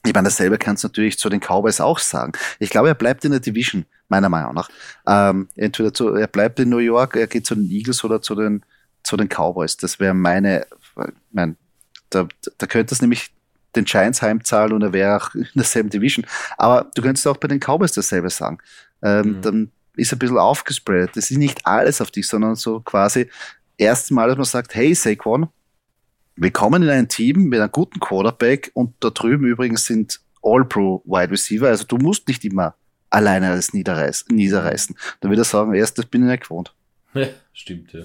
ich 0.06 0.14
meine, 0.14 0.28
dasselbe 0.28 0.58
kannst 0.58 0.84
du 0.84 0.88
natürlich 0.88 1.20
zu 1.20 1.30
den 1.30 1.41
Cowboys 1.41 1.82
auch 1.82 2.00
sagen. 2.00 2.32
Ich 2.60 2.70
glaube, 2.70 2.88
er 2.88 2.95
bleibt 2.95 3.26
in 3.26 3.32
der 3.32 3.41
Division, 3.41 3.86
meiner 4.08 4.30
Meinung 4.30 4.54
nach. 4.54 4.70
Ähm, 5.06 5.50
entweder 5.56 5.93
zu, 5.93 6.16
er 6.16 6.28
bleibt 6.28 6.60
in 6.60 6.70
New 6.70 6.78
York, 6.78 7.16
er 7.16 7.28
geht 7.28 7.45
zu 7.45 7.56
den 7.56 7.70
Eagles 7.70 8.04
oder 8.04 8.22
zu 8.22 8.36
den, 8.36 8.64
zu 9.04 9.18
den 9.18 9.28
Cowboys. 9.28 9.78
Das 9.78 10.00
wäre 10.00 10.14
meine, 10.14 10.66
mein, 11.32 11.58
da, 12.10 12.28
da 12.58 12.68
könnte 12.68 12.93
es 12.93 13.02
nämlich 13.02 13.32
den 13.76 13.86
Giants 13.86 14.22
heimzahlen 14.22 14.74
und 14.74 14.82
er 14.82 14.93
wäre 14.93 15.18
auch 15.18 15.36
in 15.36 15.47
derselben 15.54 15.89
Division. 15.89 16.26
Aber 16.58 16.89
du 16.95 17.02
könntest 17.02 17.28
auch 17.28 17.38
bei 17.38 17.47
den 17.47 17.60
Cowboys 17.60 17.91
dasselbe 17.91 18.30
sagen. 18.30 18.60
Ähm, 19.02 19.38
mhm. 19.38 19.41
Dann 19.41 19.72
ist 19.95 20.14
ein 20.14 20.20
bisschen 20.20 20.38
aufgespreadet. 20.38 21.16
Das 21.16 21.30
ist 21.30 21.38
nicht 21.38 21.66
alles 21.66 22.02
auf 22.02 22.10
dich, 22.10 22.28
sondern 22.28 22.56
so 22.56 22.80
quasi 22.80 23.30
erstmal, 23.78 24.30
dass 24.30 24.38
man 24.38 24.45
sagt, 24.45 24.76
hey 24.76 24.95
Saquon, 24.95 25.50
Willkommen 26.42 26.84
in 26.84 26.90
ein 26.90 27.10
Team 27.10 27.50
mit 27.50 27.60
einem 27.60 27.70
guten 27.70 28.00
Quarterback 28.00 28.72
und 28.74 28.94
da 29.02 29.10
drüben 29.10 29.46
übrigens 29.46 29.84
sind 29.84 30.22
All-Pro 30.42 31.04
Wide 31.04 31.32
Receiver. 31.32 31.68
Also 31.68 31.84
du 31.86 31.98
musst 31.98 32.30
nicht 32.30 32.46
immer 32.46 32.76
alleine 33.10 33.50
alles 33.50 33.74
niederreißen. 33.74 34.34
niederreißen. 34.34 34.96
Dann 35.20 35.32
würde 35.32 35.42
er 35.42 35.46
sagen, 35.46 35.74
erst 35.74 35.98
das 35.98 36.06
bin 36.06 36.24
ich 36.24 36.30
nicht 36.30 36.44
gewohnt. 36.44 36.74
Ja, 37.14 37.28
stimmt, 37.52 37.92
ja. 37.92 38.04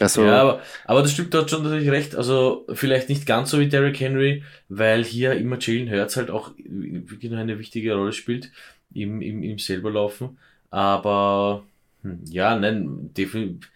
Also, 0.00 0.24
ja, 0.24 0.40
aber, 0.40 0.62
aber 0.86 1.02
das 1.02 1.12
stimmt, 1.12 1.32
da 1.32 1.42
hat 1.42 1.50
schon 1.50 1.62
natürlich 1.62 1.88
recht. 1.90 2.16
Also 2.16 2.66
vielleicht 2.72 3.08
nicht 3.10 3.26
ganz 3.26 3.50
so 3.50 3.60
wie 3.60 3.68
Derrick 3.68 4.00
Henry, 4.00 4.42
weil 4.68 5.04
hier 5.04 5.34
immer 5.34 5.58
Jalen 5.60 5.88
Hurts 5.88 6.16
halt 6.16 6.32
auch 6.32 6.50
wirklich 6.56 7.32
eine 7.32 7.60
wichtige 7.60 7.94
Rolle 7.94 8.12
spielt 8.12 8.50
im, 8.92 9.22
im, 9.22 9.44
im 9.44 9.58
selber 9.60 9.92
laufen. 9.92 10.36
Aber 10.70 11.62
hm, 12.02 12.24
ja, 12.24 12.58
nein, 12.58 13.14
definitiv 13.16 13.70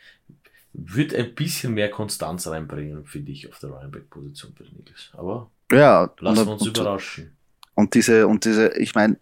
wird 0.75 1.15
ein 1.15 1.35
bisschen 1.35 1.75
mehr 1.75 1.91
Konstanz 1.91 2.47
reinbringen, 2.47 3.05
finde 3.05 3.33
ich, 3.33 3.49
auf 3.49 3.59
der 3.59 3.71
Running-Back-Position 3.71 4.55
bei 4.59 4.65
den 4.65 4.79
Eagles. 4.79 5.11
Aber 5.13 5.51
ja, 5.71 6.11
lassen 6.19 6.47
wir 6.47 6.53
uns 6.53 6.63
und, 6.63 6.77
überraschen. 6.77 7.37
Und 7.75 7.95
diese, 7.95 8.27
und 8.27 8.45
diese, 8.45 8.77
ich 8.79 8.95
meine, 8.95 9.19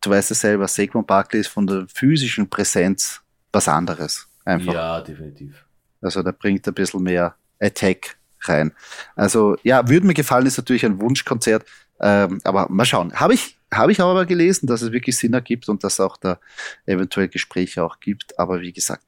du 0.00 0.10
weißt 0.10 0.30
es 0.30 0.40
selber, 0.40 0.68
Saquon 0.68 1.04
Barkley 1.04 1.40
ist 1.40 1.48
von 1.48 1.66
der 1.66 1.86
physischen 1.92 2.48
Präsenz 2.48 3.20
was 3.52 3.68
anderes. 3.68 4.28
Einfach. 4.44 4.72
Ja, 4.72 5.00
definitiv. 5.00 5.64
Also 6.00 6.22
da 6.22 6.30
bringt 6.32 6.66
ein 6.66 6.74
bisschen 6.74 7.02
mehr 7.02 7.34
Attack 7.60 8.16
rein. 8.42 8.72
Also 9.16 9.56
ja, 9.62 9.88
würde 9.88 10.06
mir 10.06 10.14
gefallen, 10.14 10.46
ist 10.46 10.58
natürlich 10.58 10.86
ein 10.86 11.00
Wunschkonzert, 11.00 11.66
ähm, 12.00 12.40
aber 12.44 12.68
mal 12.70 12.84
schauen. 12.84 13.12
Habe 13.14 13.34
ich, 13.34 13.58
habe 13.72 13.92
ich 13.92 14.00
aber 14.00 14.26
gelesen, 14.26 14.66
dass 14.66 14.82
es 14.82 14.92
wirklich 14.92 15.16
Sinn 15.16 15.34
ergibt 15.34 15.68
und 15.68 15.82
dass 15.82 15.98
auch 16.00 16.16
da 16.16 16.38
eventuell 16.86 17.28
Gespräche 17.28 17.82
auch 17.82 17.98
gibt. 18.00 18.38
Aber 18.38 18.60
wie 18.60 18.72
gesagt, 18.72 19.02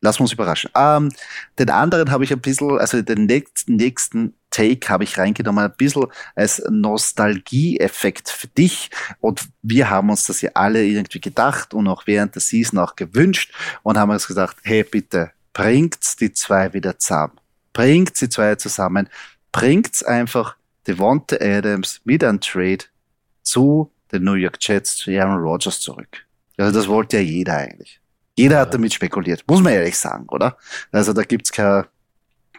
lassen 0.00 0.20
wir 0.20 0.24
uns 0.24 0.32
überraschen. 0.32 0.70
Ähm, 0.74 1.10
den 1.58 1.70
anderen 1.70 2.10
habe 2.10 2.24
ich 2.24 2.32
ein 2.32 2.40
bisschen, 2.40 2.78
also 2.78 3.02
den 3.02 3.26
nächsten, 3.26 3.76
nächsten 3.76 4.34
Take 4.50 4.88
habe 4.88 5.04
ich 5.04 5.18
reingenommen, 5.18 5.64
ein 5.64 5.76
bisschen 5.76 6.06
als 6.34 6.62
Nostalgie-Effekt 6.68 8.30
für 8.30 8.48
dich. 8.48 8.90
Und 9.20 9.48
wir 9.62 9.90
haben 9.90 10.10
uns 10.10 10.26
das 10.26 10.40
ja 10.40 10.50
alle 10.54 10.84
irgendwie 10.84 11.20
gedacht 11.20 11.74
und 11.74 11.88
auch 11.88 12.06
während 12.06 12.34
der 12.34 12.42
Season 12.42 12.78
auch 12.78 12.96
gewünscht 12.96 13.52
und 13.82 13.98
haben 13.98 14.10
uns 14.10 14.26
gesagt, 14.26 14.56
hey, 14.62 14.84
bitte, 14.84 15.32
bringt 15.52 16.20
die 16.20 16.32
zwei 16.32 16.72
wieder 16.72 16.98
zusammen. 16.98 17.38
Bringt 17.72 18.20
die 18.20 18.28
zwei 18.28 18.54
zusammen. 18.54 19.08
Bringt 19.52 20.06
einfach 20.06 20.56
Devonta 20.86 21.36
Adams 21.40 22.00
mit 22.04 22.24
einem 22.24 22.40
Trade 22.40 22.84
zu 23.42 23.92
den 24.12 24.24
New 24.24 24.34
York 24.34 24.56
Jets, 24.60 24.96
zu 24.96 25.10
Aaron 25.10 25.42
Rodgers 25.42 25.80
zurück. 25.80 26.26
Also 26.56 26.78
das 26.78 26.88
wollte 26.88 27.18
ja 27.18 27.22
jeder 27.22 27.56
eigentlich. 27.56 28.00
Jeder 28.38 28.60
hat 28.60 28.72
damit 28.72 28.94
spekuliert, 28.94 29.42
muss 29.48 29.60
man 29.60 29.72
ehrlich 29.72 29.98
sagen, 29.98 30.26
oder? 30.28 30.56
Also 30.92 31.12
da 31.12 31.24
gibt's 31.24 31.50
kein 31.50 31.86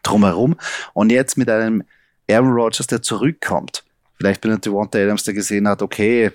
Drumherum. 0.03 0.57
Und 0.93 1.09
jetzt 1.09 1.37
mit 1.37 1.49
einem 1.49 1.83
Aaron 2.29 2.51
Rodgers, 2.51 2.87
der 2.87 3.01
zurückkommt, 3.01 3.85
vielleicht 4.17 4.41
bei 4.41 4.49
den 4.49 4.59
Devonta 4.59 4.99
Adams, 4.99 5.23
der 5.23 5.33
gesehen 5.33 5.69
hat, 5.69 5.81
okay, 5.81 6.31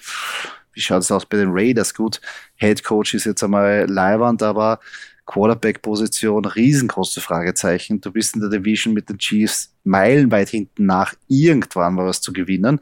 wie 0.72 0.80
schaut 0.80 1.03
es 1.03 1.12
aus 1.12 1.26
bei 1.26 1.36
den 1.36 1.51
Raiders? 1.53 1.92
Gut, 1.92 2.22
Head 2.57 2.82
Coach 2.84 3.12
ist 3.12 3.26
jetzt 3.26 3.45
einmal 3.45 3.84
Leihwand, 3.86 4.42
aber 4.42 4.80
Quarterback-Position, 5.26 6.47
riesengroße 6.47 7.20
Fragezeichen. 7.20 8.01
Du 8.01 8.12
bist 8.12 8.34
in 8.34 8.40
der 8.40 8.49
Division 8.49 8.95
mit 8.95 9.11
den 9.11 9.18
Chiefs 9.18 9.74
meilenweit 9.84 10.49
hinten 10.49 10.86
nach, 10.86 11.12
irgendwann 11.28 11.97
mal 11.97 12.07
was 12.07 12.22
zu 12.22 12.32
gewinnen. 12.32 12.80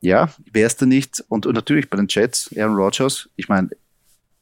Ja, 0.00 0.28
wärst 0.52 0.80
du 0.80 0.86
nicht. 0.86 1.24
Und, 1.26 1.44
und 1.44 1.54
natürlich 1.54 1.90
bei 1.90 1.96
den 1.96 2.06
Jets, 2.08 2.54
Aaron 2.56 2.76
Rodgers, 2.76 3.28
ich 3.34 3.48
meine, 3.48 3.70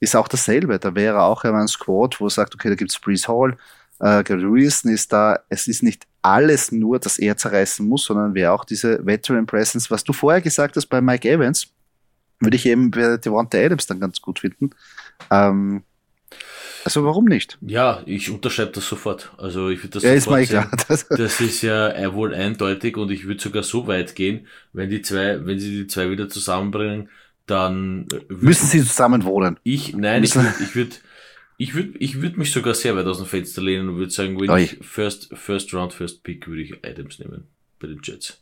ist 0.05 0.15
auch 0.15 0.29
dasselbe. 0.29 0.79
Da 0.79 0.95
wäre 0.95 1.23
auch 1.23 1.45
ein 1.45 1.69
Squad, 1.69 2.21
wo 2.21 2.27
er 2.27 2.31
sagt, 2.31 2.55
okay, 2.55 2.69
da 2.69 2.75
gibt's 2.77 2.99
Breeze 2.99 3.27
Hall, 3.29 3.57
äh, 4.01 4.23
Gary 4.23 4.51
Wilson 4.51 4.93
ist 4.93 5.13
da. 5.13 5.41
Es 5.49 5.67
ist 5.67 5.83
nicht 5.83 6.07
alles 6.23 6.73
nur, 6.73 6.99
dass 6.99 7.19
er 7.19 7.37
zerreißen 7.37 7.87
muss, 7.87 8.05
sondern 8.05 8.35
wäre 8.35 8.53
auch 8.53 8.65
diese 8.65 9.05
Veteran 9.05 9.47
Presence, 9.47 9.91
was 9.91 10.05
du 10.05 10.13
vorher 10.13 10.41
gesagt 10.41 10.77
hast 10.77 10.87
bei 10.87 11.01
Mike 11.01 11.29
Evans, 11.29 11.69
würde 12.41 12.57
ich 12.57 12.67
eben 12.67 12.91
bei 12.91 13.17
Devonta 13.17 13.59
Adams 13.59 13.87
dann 13.87 14.01
ganz 14.01 14.21
gut 14.21 14.39
finden. 14.39 14.71
Ähm, 15.31 15.83
also 16.85 17.03
warum 17.05 17.25
nicht? 17.25 17.57
Ja, 17.63 18.03
ich 18.05 18.31
unterschreibe 18.31 18.73
das 18.73 18.87
sofort. 18.87 19.33
Also 19.39 19.71
ich 19.71 19.79
würde 19.79 19.91
das 19.91 20.03
ja, 20.03 20.13
ist 20.13 20.29
mal 20.29 20.45
klar. 20.45 20.71
Das, 20.89 21.09
das 21.09 21.41
ist 21.41 21.63
ja 21.63 22.13
wohl 22.13 22.35
eindeutig 22.35 22.97
und 22.99 23.11
ich 23.11 23.27
würde 23.27 23.41
sogar 23.41 23.63
so 23.63 23.87
weit 23.87 24.15
gehen, 24.15 24.47
wenn 24.75 24.91
die 24.91 25.01
zwei, 25.01 25.47
wenn 25.47 25.59
sie 25.59 25.71
die 25.71 25.87
zwei 25.87 26.11
wieder 26.11 26.29
zusammenbringen, 26.29 27.09
dann 27.47 28.07
müssen 28.29 28.67
sie 28.67 28.81
zusammen 28.81 29.25
wohnen. 29.25 29.59
Ich 29.63 29.95
nein, 29.95 30.25
ich 30.25 30.35
würde 30.35 30.55
ich 30.61 30.75
würde 30.75 30.97
ich 31.57 31.75
würde 31.75 31.99
ich 31.99 32.21
würde 32.23 32.39
mich 32.39 32.53
sogar 32.53 32.75
sehr 32.75 32.97
weit 32.97 33.07
aus 33.07 33.19
dem 33.19 33.27
Fenster 33.27 33.63
lehnen 33.63 33.89
und 33.89 33.97
würde 33.97 34.11
sagen, 34.11 34.41
wenn 34.41 34.51
Oi. 34.51 34.63
ich 34.63 34.79
first 34.81 35.31
first 35.37 35.73
round 35.75 35.93
first 35.93 36.23
pick 36.23 36.47
würde 36.47 36.63
ich 36.63 36.85
Adams 36.85 37.19
nehmen 37.19 37.49
bei 37.79 37.87
den 37.87 38.01
Jets. 38.03 38.41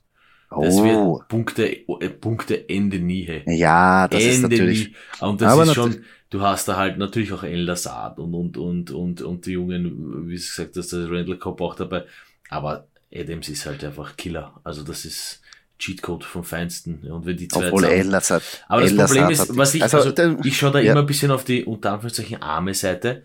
Das 0.60 0.74
oh. 0.76 0.84
wird 0.84 1.28
Punkte, 1.28 1.66
äh, 1.66 2.10
Punkte 2.10 2.68
Ende 2.68 2.98
nie. 2.98 3.24
Hey. 3.24 3.42
Ja, 3.46 4.08
das 4.08 4.22
Ende 4.22 4.34
ist 4.34 4.42
natürlich. 4.42 4.88
Nie. 4.88 5.26
Und 5.26 5.40
das 5.40 5.68
ist 5.68 5.74
schon, 5.74 6.04
du 6.30 6.40
hast 6.42 6.68
da 6.68 6.76
halt 6.76 6.98
natürlich 6.98 7.32
auch 7.32 7.42
El 7.42 7.62
Lazard 7.62 8.18
und, 8.18 8.34
und, 8.34 8.56
und, 8.58 8.90
und, 8.90 9.22
und 9.22 9.46
die 9.46 9.52
Jungen, 9.52 10.28
wie 10.28 10.34
gesagt 10.34 10.76
hast, 10.76 10.92
der 10.92 11.10
Randall 11.10 11.38
Cobb 11.38 11.60
auch 11.60 11.74
dabei. 11.74 12.04
Aber 12.50 12.86
Adams 13.14 13.48
ist 13.48 13.66
halt 13.66 13.84
einfach 13.84 14.16
Killer. 14.16 14.60
Also 14.64 14.82
das 14.82 15.04
ist 15.04 15.41
Cheatcode 15.82 16.24
vom 16.24 16.44
Feinsten. 16.44 17.00
Und 17.10 17.26
wenn 17.26 17.36
die 17.36 17.48
zwei 17.48 17.66
Obwohl 17.66 17.84
El 17.84 18.06
Lazard, 18.06 18.42
Aber 18.68 18.82
das 18.82 18.94
Problem 18.94 19.30
ist, 19.30 19.56
was 19.56 19.74
ich, 19.74 19.82
also, 19.82 19.98
also 19.98 20.36
ich 20.44 20.56
schaue 20.56 20.72
da 20.72 20.78
ja. 20.78 20.92
immer 20.92 21.00
ein 21.00 21.06
bisschen 21.06 21.30
auf 21.30 21.44
die, 21.44 21.64
unter 21.64 21.92
Anführungszeichen, 21.92 22.40
arme 22.40 22.74
Seite. 22.74 23.24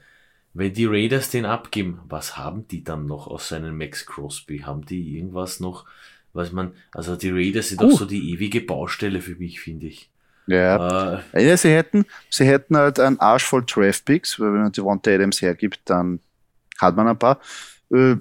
Wenn 0.54 0.74
die 0.74 0.86
Raiders 0.86 1.30
den 1.30 1.46
abgeben, 1.46 2.00
was 2.10 2.36
haben 2.36 2.68
die 2.68 2.84
dann 2.84 3.06
noch 3.06 3.28
aus 3.28 3.50
seinem 3.50 3.78
Max 3.78 4.08
Crosby? 4.08 4.60
Haben 4.60 4.86
die 4.86 5.18
irgendwas 5.18 5.60
noch, 5.60 5.86
was 6.34 6.52
man, 6.52 6.74
also 6.92 7.16
die 7.16 7.30
Raiders 7.30 7.70
sind 7.70 7.82
uh. 7.84 7.90
doch 7.90 8.00
so 8.00 8.06
die 8.06 8.32
ewige 8.32 8.62
Baustelle 8.62 9.22
für 9.22 9.36
mich, 9.36 9.60
finde 9.60 9.86
ich. 9.86 10.10
Ja. 10.48 11.22
Äh, 11.34 11.48
ja, 11.48 11.58
sie 11.58 11.70
hätten, 11.70 12.06
sie 12.30 12.46
hätten 12.46 12.76
halt 12.76 13.00
einen 13.00 13.20
Arsch 13.20 13.44
voll 13.44 13.64
Draft 13.68 14.06
Picks, 14.06 14.40
weil 14.40 14.54
wenn 14.54 14.62
man 14.62 14.72
die 14.72 14.78
Devonta 14.78 15.12
Adams 15.12 15.42
hergibt, 15.42 15.82
dann 15.86 16.20
hat 16.80 16.96
man 16.96 17.08
ein 17.08 17.20
paar. 17.20 17.40
Äh, 17.92 18.16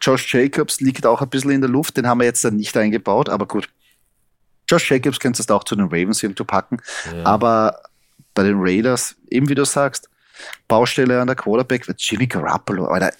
Josh 0.00 0.32
Jacobs 0.34 0.80
liegt 0.80 1.06
auch 1.06 1.22
ein 1.22 1.28
bisschen 1.28 1.50
in 1.52 1.60
der 1.60 1.70
Luft, 1.70 1.96
den 1.96 2.06
haben 2.06 2.20
wir 2.20 2.26
jetzt 2.26 2.44
dann 2.44 2.56
nicht 2.56 2.76
eingebaut, 2.76 3.28
aber 3.28 3.46
gut. 3.46 3.68
Josh 4.68 4.90
Jacobs 4.90 5.20
könntest 5.20 5.48
du 5.48 5.54
auch 5.54 5.64
zu 5.64 5.76
den 5.76 5.86
Ravens 5.86 6.22
irgendwo 6.22 6.44
packen, 6.44 6.78
ja. 7.14 7.24
aber 7.24 7.80
bei 8.34 8.42
den 8.42 8.56
Raiders, 8.58 9.16
eben 9.30 9.48
wie 9.48 9.54
du 9.54 9.64
sagst, 9.64 10.10
Baustelle 10.68 11.20
an 11.20 11.28
der 11.28 11.36
Quarterback 11.36 11.88
wird 11.88 12.00
Jimmy 12.02 12.26
Garoppolo, 12.26 12.86
Alter, 12.86 13.12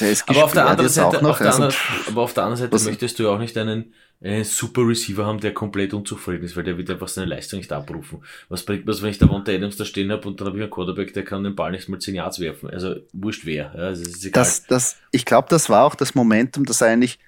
der 0.00 0.10
ist 0.10 0.28
aber 0.28 0.44
auf 0.44 0.52
der 0.52 0.66
anderen 0.66 0.90
Seite, 0.90 1.22
noch, 1.22 1.30
auf 1.30 1.38
der 1.38 1.46
also, 1.48 1.62
anderen, 1.62 1.80
aber 2.08 2.22
auf 2.22 2.34
der 2.34 2.44
anderen 2.44 2.70
Seite 2.70 2.84
möchtest 2.84 3.18
du 3.18 3.28
auch 3.28 3.38
nicht 3.38 3.56
einen 3.56 3.94
einen 4.24 4.44
super 4.44 4.86
Receiver 4.88 5.26
haben, 5.26 5.38
der 5.38 5.52
komplett 5.52 5.92
unzufrieden 5.92 6.44
ist, 6.44 6.56
weil 6.56 6.64
der 6.64 6.78
wird 6.78 6.90
einfach 6.90 7.08
seine 7.08 7.26
Leistung 7.26 7.58
nicht 7.58 7.72
abrufen. 7.72 8.22
Was 8.48 8.64
bringt 8.64 8.86
mir 8.86 9.02
wenn 9.02 9.10
ich 9.10 9.18
da 9.18 9.28
Wonta 9.28 9.52
Adams 9.52 9.76
da 9.76 9.84
stehen 9.84 10.10
habe 10.10 10.26
und 10.26 10.40
dann 10.40 10.48
habe 10.48 10.56
ich 10.56 10.62
einen 10.62 10.70
Quarterback, 10.70 11.12
der 11.12 11.24
kann 11.24 11.44
den 11.44 11.54
Ball 11.54 11.72
nicht 11.72 11.88
mal 11.88 11.98
10 11.98 12.14
Yards 12.14 12.40
werfen. 12.40 12.70
Also 12.70 12.96
wurscht 13.12 13.44
wer. 13.44 13.72
Ja, 13.74 13.80
also 13.80 14.30
das, 14.30 14.64
das, 14.64 14.96
ich 15.10 15.24
glaube, 15.24 15.48
das 15.50 15.68
war 15.68 15.84
auch 15.84 15.94
das 15.94 16.14
Momentum, 16.14 16.64
das 16.64 16.82
eigentlich 16.82 17.18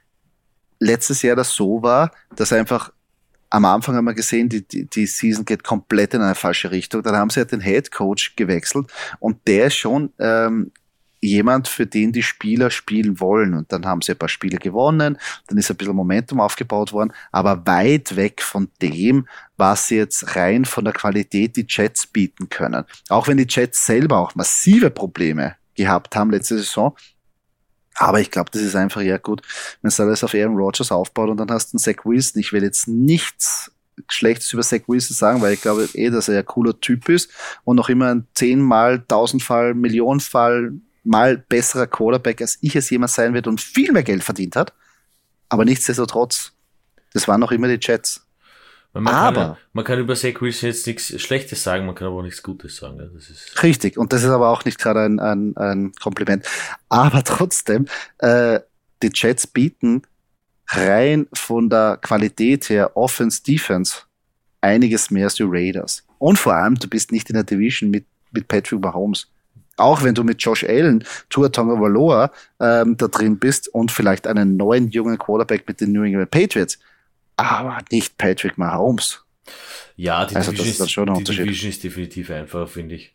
letztes 0.81 1.23
Jahr 1.23 1.37
das 1.37 1.53
so 1.53 1.83
war, 1.83 2.13
dass 2.35 2.53
einfach 2.53 2.93
am 3.51 3.65
Anfang 3.65 3.95
haben 3.95 4.07
wir 4.07 4.15
gesehen, 4.15 4.49
die, 4.49 4.67
die, 4.67 4.87
die 4.87 5.07
Season 5.07 5.45
geht 5.45 5.63
komplett 5.63 6.15
in 6.15 6.21
eine 6.21 6.35
falsche 6.35 6.71
Richtung. 6.71 7.03
Dann 7.03 7.15
haben 7.15 7.31
sie 7.31 7.41
ja 7.41 7.45
den 7.45 7.61
Head 7.61 7.93
Coach 7.93 8.35
gewechselt 8.37 8.87
und 9.21 9.47
der 9.47 9.67
ist 9.67 9.77
schon 9.77 10.13
ähm, 10.19 10.73
jemand, 11.29 11.69
für 11.69 11.87
den 11.87 12.13
die 12.13 12.23
Spieler 12.23 12.71
spielen 12.71 13.21
wollen. 13.21 13.55
Und 13.55 13.73
dann 13.73 13.87
haben 13.87 14.03
sie 14.03 14.13
ein 14.13 14.19
paar 14.19 14.29
Spiele 14.29 14.59
gewonnen, 14.59 15.19
dann 15.47 15.59
ist 15.59 15.71
ein 15.71 15.77
bisschen 15.77 15.97
Momentum 15.97 16.41
aufgebaut 16.41 16.93
worden, 16.93 17.13
aber 17.33 17.67
weit 17.67 18.17
weg 18.17 18.43
von 18.43 18.69
dem, 18.83 19.27
was 19.57 19.89
sie 19.89 19.97
jetzt 19.97 20.37
rein 20.37 20.65
von 20.65 20.85
der 20.85 20.93
Qualität 20.93 21.57
die 21.57 21.67
Jets 21.69 22.07
bieten 22.07 22.49
können. 22.49 22.85
Auch 23.09 23.29
wenn 23.29 23.37
die 23.37 23.47
Jets 23.49 23.87
selber 23.87 24.19
auch 24.19 24.35
massive 24.35 24.91
Probleme 24.91 25.57
gehabt 25.75 26.17
haben 26.17 26.31
letzte 26.31 26.59
Saison. 26.59 26.95
Aber 27.99 28.21
ich 28.21 28.31
glaube, 28.31 28.51
das 28.51 28.63
ist 28.63 28.77
einfach 28.77 29.01
ja 29.01 29.17
gut, 29.17 29.43
wenn 29.81 29.89
es 29.89 29.99
alles 29.99 30.23
auf 30.23 30.35
Aaron 30.35 30.57
Rodgers 30.57 30.93
aufbaut 30.93 31.31
und 31.31 31.39
dann 31.39 31.51
hast 31.51 31.73
du 31.73 31.77
einen 31.77 31.83
Zach 31.83 32.05
Wilson. 32.05 32.41
Ich 32.41 32.53
will 32.53 32.63
jetzt 32.63 32.89
nichts 32.89 33.73
Schlechtes 34.09 34.53
über 34.53 34.63
Zach 34.63 34.83
Wilson 34.87 35.17
sagen, 35.17 35.41
weil 35.41 35.55
ich 35.55 35.63
glaube 35.63 35.89
eh, 35.95 36.11
dass 36.11 36.29
er 36.29 36.41
ein 36.41 36.47
cooler 36.47 36.79
Typ 36.79 37.09
ist 37.09 37.31
und 37.65 37.77
noch 37.77 37.89
immer 37.89 38.09
ein 38.09 38.27
zehnmal, 38.35 39.03
tausendfall, 39.09 39.75
Millionenfall 39.75 40.73
mal 41.07 41.39
besserer 41.39 41.87
Quarterback, 41.87 42.41
als 42.41 42.59
ich 42.61 42.77
es 42.77 42.91
jemals 42.91 43.15
sein 43.15 43.35
wird 43.35 43.47
und 43.47 43.61
viel 43.61 43.93
mehr 43.93 44.03
Geld 44.03 44.25
verdient 44.25 44.57
hat. 44.57 44.73
Aber 45.49 45.65
nichtsdestotrotz, 45.65 46.53
das 47.13 47.29
waren 47.29 47.41
noch 47.41 47.53
immer 47.53 47.69
die 47.69 47.79
Jets. 47.81 48.27
Man 48.93 49.15
aber 49.15 49.41
kann, 49.41 49.57
man 49.75 49.85
kann 49.85 49.99
über 49.99 50.15
Zach 50.15 50.41
Wilson 50.41 50.69
jetzt 50.71 50.87
nichts 50.87 51.21
Schlechtes 51.21 51.63
sagen, 51.63 51.85
man 51.85 51.95
kann 51.95 52.07
aber 52.07 52.17
auch 52.17 52.23
nichts 52.23 52.43
Gutes 52.43 52.77
sagen. 52.77 52.99
Das 52.99 53.29
ist 53.29 53.63
richtig, 53.63 53.99
und 53.99 54.13
das 54.13 54.23
ist 54.23 54.31
aber 54.31 54.49
auch 54.49 54.65
nicht 54.65 54.79
gerade 54.79 55.05
ein, 55.05 55.21
ein, 55.21 55.57
ein 55.57 55.93
Kompliment. 55.93 56.47
Aber 56.89 57.23
trotzdem, 57.23 57.87
äh, 58.19 58.61
die 59.03 59.11
Jets 59.13 59.47
bieten 59.47 60.03
rein 60.69 61.27
von 61.35 61.69
der 61.69 61.99
Qualität 62.01 62.71
her 62.71 62.97
Offense, 62.97 63.43
Defense 63.43 64.03
einiges 64.63 65.11
mehr 65.11 65.25
als 65.25 65.35
die 65.35 65.45
Raiders. 65.47 66.05
Und 66.19 66.39
vor 66.39 66.55
allem, 66.55 66.77
du 66.77 66.89
bist 66.89 67.13
nicht 67.13 67.29
in 67.29 67.35
der 67.35 67.45
Division 67.45 67.91
mit, 67.91 68.07
mit 68.33 68.49
Patrick 68.49 68.81
Mahomes. 68.81 69.29
Auch 69.77 70.03
wenn 70.03 70.15
du 70.15 70.25
mit 70.25 70.43
Josh 70.43 70.65
Allen, 70.65 71.05
Tua 71.29 71.49
Tonga 71.51 72.31
ähm, 72.61 72.97
da 72.97 73.09
drin 73.09 73.39
bist 73.39 73.69
und 73.69 73.93
vielleicht 73.93 74.27
einen 74.27 74.57
neuen 74.57 74.91
jungen 74.91 75.19
Quarterback 75.19 75.69
mit 75.69 75.81
den 75.81 75.93
New 75.93 76.03
England 76.03 76.31
Patriots, 76.31 76.79
aber 77.37 77.79
nicht 77.91 78.17
Patrick 78.17 78.57
Mahomes. 78.57 79.23
Ja, 79.97 80.25
die, 80.25 80.37
also 80.37 80.53
Division, 80.53 80.87
ist, 80.87 80.91
schon 80.91 81.15
die 81.15 81.25
Division 81.25 81.71
ist 81.71 81.85
definitiv 81.85 82.31
einfacher, 82.31 82.67
finde 82.67 82.95
ich. 82.97 83.15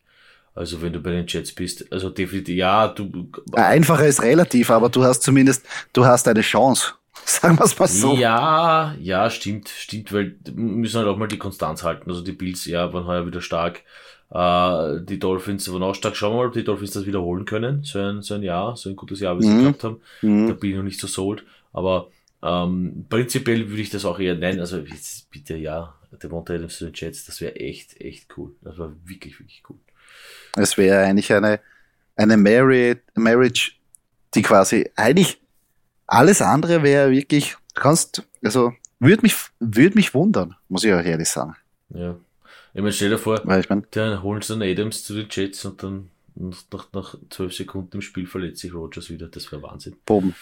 Also 0.54 0.82
wenn 0.82 0.92
du 0.92 1.00
bei 1.00 1.10
den 1.10 1.26
Jets 1.26 1.52
bist, 1.52 1.90
also 1.90 2.10
definitiv, 2.10 2.56
ja, 2.56 2.88
du. 2.88 3.30
Einfacher 3.52 4.06
ist 4.06 4.22
relativ, 4.22 4.70
aber 4.70 4.88
du 4.88 5.02
hast 5.02 5.22
zumindest, 5.22 5.64
du 5.92 6.04
hast 6.04 6.28
eine 6.28 6.42
Chance. 6.42 6.94
Sagen 7.24 7.58
wir 7.58 7.64
es 7.64 7.78
mal 7.78 7.86
so. 7.88 8.14
Ja, 8.14 8.94
ja, 9.00 9.30
stimmt, 9.30 9.68
stimmt, 9.68 10.12
weil 10.12 10.36
wir 10.44 10.54
müssen 10.54 10.98
halt 10.98 11.08
auch 11.08 11.16
mal 11.16 11.28
die 11.28 11.38
Konstanz 11.38 11.82
halten. 11.82 12.10
Also 12.10 12.22
die 12.22 12.32
Bills, 12.32 12.64
ja, 12.66 12.92
waren 12.92 13.06
heuer 13.06 13.26
wieder 13.26 13.40
stark. 13.40 13.82
Äh, 14.32 15.04
die 15.04 15.18
Dolphins 15.18 15.70
waren 15.70 15.82
auch 15.82 15.94
stark. 15.94 16.16
Schauen 16.16 16.32
wir 16.32 16.38
mal, 16.38 16.46
ob 16.46 16.54
die 16.54 16.64
Dolphins 16.64 16.92
das 16.92 17.06
wiederholen 17.06 17.44
können. 17.44 17.82
So 17.84 17.98
ein, 17.98 18.22
so 18.22 18.34
ein 18.34 18.42
Jahr, 18.42 18.76
so 18.76 18.88
ein 18.88 18.96
gutes 18.96 19.20
Jahr, 19.20 19.38
wie 19.38 19.42
sie 19.42 19.50
mhm. 19.50 19.60
gehabt 19.60 19.84
haben. 19.84 20.00
Mhm. 20.22 20.48
Da 20.48 20.54
bin 20.54 20.70
ich 20.70 20.76
noch 20.76 20.82
nicht 20.82 21.00
so 21.00 21.06
sold. 21.06 21.44
Aber 21.72 22.08
ähm, 22.42 23.06
prinzipiell 23.08 23.68
würde 23.68 23.82
ich 23.82 23.90
das 23.90 24.04
auch 24.04 24.18
eher 24.18 24.34
nennen. 24.34 24.60
Also 24.60 24.82
bitte 25.30 25.56
ja, 25.56 25.94
der 26.10 26.30
Monte 26.30 26.54
Adams 26.54 26.78
zu 26.78 26.86
den 26.86 26.94
Jets, 26.94 27.26
das 27.26 27.40
wäre 27.40 27.56
echt, 27.56 28.00
echt 28.00 28.26
cool. 28.36 28.54
Das 28.62 28.78
war 28.78 28.92
wirklich, 29.04 29.38
wirklich 29.38 29.62
cool. 29.68 29.76
Es 30.56 30.76
wäre 30.78 31.04
eigentlich 31.04 31.32
eine, 31.32 31.60
eine 32.16 32.36
Marriage, 32.36 33.02
Marriage, 33.14 33.72
die 34.34 34.42
quasi 34.42 34.90
eigentlich 34.96 35.40
alles 36.06 36.42
andere 36.42 36.82
wäre 36.82 37.10
wirklich, 37.10 37.56
du 37.74 37.80
kannst, 37.80 38.26
also 38.42 38.72
würde 38.98 39.22
mich, 39.22 39.34
würde 39.60 39.94
mich 39.94 40.14
wundern, 40.14 40.56
muss 40.68 40.84
ich 40.84 40.92
auch 40.92 41.02
ehrlich 41.02 41.28
sagen. 41.28 41.56
Ja. 41.90 42.16
Ich 42.74 42.80
meine, 42.80 42.92
stell 42.92 43.10
dir 43.10 43.18
vor, 43.18 43.40
Weil 43.44 43.60
ich 43.60 43.68
mein, 43.68 43.86
dann 43.90 44.22
holen 44.22 44.40
sie 44.40 44.54
dann 44.54 44.62
Adams 44.62 45.04
zu 45.04 45.14
den 45.14 45.26
Jets 45.30 45.64
und 45.64 45.82
dann 45.82 46.10
nach, 46.34 46.86
nach 46.92 47.14
12 47.30 47.54
Sekunden 47.54 47.96
im 47.96 48.02
Spiel 48.02 48.26
verletzt 48.26 48.60
sich 48.60 48.72
Rogers 48.72 49.10
wieder. 49.10 49.28
Das 49.28 49.50
wäre 49.52 49.62
Wahnsinn. 49.62 49.96
Boom. 50.06 50.34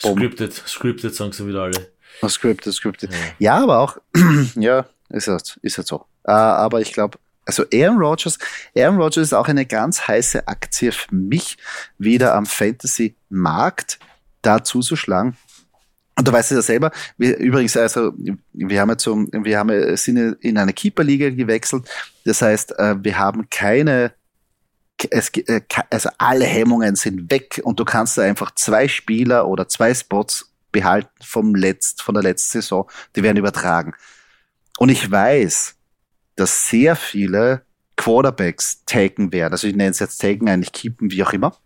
Boom. 0.00 0.16
Scripted, 0.16 0.52
scripted 0.52 1.14
sagen 1.14 1.32
sie 1.32 1.46
wieder 1.46 1.62
alle. 1.62 1.92
Scripted, 2.28 2.72
scripted. 2.72 3.10
Ja, 3.12 3.18
ja 3.38 3.62
aber 3.62 3.78
auch, 3.78 3.98
ja, 4.54 4.86
ist 5.08 5.28
halt, 5.28 5.58
ist 5.62 5.76
halt 5.76 5.88
so. 5.88 6.06
Uh, 6.26 6.30
aber 6.30 6.80
ich 6.80 6.92
glaube, 6.92 7.18
also 7.44 7.64
Aaron 7.74 7.98
Rodgers, 7.98 8.38
Aaron 8.76 8.96
Rodgers 8.96 9.24
ist 9.24 9.32
auch 9.32 9.48
eine 9.48 9.66
ganz 9.66 10.06
heiße 10.06 10.46
Aktie 10.46 10.92
für 10.92 11.14
mich, 11.14 11.56
wieder 11.98 12.34
am 12.34 12.46
Fantasy-Markt 12.46 13.98
da 14.42 14.62
zuzuschlagen. 14.62 15.36
Und 16.16 16.28
du 16.28 16.32
weißt 16.32 16.52
es 16.52 16.56
ja 16.56 16.62
selber, 16.62 16.90
wir, 17.16 17.38
übrigens, 17.38 17.76
also, 17.76 18.12
wir 18.52 18.80
haben 18.80 18.90
jetzt 18.90 19.02
so, 19.02 19.16
wir 19.32 19.58
haben, 19.58 19.96
sind 19.96 20.36
in 20.40 20.58
eine 20.58 20.72
Keeper-Liga 20.72 21.30
gewechselt. 21.30 21.88
Das 22.24 22.42
heißt, 22.42 22.78
äh, 22.78 22.96
wir 23.02 23.18
haben 23.18 23.48
keine, 23.48 24.12
es, 25.10 25.30
äh, 25.30 25.62
also 25.90 26.10
alle 26.18 26.44
Hemmungen 26.44 26.96
sind 26.96 27.30
weg 27.30 27.60
und 27.64 27.80
du 27.80 27.84
kannst 27.84 28.18
da 28.18 28.22
einfach 28.22 28.50
zwei 28.54 28.88
Spieler 28.88 29.48
oder 29.48 29.68
zwei 29.68 29.94
Spots 29.94 30.52
behalten 30.70 31.10
vom 31.22 31.54
letzt, 31.54 32.02
von 32.02 32.14
der 32.14 32.22
letzten 32.22 32.60
Saison. 32.60 32.88
Die 33.16 33.22
werden 33.22 33.38
übertragen. 33.38 33.94
Und 34.78 34.90
ich 34.90 35.10
weiß, 35.10 35.74
dass 36.36 36.68
sehr 36.68 36.96
viele 36.96 37.62
Quarterbacks 37.96 38.84
taken 38.84 39.32
werden. 39.32 39.52
Also 39.52 39.66
ich 39.66 39.76
nenne 39.76 39.90
es 39.90 39.98
jetzt 39.98 40.18
taken, 40.18 40.48
eigentlich 40.48 40.72
keepen, 40.72 41.10
wie 41.10 41.22
auch 41.22 41.32
immer. 41.32 41.56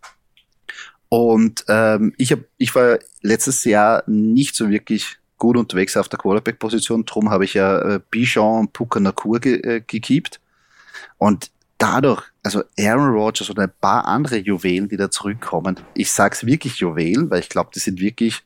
Und 1.09 1.63
ähm, 1.67 2.13
ich, 2.17 2.31
hab, 2.31 2.39
ich 2.57 2.73
war 2.75 2.99
letztes 3.21 3.63
Jahr 3.63 4.03
nicht 4.07 4.55
so 4.55 4.69
wirklich 4.69 5.17
gut 5.37 5.55
unterwegs 5.55 5.95
auf 5.95 6.09
der 6.09 6.19
Quarterback-Position. 6.19 7.05
Drum 7.05 7.29
habe 7.29 7.45
ich 7.45 7.53
ja 7.53 7.79
äh, 7.79 7.99
Bichon 8.09 8.61
und 8.61 8.73
Puka 8.73 8.99
Nakur 8.99 9.39
ge, 9.39 9.61
äh, 9.61 9.81
gekiept. 9.85 10.41
Und 11.17 11.51
dadurch, 11.77 12.23
also 12.43 12.63
Aaron 12.79 13.09
Rodgers 13.09 13.49
und 13.49 13.59
ein 13.59 13.71
paar 13.79 14.05
andere 14.05 14.37
Juwelen, 14.37 14.89
die 14.89 14.97
da 14.97 15.09
zurückkommen, 15.09 15.79
ich 15.93 16.11
sag's 16.11 16.45
wirklich 16.45 16.77
Juwelen, 16.77 17.29
weil 17.29 17.39
ich 17.39 17.49
glaube, 17.49 17.69
die 17.73 17.79
sind 17.79 17.99
wirklich, 17.99 18.43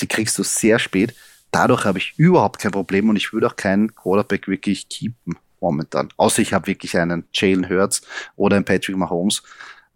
die 0.00 0.06
kriegst 0.06 0.38
du 0.38 0.42
sehr 0.42 0.78
spät. 0.78 1.14
Dadurch 1.52 1.84
habe 1.84 1.98
ich 1.98 2.14
überhaupt 2.16 2.60
kein 2.60 2.72
Problem 2.72 3.08
und 3.08 3.16
ich 3.16 3.32
würde 3.32 3.46
auch 3.46 3.56
keinen 3.56 3.94
Quarterback 3.94 4.46
wirklich 4.48 4.88
keepen 4.88 5.36
momentan. 5.60 6.08
Außer 6.16 6.42
ich 6.42 6.52
habe 6.52 6.66
wirklich 6.68 6.96
einen 6.96 7.24
Jalen 7.32 7.68
Hurts 7.68 8.02
oder 8.36 8.56
einen 8.56 8.64
Patrick 8.64 8.96
Mahomes. 8.96 9.42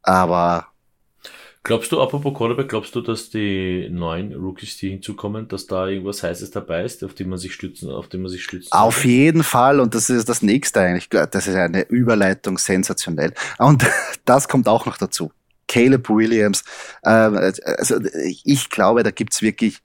Aber 0.02 0.66
Glaubst 1.66 1.90
du, 1.92 2.00
apropos 2.02 2.34
Quarterback, 2.34 2.68
glaubst 2.68 2.94
du, 2.94 3.00
dass 3.00 3.30
die 3.30 3.88
neuen 3.90 4.34
Rookies, 4.34 4.76
die 4.76 4.90
hinzukommen, 4.90 5.48
dass 5.48 5.66
da 5.66 5.88
irgendwas 5.88 6.22
Heißes 6.22 6.50
dabei 6.50 6.84
ist, 6.84 7.02
auf 7.02 7.14
die 7.14 7.24
man 7.24 7.38
sich 7.38 7.54
stützen, 7.54 7.90
auf 7.90 8.06
den 8.06 8.20
man 8.20 8.30
sich 8.30 8.44
stützt? 8.44 8.70
Auf 8.70 9.06
jeden 9.06 9.42
Fall, 9.42 9.80
und 9.80 9.94
das 9.94 10.10
ist 10.10 10.28
das 10.28 10.42
nächste 10.42 10.80
eigentlich. 10.80 11.08
Das 11.08 11.46
ist 11.46 11.54
eine 11.54 11.88
Überleitung 11.88 12.58
sensationell. 12.58 13.32
Und 13.56 13.82
das 14.26 14.46
kommt 14.46 14.68
auch 14.68 14.84
noch 14.84 14.98
dazu. 14.98 15.32
Caleb 15.66 16.10
Williams. 16.10 16.64
Ähm, 17.02 17.38
also 17.64 17.96
ich 18.44 18.68
glaube, 18.68 19.02
da 19.02 19.10
gibt's 19.10 19.40
wirklich, 19.40 19.80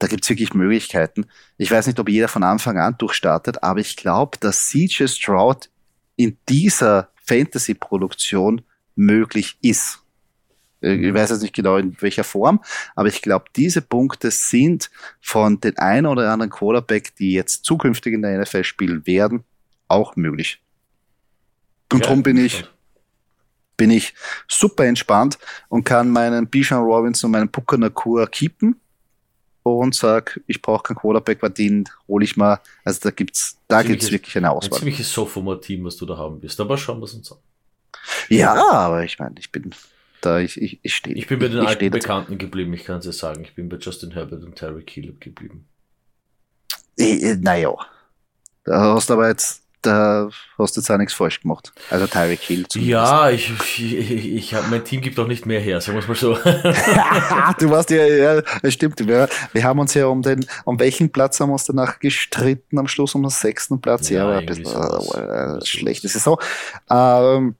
da 0.00 0.08
gibt's 0.08 0.28
wirklich 0.28 0.52
Möglichkeiten. 0.52 1.26
Ich 1.58 1.70
weiß 1.70 1.86
nicht, 1.86 2.00
ob 2.00 2.08
jeder 2.08 2.26
von 2.26 2.42
Anfang 2.42 2.76
an 2.78 2.96
durchstartet, 2.98 3.62
aber 3.62 3.78
ich 3.78 3.94
glaube, 3.94 4.36
dass 4.40 4.66
CJ 4.66 5.06
Stroud 5.06 5.70
in 6.16 6.38
dieser 6.48 7.10
Fantasy-Produktion 7.24 8.62
möglich 8.96 9.58
ist. 9.62 10.00
Äh, 10.84 11.08
ich 11.08 11.14
weiß 11.14 11.30
jetzt 11.30 11.42
nicht 11.42 11.54
genau 11.54 11.76
in 11.76 11.96
welcher 12.00 12.24
Form, 12.24 12.62
aber 12.94 13.08
ich 13.08 13.22
glaube, 13.22 13.46
diese 13.56 13.82
Punkte 13.82 14.30
sind 14.30 14.90
von 15.20 15.60
den 15.60 15.76
einen 15.78 16.06
oder 16.06 16.30
anderen 16.30 16.50
Quarterback, 16.50 17.16
die 17.16 17.32
jetzt 17.32 17.64
zukünftig 17.64 18.14
in 18.14 18.22
der 18.22 18.40
NFL 18.40 18.64
spielen 18.64 19.06
werden, 19.06 19.44
auch 19.88 20.16
möglich. 20.16 20.60
Und 21.92 22.00
ja, 22.00 22.06
darum 22.06 22.22
bin 22.22 22.36
ich, 22.36 22.64
bin 23.76 23.90
ich 23.90 24.14
super 24.48 24.84
entspannt 24.84 25.38
und 25.68 25.84
kann 25.84 26.10
meinen 26.10 26.46
Bijan 26.46 26.82
Robinson 26.82 27.28
und 27.28 27.32
meinen 27.32 27.50
Puka 27.50 27.76
Nakur 27.76 28.26
keepen 28.28 28.80
und 29.62 29.94
sag, 29.94 30.40
ich 30.46 30.60
brauche 30.60 30.82
keinen 30.82 30.96
Quarterback, 30.96 31.42
weil 31.42 31.50
den 31.50 31.88
hole 32.06 32.24
ich 32.24 32.36
mal. 32.36 32.60
Also 32.84 33.00
da 33.02 33.10
gibt's, 33.10 33.58
da 33.66 33.82
gibt's 33.82 34.10
wirklich 34.10 34.36
eine 34.36 34.50
Auswahl. 34.50 34.76
Ein 34.76 34.78
ziemliches 34.80 35.12
Sophomore-Team, 35.12 35.84
was 35.84 35.96
du 35.96 36.04
da 36.06 36.16
haben 36.16 36.42
wirst. 36.42 36.60
Aber 36.60 36.76
schauen 36.76 37.00
wir 37.00 37.04
es 37.04 37.14
uns 37.14 37.32
an. 37.32 37.38
Ja, 38.28 38.54
aber 38.54 39.04
ich 39.04 39.18
meine, 39.18 39.36
ich 39.38 39.50
bin 39.50 39.74
da 40.24 40.38
ich, 40.38 40.60
ich, 40.60 40.80
ich 40.82 40.94
stehe. 40.94 41.16
Ich 41.16 41.26
bin 41.26 41.38
bei 41.38 41.48
den 41.48 41.62
ich, 41.62 41.68
alten 41.68 41.90
Bekannten 41.90 42.38
geblieben, 42.38 42.72
ich 42.72 42.84
kann 42.84 42.98
es 42.98 43.06
ja 43.06 43.12
sagen. 43.12 43.42
Ich 43.44 43.54
bin 43.54 43.68
bei 43.68 43.76
Justin 43.76 44.12
Herbert 44.12 44.42
und 44.42 44.56
Terry 44.56 44.82
Caleb 44.82 45.20
geblieben. 45.20 45.66
Naja, 46.96 47.74
da 48.64 48.94
hast 48.94 49.10
du 49.10 49.14
aber 49.14 49.28
jetzt, 49.28 49.62
da 49.82 50.30
hast 50.56 50.76
du 50.76 50.80
jetzt 50.80 50.90
auch 50.90 50.96
nichts 50.96 51.12
falsch 51.12 51.40
gemacht. 51.42 51.72
Also 51.90 52.06
Tyreek 52.06 52.40
Hill 52.40 52.66
zumindest. 52.68 52.90
Ja, 52.90 53.30
ich, 53.30 53.52
ich, 53.78 54.34
ich 54.34 54.54
hab, 54.54 54.70
mein 54.70 54.84
Team 54.84 55.00
gibt 55.00 55.18
auch 55.18 55.26
nicht 55.26 55.44
mehr 55.44 55.60
her, 55.60 55.80
sagen 55.80 55.98
wir 55.98 56.02
es 56.02 56.08
mal 56.08 56.14
so. 56.14 56.34
du 57.58 57.70
warst 57.70 57.90
ja, 57.90 58.06
ja, 58.06 58.42
das 58.62 58.72
stimmt. 58.72 59.06
Wir, 59.06 59.28
wir 59.52 59.64
haben 59.64 59.78
uns 59.78 59.92
ja 59.94 60.06
um 60.06 60.22
den, 60.22 60.46
um 60.64 60.78
welchen 60.78 61.10
Platz 61.10 61.40
haben 61.40 61.50
wir 61.50 61.54
uns 61.54 61.64
danach 61.64 61.98
gestritten 61.98 62.78
am 62.78 62.88
Schluss 62.88 63.14
um 63.14 63.22
den 63.22 63.30
sechsten 63.30 63.80
Platz. 63.80 64.08
Ja, 64.08 64.30
ja 64.30 64.38
ein 64.38 64.46
bisschen, 64.46 64.66
äh, 64.66 65.56
äh, 65.58 65.64
schlechte 65.66 66.08
Saison. 66.08 66.38
Ähm, 66.88 67.56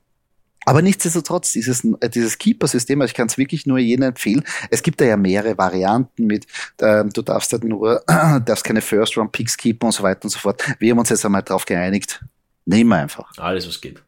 aber 0.64 0.82
nichtsdestotrotz, 0.82 1.52
dieses, 1.52 1.84
äh, 2.00 2.08
dieses 2.08 2.38
Keeper-System, 2.38 3.00
also 3.00 3.10
ich 3.10 3.14
kann 3.14 3.26
es 3.26 3.38
wirklich 3.38 3.66
nur 3.66 3.78
jedem 3.78 4.04
empfehlen. 4.04 4.44
Es 4.70 4.82
gibt 4.82 5.00
da 5.00 5.04
ja 5.04 5.16
mehrere 5.16 5.58
Varianten 5.58 6.26
mit, 6.26 6.46
äh, 6.78 7.04
du 7.04 7.22
darfst 7.22 7.52
halt 7.52 7.64
nur, 7.64 8.02
darfst 8.44 8.64
keine 8.64 8.80
First-Round-Picks 8.80 9.56
keepen 9.56 9.86
und 9.86 9.92
so 9.92 10.02
weiter 10.02 10.24
und 10.24 10.30
so 10.30 10.38
fort. 10.38 10.62
Wir 10.78 10.92
haben 10.92 10.98
uns 10.98 11.10
jetzt 11.10 11.24
einmal 11.24 11.42
drauf 11.42 11.64
geeinigt. 11.64 12.24
Nehmen 12.66 12.90
wir 12.90 12.96
einfach. 12.96 13.30
Alles, 13.38 13.68
was 13.68 13.80
geht. 13.80 14.02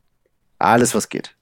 Alles, 0.59 0.95
was 0.95 1.09
geht. 1.09 1.35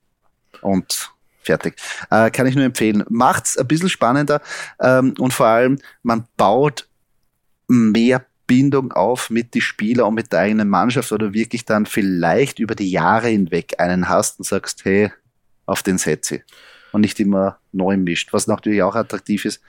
Und 0.61 1.12
fertig. 1.43 1.77
Äh, 2.11 2.31
kann 2.31 2.47
ich 2.47 2.55
nur 2.55 2.65
empfehlen. 2.65 3.05
Macht's 3.09 3.57
ein 3.57 3.69
bisschen 3.69 3.89
spannender 3.89 4.41
ähm, 4.81 5.15
und 5.19 5.33
vor 5.33 5.47
allem, 5.47 5.79
man 6.03 6.27
baut 6.37 6.89
mehr 7.69 8.25
Bindung 8.47 8.92
auf 8.92 9.30
mit 9.30 9.55
die 9.55 9.61
Spieler 9.61 10.07
und 10.07 10.14
mit 10.14 10.32
der 10.32 10.40
eigenen 10.40 10.68
Mannschaft 10.68 11.12
oder 11.12 11.32
wirklich 11.32 11.64
dann 11.64 11.86
vielleicht 11.86 12.59
über 12.59 12.74
die 12.74 12.90
Jahre 12.90 13.28
hinweg 13.28 13.74
einen 13.78 14.09
hast 14.09 14.38
und 14.38 14.45
sagst, 14.45 14.84
hey, 14.84 15.12
auf 15.66 15.82
den 15.82 15.99
setze 15.99 16.42
und 16.92 17.01
nicht 17.01 17.18
immer 17.18 17.59
neu 17.72 17.97
mischt, 17.97 18.32
was 18.32 18.47
natürlich 18.47 18.82
auch 18.82 18.95
attraktiv 18.95 19.45
ist. 19.45 19.61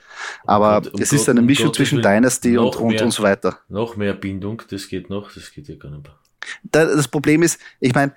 Aber 0.44 0.78
und, 0.78 0.94
und 0.94 1.00
es 1.00 1.10
Gott, 1.10 1.20
ist 1.20 1.28
eine 1.28 1.42
Mischung 1.42 1.74
zwischen 1.74 2.00
Dynasty 2.00 2.56
und, 2.56 2.76
und, 2.76 2.88
mehr, 2.88 3.04
und 3.04 3.10
so 3.10 3.22
weiter. 3.22 3.58
Noch 3.68 3.96
mehr 3.96 4.14
Bindung, 4.14 4.62
das 4.70 4.88
geht 4.88 5.10
noch, 5.10 5.32
das 5.32 5.50
geht 5.50 5.68
ja 5.68 5.74
gar 5.74 5.90
nicht 5.90 6.04
mehr. 6.04 6.16
Das 6.70 7.08
Problem 7.08 7.42
ist, 7.42 7.58
ich 7.80 7.94
meine, 7.94 8.14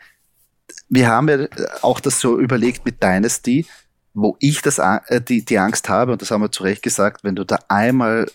wir 0.89 1.07
haben 1.07 1.27
ja 1.27 1.47
auch 1.81 1.99
das 1.99 2.19
so 2.19 2.39
überlegt 2.39 2.85
mit 2.85 3.01
Dynasty, 3.01 3.65
wo 4.13 4.37
ich 4.39 4.61
das, 4.61 4.77
äh, 4.77 5.21
die, 5.21 5.43
die 5.43 5.57
Angst 5.57 5.89
habe, 5.89 6.11
und 6.11 6.21
das 6.21 6.29
haben 6.29 6.41
wir 6.41 6.51
zu 6.51 6.63
Recht 6.63 6.83
gesagt, 6.83 7.23
wenn 7.23 7.35
du 7.35 7.43
da 7.43 7.59
einmal 7.67 8.29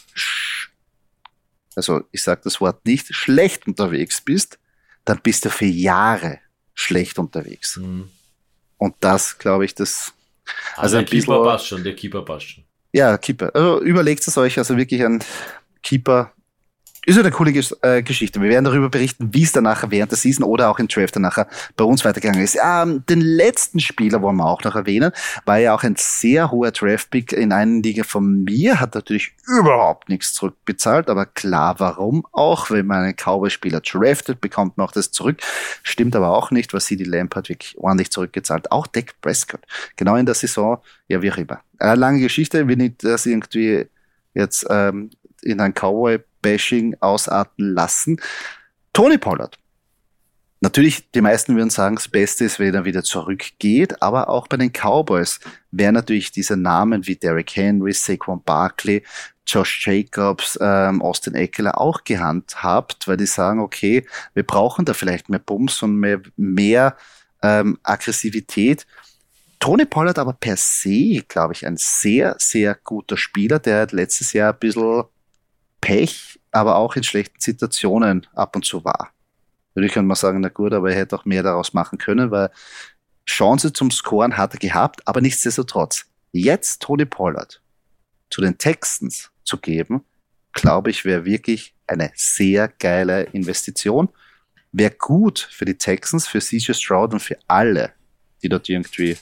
also 1.77 2.03
ich 2.13 2.23
sage 2.23 2.43
das 2.45 2.61
Wort 2.61 2.85
nicht, 2.87 3.15
schlecht 3.15 3.67
unterwegs 3.67 4.21
bist, 4.21 4.59
dann 5.05 5.21
bist 5.23 5.45
du 5.45 5.51
für 5.51 5.67
Jahre 5.67 6.41
schlecht 6.75 7.19
unterwegs. 7.19 7.77
Mhm. 7.77 8.11
Und 8.79 8.95
das, 9.01 9.39
glaube 9.39 9.65
ich, 9.65 9.75
das. 9.75 10.13
Also, 10.77 10.97
also 10.97 10.97
der 10.99 11.05
Keeper 11.07 11.45
passt 11.45 11.67
schon, 11.67 11.85
der 11.85 11.97
Keeper 11.97 12.23
passt 12.23 12.47
schon. 12.47 12.65
Ja, 12.93 13.19
Keeper. 13.19 13.55
Also 13.55 13.81
überlegt 13.81 14.27
es 14.27 14.37
euch, 14.37 14.59
also 14.59 14.77
wirklich 14.77 15.05
ein 15.05 15.23
Keeper 15.83 16.33
ist 17.07 17.19
eine 17.19 17.31
coole 17.31 17.53
äh, 17.83 18.03
Geschichte. 18.03 18.41
Wir 18.41 18.49
werden 18.49 18.65
darüber 18.65 18.89
berichten, 18.89 19.29
wie 19.33 19.43
es 19.43 19.53
dann 19.53 19.65
nachher 19.65 19.91
während 19.91 20.11
der 20.11 20.19
Season 20.19 20.45
oder 20.45 20.71
auch 20.71 20.79
im 20.79 20.89
Draft 20.89 21.17
nachher 21.17 21.47
bei 21.77 21.85
uns 21.85 22.05
weitergegangen 22.05 22.43
ist. 22.43 22.57
Ähm, 22.63 23.05
den 23.09 23.21
letzten 23.21 23.81
Spieler 23.81 24.23
wollen 24.23 24.37
wir 24.37 24.47
auch 24.47 24.63
noch 24.65 24.75
erwähnen, 24.75 25.13
war 25.45 25.59
ja 25.59 25.75
auch 25.75 25.83
ein 25.83 25.97
sehr 25.97 26.51
hoher 26.51 26.71
Draft-Pick 26.71 27.33
in 27.33 27.53
einer 27.53 27.81
Liga 27.83 28.05
von 28.05 28.45
mir, 28.45 28.81
hat 28.81 28.95
natürlich 28.95 29.33
überhaupt 29.47 30.09
nichts 30.09 30.33
zurückbezahlt, 30.35 31.09
aber 31.09 31.27
klar, 31.27 31.77
warum 31.79 32.27
auch, 32.33 32.71
wenn 32.71 32.87
man 32.87 33.05
einen 33.05 33.17
Cowboy-Spieler 33.17 33.81
draftet, 33.81 34.41
bekommt 34.41 34.79
man 34.79 34.87
auch 34.87 34.93
das 34.93 35.11
zurück. 35.11 35.41
Stimmt 35.83 36.17
aber 36.17 36.31
auch 36.37 36.51
nicht, 36.51 36.73
was 36.73 36.87
CD 36.87 37.05
Lamp 37.05 37.35
hat 37.35 37.49
wirklich 37.49 37.77
ordentlich 37.79 38.11
zurückgezahlt. 38.11 38.71
Auch 38.73 38.87
Dak 38.87 39.21
Prescott. 39.21 39.61
Genau 39.97 40.17
in 40.17 40.27
der 40.27 40.35
Saison, 40.35 40.79
ja, 41.09 41.21
wie 41.23 41.31
auch 41.31 41.37
immer. 41.37 41.61
Eine 41.79 41.97
lange 41.97 42.21
Geschichte, 42.21 42.67
will 42.69 42.77
nicht 42.77 43.05
das 43.05 43.27
irgendwie 43.27 43.87
jetzt 44.35 44.67
ähm, 44.71 45.11
in 45.43 45.61
ein 45.61 45.75
Cowboy-Bashing 46.45 46.97
ausarten 47.01 47.75
lassen. 47.75 48.21
Tony 48.93 49.19
Pollard. 49.19 49.59
Natürlich, 50.61 51.11
die 51.11 51.21
meisten 51.21 51.57
würden 51.57 51.69
sagen, 51.69 51.97
das 51.97 52.09
Beste 52.09 52.45
ist, 52.45 52.59
wenn 52.59 52.75
er 52.75 52.87
wieder 52.87 53.03
zurückgeht, 53.03 54.01
aber 54.01 54.31
auch 54.31 54.49
bei 54.49 54.57
den 54.57 54.73
Cowboys 54.73 55.41
wären 55.71 55.95
natürlich 55.95 56.33
diese 56.33 56.57
Namen 56.57 57.07
wie 57.07 57.17
Derrick 57.17 57.55
Henry, 57.55 57.93
Saquon 57.93 58.43
Barkley, 58.43 59.03
Josh 59.47 59.87
Jacobs, 59.87 60.59
ähm, 60.63 61.03
Austin 61.03 61.35
Eckler 61.35 61.79
auch 61.79 62.03
gehandhabt, 62.05 63.07
weil 63.07 63.19
die 63.19 63.27
sagen, 63.27 63.61
okay, 63.61 64.07
wir 64.33 64.43
brauchen 64.43 64.87
da 64.87 64.95
vielleicht 64.95 65.29
mehr 65.29 65.39
Bums 65.39 65.83
und 65.83 65.97
mehr, 65.97 66.23
mehr 66.37 66.97
ähm, 67.43 67.79
Aggressivität. 67.83 68.87
Tony 69.61 69.85
Pollard 69.85 70.19
aber 70.19 70.33
per 70.33 70.57
se, 70.57 71.23
glaube 71.29 71.53
ich, 71.53 71.67
ein 71.67 71.77
sehr, 71.77 72.37
sehr 72.39 72.75
guter 72.75 73.19
Spieler, 73.19 73.59
der 73.59 73.87
letztes 73.91 74.33
Jahr 74.33 74.55
ein 74.55 74.59
bisschen 74.59 75.05
Pech, 75.85 76.34
aber 76.55 76.77
auch 76.77 76.95
in 76.97 77.03
schlechten 77.03 77.41
Situationen 77.41 78.27
ab 78.35 78.55
und 78.55 78.65
zu 78.65 78.85
war. 78.85 79.11
Natürlich 79.75 79.93
könnte 79.93 80.07
man 80.07 80.17
sagen, 80.17 80.41
na 80.41 80.49
gut, 80.49 80.73
aber 80.73 80.91
er 80.91 80.97
hätte 80.97 81.17
auch 81.17 81.25
mehr 81.25 81.43
daraus 81.43 81.75
machen 81.75 81.99
können, 81.99 82.31
weil 82.31 82.51
Chance 83.27 83.73
zum 83.73 83.91
Scoren 83.91 84.37
hat 84.37 84.55
er 84.55 84.61
gehabt, 84.61 85.07
aber 85.07 85.21
nichtsdestotrotz. 85.21 86.07
Jetzt 86.33 86.83
Tony 86.83 87.07
Pollard 87.07 87.61
zu 88.31 88.41
den 88.41 88.57
Texans 88.57 89.31
zu 89.43 89.59
geben, 89.59 90.05
glaube 90.53 90.91
ich, 90.91 91.05
wäre 91.05 91.25
wirklich 91.25 91.75
eine 91.87 92.13
sehr 92.15 92.69
geile 92.69 93.25
Investition. 93.25 94.09
Wäre 94.71 94.93
gut 94.93 95.39
für 95.39 95.65
die 95.65 95.77
Texans, 95.77 96.29
für 96.29 96.41
CJ 96.41 96.73
Stroud 96.75 97.13
und 97.13 97.21
für 97.21 97.39
alle, 97.49 97.93
die 98.43 98.49
dort 98.49 98.69
irgendwie 98.69 99.17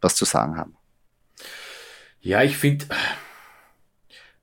was 0.00 0.14
zu 0.14 0.24
sagen 0.24 0.56
haben. 0.56 0.76
Ja, 2.20 2.42
ich 2.42 2.56
finde, 2.58 2.86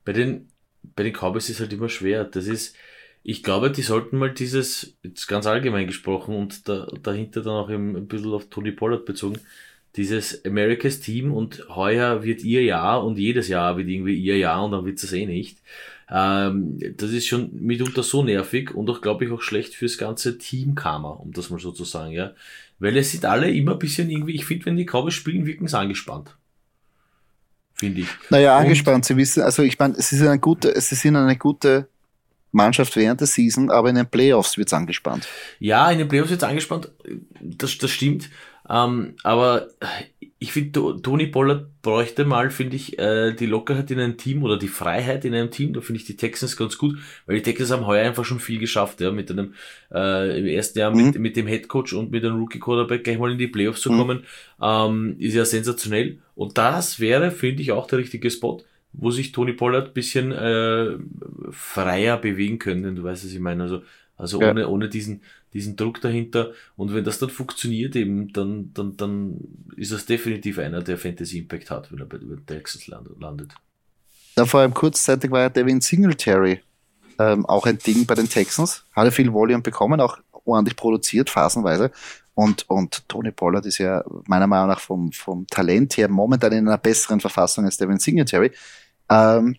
bei 0.03 0.13
den 0.13 0.49
bei 0.97 1.03
den 1.03 1.13
Cowboys 1.13 1.49
ist 1.49 1.61
halt 1.61 1.71
immer 1.71 1.87
schwer. 1.87 2.25
Das 2.25 2.47
ist, 2.47 2.75
ich 3.23 3.43
glaube, 3.43 3.71
die 3.71 3.83
sollten 3.83 4.17
mal 4.17 4.33
dieses, 4.33 4.97
jetzt 5.03 5.27
ganz 5.27 5.45
allgemein 5.45 5.87
gesprochen 5.87 6.35
und 6.35 6.67
da, 6.67 6.87
dahinter 7.01 7.41
dann 7.41 7.53
auch 7.53 7.69
ein 7.69 8.07
bisschen 8.07 8.33
auf 8.33 8.49
Tony 8.49 8.71
Pollard 8.71 9.05
bezogen, 9.05 9.39
dieses 9.95 10.43
America's 10.45 10.99
Team 10.99 11.33
und 11.33 11.63
heuer 11.69 12.23
wird 12.23 12.43
ihr 12.43 12.63
Jahr 12.63 13.05
und 13.05 13.17
jedes 13.17 13.47
Jahr 13.47 13.77
wird 13.77 13.87
irgendwie 13.87 14.15
ihr 14.15 14.37
Jahr 14.37 14.65
und 14.65 14.71
dann 14.71 14.85
wird 14.85 15.01
es 15.01 15.13
eh 15.13 15.25
nicht. 15.25 15.59
Ähm, 16.09 16.79
das 16.97 17.11
ist 17.11 17.27
schon 17.27 17.51
mitunter 17.53 18.03
so 18.03 18.23
nervig 18.23 18.73
und 18.73 18.89
auch, 18.89 19.01
glaube 19.01 19.25
ich, 19.25 19.31
auch 19.31 19.41
schlecht 19.41 19.75
fürs 19.75 19.97
ganze 19.97 20.37
Team-Karma, 20.37 21.09
um 21.09 21.31
das 21.31 21.49
mal 21.49 21.59
so 21.59 21.71
zu 21.71 21.83
sagen, 21.83 22.11
ja. 22.11 22.33
Weil 22.79 22.97
es 22.97 23.11
sind 23.11 23.25
alle 23.25 23.51
immer 23.51 23.73
ein 23.73 23.79
bisschen 23.79 24.09
irgendwie, 24.09 24.35
ich 24.35 24.45
finde, 24.45 24.65
wenn 24.67 24.77
die 24.77 24.85
Cowboys 24.85 25.13
spielen, 25.13 25.45
wirken 25.45 25.67
sie 25.67 25.77
angespannt 25.77 26.35
finde 27.79 28.01
ich. 28.01 28.07
Naja, 28.29 28.57
angespannt. 28.57 29.05
Sie 29.05 29.15
wissen, 29.17 29.43
also 29.43 29.63
ich 29.63 29.77
meine, 29.77 29.95
es 29.97 30.11
ist 30.11 30.21
eine 30.21 30.39
gute, 30.39 30.69
es 30.69 30.91
ist 30.91 31.05
eine 31.05 31.37
gute 31.37 31.87
Mannschaft 32.51 32.95
während 32.95 33.19
der 33.19 33.27
Season, 33.27 33.69
aber 33.69 33.89
in 33.89 33.95
den 33.95 34.07
Playoffs 34.07 34.57
wird 34.57 34.67
es 34.67 34.73
angespannt. 34.73 35.27
Ja, 35.59 35.91
in 35.91 35.99
den 35.99 36.07
Playoffs 36.07 36.29
wird 36.29 36.41
es 36.41 36.47
angespannt, 36.47 36.89
das, 37.39 37.77
das 37.77 37.91
stimmt. 37.91 38.29
Ähm, 38.69 39.15
aber 39.23 39.67
ich 40.39 40.51
finde, 40.51 41.01
Tony 41.01 41.27
Pollard 41.27 41.81
bräuchte 41.81 42.23
mal, 42.23 42.51
finde 42.51 42.75
ich, 42.75 42.99
äh, 42.99 43.33
die 43.33 43.47
Lockerheit 43.47 43.89
in 43.89 43.99
einem 43.99 44.17
Team 44.17 44.43
oder 44.43 44.57
die 44.57 44.67
Freiheit 44.67 45.25
in 45.25 45.33
einem 45.33 45.49
Team. 45.49 45.73
Da 45.73 45.81
finde 45.81 45.99
ich 45.99 46.05
die 46.05 46.15
Texans 46.15 46.55
ganz 46.55 46.77
gut, 46.77 46.97
weil 47.25 47.37
die 47.37 47.41
Texans 47.41 47.71
haben 47.71 47.87
heuer 47.87 48.05
einfach 48.05 48.25
schon 48.25 48.39
viel 48.39 48.59
geschafft, 48.59 49.01
ja, 49.01 49.11
mit 49.11 49.31
einem 49.31 49.53
äh, 49.91 50.39
im 50.39 50.45
ersten 50.45 50.77
Jahr 50.77 50.91
mhm. 50.91 51.05
mit, 51.05 51.19
mit 51.19 51.37
dem 51.37 51.47
Head 51.47 51.67
Coach 51.67 51.93
und 51.93 52.11
mit 52.11 52.23
einem 52.23 52.39
Rookie 52.39 52.59
Quarterback 52.59 53.03
gleich 53.03 53.17
mal 53.17 53.31
in 53.31 53.39
die 53.39 53.47
Playoffs 53.47 53.81
zu 53.81 53.91
mhm. 53.91 53.97
kommen, 53.97 54.23
ähm, 54.61 55.15
ist 55.17 55.33
ja 55.33 55.43
sensationell. 55.45 56.19
Und 56.35 56.57
das 56.59 56.99
wäre, 56.99 57.31
finde 57.31 57.63
ich, 57.63 57.71
auch 57.71 57.87
der 57.87 57.97
richtige 57.97 58.29
Spot, 58.29 58.61
wo 58.93 59.09
sich 59.09 59.31
Tony 59.31 59.53
Pollard 59.53 59.95
bisschen 59.95 60.31
äh, 60.31 60.97
freier 61.49 62.17
bewegen 62.17 62.59
könnte. 62.59 62.91
Du 62.93 63.03
weißt, 63.03 63.25
was 63.25 63.33
ich 63.33 63.39
meine. 63.39 63.63
Also 63.63 63.81
also 64.17 64.41
ja. 64.41 64.49
ohne, 64.49 64.67
ohne 64.67 64.89
diesen, 64.89 65.21
diesen 65.53 65.75
Druck 65.75 66.01
dahinter. 66.01 66.51
Und 66.75 66.93
wenn 66.93 67.03
das 67.03 67.19
dann 67.19 67.29
funktioniert 67.29 67.95
eben, 67.95 68.33
dann, 68.33 68.73
dann, 68.73 68.97
dann 68.97 69.39
ist 69.75 69.91
das 69.91 70.05
definitiv 70.05 70.57
einer, 70.59 70.81
der 70.81 70.97
Fantasy 70.97 71.39
Impact 71.39 71.69
hat, 71.69 71.91
wenn 71.91 71.99
er 71.99 72.05
bei 72.05 72.17
den 72.17 72.45
Texans 72.45 72.87
landet. 72.87 73.53
Ja, 74.35 74.45
vor 74.45 74.61
allem 74.61 74.73
kurzzeitig 74.73 75.31
war 75.31 75.41
ja 75.41 75.49
Devin 75.49 75.81
Singletary 75.81 76.61
ähm, 77.19 77.45
auch 77.45 77.65
ein 77.65 77.77
Ding 77.79 78.05
bei 78.05 78.15
den 78.15 78.29
Texans. 78.29 78.83
Hatte 78.95 79.11
viel 79.11 79.31
Volume 79.31 79.61
bekommen, 79.61 80.01
auch 80.01 80.17
ordentlich 80.45 80.75
produziert, 80.75 81.29
phasenweise. 81.29 81.91
Und, 82.33 82.69
und 82.69 83.07
Tony 83.09 83.31
Pollard 83.31 83.65
ist 83.65 83.79
ja 83.79 84.03
meiner 84.25 84.45
Meinung 84.45 84.67
nach 84.67 84.79
vom, 84.79 85.11
vom 85.11 85.47
Talent 85.47 85.97
her 85.97 86.07
momentan 86.07 86.51
in 86.51 86.67
einer 86.67 86.77
besseren 86.77 87.19
Verfassung 87.19 87.65
als 87.65 87.77
Devin 87.77 87.97
Singletary. 87.97 88.51
Ähm, 89.09 89.55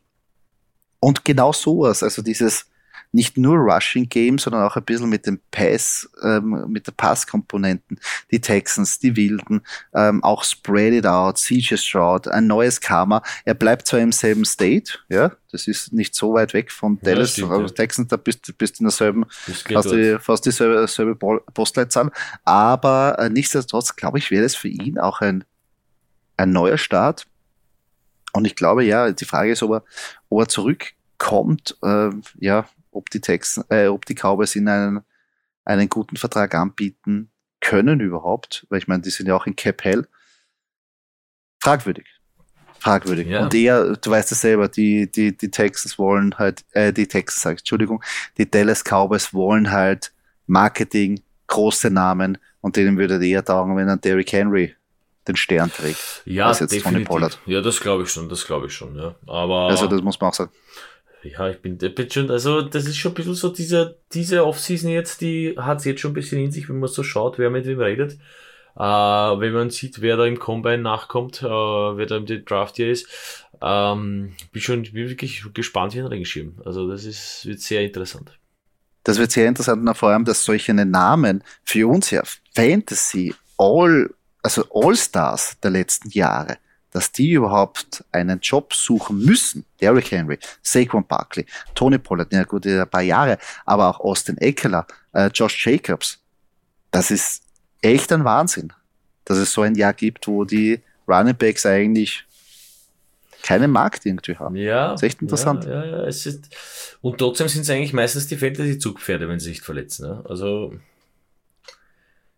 und 1.01 1.25
genau 1.25 1.53
sowas, 1.53 2.03
also 2.03 2.23
dieses, 2.23 2.68
nicht 3.13 3.39
nur 3.39 3.57
Rushing 3.57 4.09
Game, 4.09 4.39
sondern 4.39 4.63
auch 4.63 4.77
ein 4.77 4.85
bisschen 4.85 5.09
mit 5.09 5.27
dem 5.27 5.41
Pass, 5.51 6.09
ähm, 6.23 6.67
mit 6.69 6.87
der 6.87 6.93
Passkomponenten. 6.93 7.99
Die 8.31 8.41
Texans, 8.41 8.99
die 8.99 9.17
Wilden, 9.17 9.63
ähm, 9.95 10.23
auch 10.23 10.45
Spread 10.45 10.93
It 10.93 11.07
Out, 11.07 11.39
CJ 11.39 11.77
Stroud, 11.77 12.29
ein 12.29 12.47
neues 12.47 12.81
Karma. 12.81 13.23
Er 13.45 13.55
bleibt 13.55 13.87
zwar 13.87 14.01
im 14.01 14.13
selben 14.13 14.45
State, 14.45 14.99
ja, 15.09 15.33
das 15.51 15.67
ist 15.67 15.93
nicht 15.93 16.15
so 16.15 16.35
weit 16.35 16.53
weg 16.53 16.71
von 16.71 16.99
Dallas, 17.01 17.37
ja, 17.39 17.47
aber 17.47 17.73
Texans, 17.75 18.09
da 18.09 18.17
bist 18.17 18.47
du 18.47 18.53
bist 18.53 18.81
in 18.81 18.85
derselben, 18.85 19.25
fast 19.29 19.91
die, 19.91 20.19
fast 20.21 20.45
dieselbe, 20.45 20.87
dieselbe 20.87 21.15
Postleitzahl. 21.15 22.11
Aber 22.45 23.19
äh, 23.19 23.31
nichtsdestotrotz, 23.31 23.97
glaube 23.97 24.19
ich, 24.19 24.31
wäre 24.31 24.45
es 24.45 24.55
für 24.55 24.69
ihn 24.69 24.99
auch 24.99 25.21
ein, 25.21 25.45
ein 26.37 26.53
neuer 26.53 26.79
Start. 26.79 27.27
Und 28.35 28.45
ich 28.45 28.55
glaube, 28.55 28.85
ja, 28.85 29.11
die 29.11 29.25
Frage 29.25 29.53
ist, 29.53 29.63
ob 29.63 29.73
er, 29.73 29.85
ob 30.29 30.41
er 30.41 30.49
zurückkommt, 30.49 31.79
äh, 31.83 32.11
ja, 32.39 32.67
ob 32.99 33.11
die 33.11 33.21
Texans, 33.21 33.65
äh, 33.71 33.87
ob 33.87 34.05
die 34.05 34.15
Cowboys 34.15 34.57
ihnen 34.57 34.69
einen, 34.69 35.01
einen 35.65 35.89
guten 35.89 36.17
Vertrag 36.17 36.55
anbieten 36.55 37.31
können 37.61 38.01
überhaupt, 38.01 38.67
weil 38.69 38.79
ich 38.79 38.89
meine, 38.89 39.03
die 39.03 39.11
sind 39.11 39.29
ja 39.29 39.37
auch 39.37 39.47
in 39.47 39.57
Cap 39.57 39.85
Hell. 39.85 40.07
Fragwürdig. 41.61 42.07
Fragwürdig. 42.81 43.29
Ja. 43.29 43.45
Und 43.45 43.55
eher, 43.55 43.97
du 43.97 44.11
weißt 44.11 44.31
es 44.33 44.41
selber, 44.41 44.69
die, 44.69 45.11
die, 45.11 45.37
die 45.37 45.51
Texans 45.51 45.99
wollen 45.99 46.37
halt, 46.39 46.65
äh, 46.73 46.93
die 46.93 47.07
Texans, 47.07 47.43
sag 47.43 47.55
ich, 47.55 47.61
Entschuldigung, 47.61 48.03
die 48.37 48.49
Dallas 48.49 48.85
Cowboys 48.85 49.33
wollen 49.33 49.71
halt 49.71 50.13
Marketing, 50.47 51.21
große 51.47 51.91
Namen 51.91 52.39
und 52.61 52.77
denen 52.77 52.99
würde 52.99 53.25
eher 53.25 53.45
taugen, 53.45 53.77
wenn 53.77 53.89
ein 53.89 54.01
Derrick 54.01 54.33
Henry 54.33 54.75
den 55.27 55.37
Stern 55.37 55.71
trägt. 55.71 56.23
Ja, 56.25 56.53
definitiv. 56.53 57.39
Ja, 57.47 57.61
das 57.61 57.81
glaube 57.81 58.05
ich 58.05 58.11
schon, 58.11 58.29
das 58.29 58.47
glaube 58.47 58.67
ich 58.67 58.73
schon, 58.73 58.97
ja. 58.97 59.15
Aber. 59.27 59.69
Also, 59.69 59.87
das 59.87 60.01
muss 60.01 60.19
man 60.21 60.31
auch 60.31 60.35
sagen 60.35 60.51
ja, 61.23 61.51
ich 61.51 61.61
bin, 61.61 61.79
bin 61.79 62.11
schon, 62.11 62.31
also 62.31 62.63
das 62.63 62.87
ist 62.87 62.97
schon 62.97 63.13
ein 63.13 63.15
bisschen 63.15 63.35
so, 63.35 63.49
diese, 63.49 63.99
diese 64.13 64.45
Offseason 64.45 64.91
jetzt, 64.91 65.21
die 65.21 65.55
hat 65.59 65.79
es 65.79 65.85
jetzt 65.85 66.01
schon 66.01 66.13
ein 66.13 66.15
bisschen 66.15 66.41
in 66.41 66.53
sich, 66.53 66.69
wenn 66.69 66.79
man 66.79 66.89
so 66.89 67.03
schaut, 67.03 67.39
wer 67.39 67.51
mit 67.51 67.67
wem 67.67 67.81
redet. 67.81 68.19
Äh, 68.77 68.81
wenn 68.81 69.53
man 69.53 69.71
sieht, 69.71 70.01
wer 70.01 70.17
da 70.17 70.25
im 70.25 70.39
Combine 70.39 70.79
nachkommt, 70.79 71.43
äh, 71.43 71.47
wer 71.47 72.07
da 72.07 72.17
im 72.19 72.27
Draft 72.27 72.77
hier 72.77 72.91
ist. 72.91 73.09
Ähm, 73.61 74.35
bin 74.53 74.63
schon 74.63 74.83
bin 74.83 75.09
wirklich 75.09 75.43
gespannt 75.53 75.95
wie 75.95 75.99
ein 75.99 76.07
Regenschirm. 76.07 76.61
Also 76.65 76.89
das 76.89 77.05
ist, 77.05 77.45
wird 77.45 77.61
sehr 77.61 77.83
interessant. 77.83 78.39
Das 79.03 79.19
wird 79.19 79.33
sehr 79.33 79.49
interessant, 79.49 79.89
und 79.89 79.95
vor 79.97 80.11
allem, 80.11 80.25
dass 80.25 80.45
solche 80.45 80.75
Namen 80.75 81.43
für 81.65 81.89
uns 81.89 82.11
ja 82.11 82.23
Fantasy, 82.55 83.35
All, 83.57 84.11
also 84.43 84.65
All-Stars 84.73 85.59
der 85.61 85.71
letzten 85.71 86.11
Jahre, 86.11 86.59
dass 86.93 87.13
die 87.13 87.33
überhaupt 87.33 88.05
einen 88.13 88.41
Job 88.41 88.73
suchen 88.73 89.25
müssen. 89.25 89.65
Derrick 89.81 90.11
Henry, 90.11 90.39
Saquon 90.63 91.07
Barkley, 91.07 91.47
Tony 91.75 91.99
Pollard, 91.99 92.33
ja 92.33 92.45
gut, 92.45 92.67
ein 92.67 92.89
paar 92.89 93.03
Jahre, 93.03 93.39
aber 93.65 93.89
auch 93.89 94.01
Austin 94.01 94.39
Eckler, 94.39 94.87
äh, 95.13 95.31
Josh 95.33 95.67
Jacobs. 95.67 96.19
Das 96.91 97.11
ist 97.11 97.43
echt 97.83 98.13
ein 98.13 98.25
Wahnsinn, 98.25 98.73
dass 99.25 99.39
es 99.39 99.53
so 99.53 99.63
ein 99.63 99.75
Jahr 99.75 99.93
gibt, 99.93 100.27
wo 100.27 100.45
die 100.45 100.81
Running 101.07 101.37
Backs 101.37 101.67
eigentlich 101.67 102.25
keinen 103.43 103.71
Markt 103.71 104.05
irgendwie 104.05 104.37
haben. 104.37 104.57
Ja. 104.57 104.91
Das 104.91 105.03
ist 105.03 105.07
echt 105.07 105.23
interessant. 105.23 105.65
Ja, 105.65 105.85
ja, 105.85 106.05
es 106.05 106.27
ist, 106.27 106.55
und 107.01 107.19
trotzdem 107.19 107.49
sind 107.49 107.63
es 107.63 107.71
eigentlich 107.71 107.93
meistens 107.93 108.27
die 108.27 108.37
Fantasy-Zugpferde, 108.37 109.29
wenn 109.29 109.39
sie 109.39 109.51
sich 109.51 109.63
verletzen. 109.63 110.09
Ne? 110.09 110.25
Also 110.29 110.75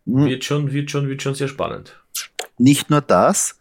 hm. 0.07 0.27
wird, 0.27 0.45
schon, 0.45 0.73
wird, 0.73 0.91
schon, 0.91 1.09
wird 1.09 1.23
schon 1.23 1.35
sehr 1.35 1.49
spannend. 1.49 1.97
Nicht 2.59 2.91
nur 2.91 3.01
das, 3.01 3.60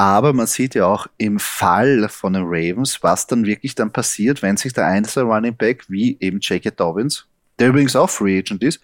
Aber 0.00 0.32
man 0.32 0.46
sieht 0.46 0.74
ja 0.74 0.86
auch 0.86 1.08
im 1.18 1.38
Fall 1.38 2.08
von 2.08 2.32
den 2.32 2.44
Ravens, 2.46 3.02
was 3.02 3.26
dann 3.26 3.44
wirklich 3.44 3.74
dann 3.74 3.92
passiert, 3.92 4.40
wenn 4.40 4.56
sich 4.56 4.72
der 4.72 4.86
einzelne 4.86 5.30
Running 5.30 5.54
Back, 5.54 5.90
wie 5.90 6.16
eben 6.20 6.40
J.K. 6.40 6.70
Dobbins, 6.70 7.26
der 7.58 7.68
übrigens 7.68 7.94
auch 7.94 8.08
Free 8.08 8.38
Agent 8.38 8.62
ist, 8.62 8.80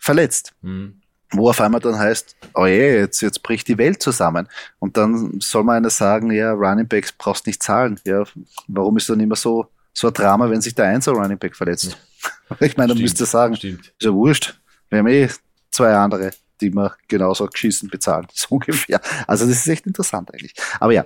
verletzt. 0.00 0.52
Mhm. 0.62 1.02
Wo 1.30 1.50
auf 1.50 1.60
einmal 1.60 1.80
dann 1.80 1.96
heißt, 1.96 2.34
oh 2.54 2.66
je, 2.66 2.96
jetzt, 2.96 3.20
jetzt 3.20 3.44
bricht 3.44 3.68
die 3.68 3.78
Welt 3.78 4.02
zusammen. 4.02 4.48
Und 4.80 4.96
dann 4.96 5.38
soll 5.38 5.62
man 5.62 5.76
einer 5.76 5.90
sagen, 5.90 6.32
ja, 6.32 6.50
Running 6.50 6.88
Backs 6.88 7.12
brauchst 7.12 7.46
nicht 7.46 7.62
zahlen. 7.62 8.00
Ja, 8.04 8.24
warum 8.66 8.96
ist 8.96 9.08
dann 9.08 9.20
immer 9.20 9.36
so, 9.36 9.68
so 9.92 10.08
ein 10.08 10.14
Drama, 10.14 10.50
wenn 10.50 10.60
sich 10.60 10.74
der 10.74 10.86
Einzel 10.86 11.14
Running 11.14 11.38
Back 11.38 11.54
verletzt? 11.54 11.96
Ja. 12.50 12.56
Ich 12.66 12.76
meine, 12.76 12.92
dann 12.92 13.00
müsste 13.00 13.24
sagen, 13.24 13.54
Stimmt. 13.54 13.86
ist 13.86 14.02
ja 14.02 14.12
wurscht. 14.12 14.60
Wir 14.88 14.98
haben 14.98 15.06
eh 15.06 15.28
zwei 15.70 15.94
andere 15.94 16.32
die 16.60 16.72
wir 16.72 16.96
genauso 17.08 17.46
geschissen 17.46 17.88
bezahlen, 17.88 18.26
so 18.32 18.46
ungefähr. 18.50 19.00
Also 19.26 19.46
das 19.46 19.56
ist 19.56 19.68
echt 19.68 19.86
interessant 19.86 20.32
eigentlich. 20.32 20.54
Aber 20.78 20.92
ja, 20.92 21.04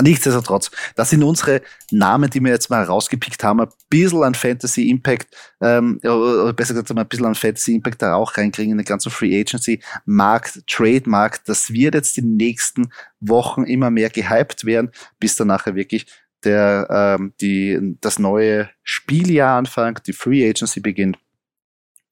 Nichtsdestotrotz, 0.00 0.70
das 0.94 1.10
sind 1.10 1.22
unsere 1.22 1.60
Namen, 1.90 2.30
die 2.30 2.40
wir 2.40 2.50
jetzt 2.50 2.70
mal 2.70 2.82
rausgepickt 2.82 3.44
haben, 3.44 3.60
ein 3.60 3.68
bisschen 3.90 4.22
an 4.22 4.34
Fantasy 4.34 4.88
Impact, 4.88 5.36
ähm, 5.60 6.00
oder 6.02 6.54
besser 6.54 6.72
gesagt, 6.72 6.90
ein 6.98 7.08
bisschen 7.08 7.26
an 7.26 7.34
Fantasy 7.34 7.74
Impact 7.74 8.00
da 8.00 8.14
auch 8.14 8.38
reinkriegen 8.38 8.72
in 8.72 8.78
den 8.78 8.86
ganzen 8.86 9.10
Free 9.10 9.38
Agency 9.38 9.82
Markt, 10.06 10.66
Trade 10.66 11.02
Markt. 11.04 11.46
Das 11.46 11.74
wird 11.74 11.94
jetzt 11.94 12.16
die 12.16 12.22
nächsten 12.22 12.90
Wochen 13.20 13.64
immer 13.64 13.90
mehr 13.90 14.08
gehypt 14.08 14.64
werden, 14.64 14.90
bis 15.20 15.36
dann 15.36 15.48
nachher 15.48 15.74
wirklich 15.74 16.06
der, 16.42 16.88
ähm, 16.90 17.34
die, 17.42 17.96
das 18.00 18.18
neue 18.18 18.70
Spieljahr 18.82 19.58
anfängt, 19.58 20.06
die 20.06 20.14
Free 20.14 20.48
Agency 20.48 20.80
beginnt, 20.80 21.18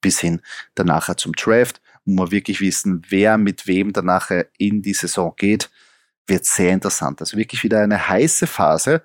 bis 0.02 0.20
hin 0.20 0.42
danach 0.74 1.14
zum 1.14 1.32
Draft 1.32 1.80
wo 2.18 2.24
wir 2.24 2.30
wirklich 2.30 2.61
wissen, 2.61 3.02
wer 3.08 3.38
mit 3.38 3.66
wem 3.66 3.92
danach 3.92 4.30
in 4.58 4.82
die 4.82 4.94
Saison 4.94 5.34
geht, 5.36 5.70
wird 6.26 6.44
sehr 6.44 6.72
interessant. 6.72 7.20
Also 7.20 7.36
wirklich 7.36 7.64
wieder 7.64 7.80
eine 7.80 8.08
heiße 8.08 8.46
Phase. 8.46 9.02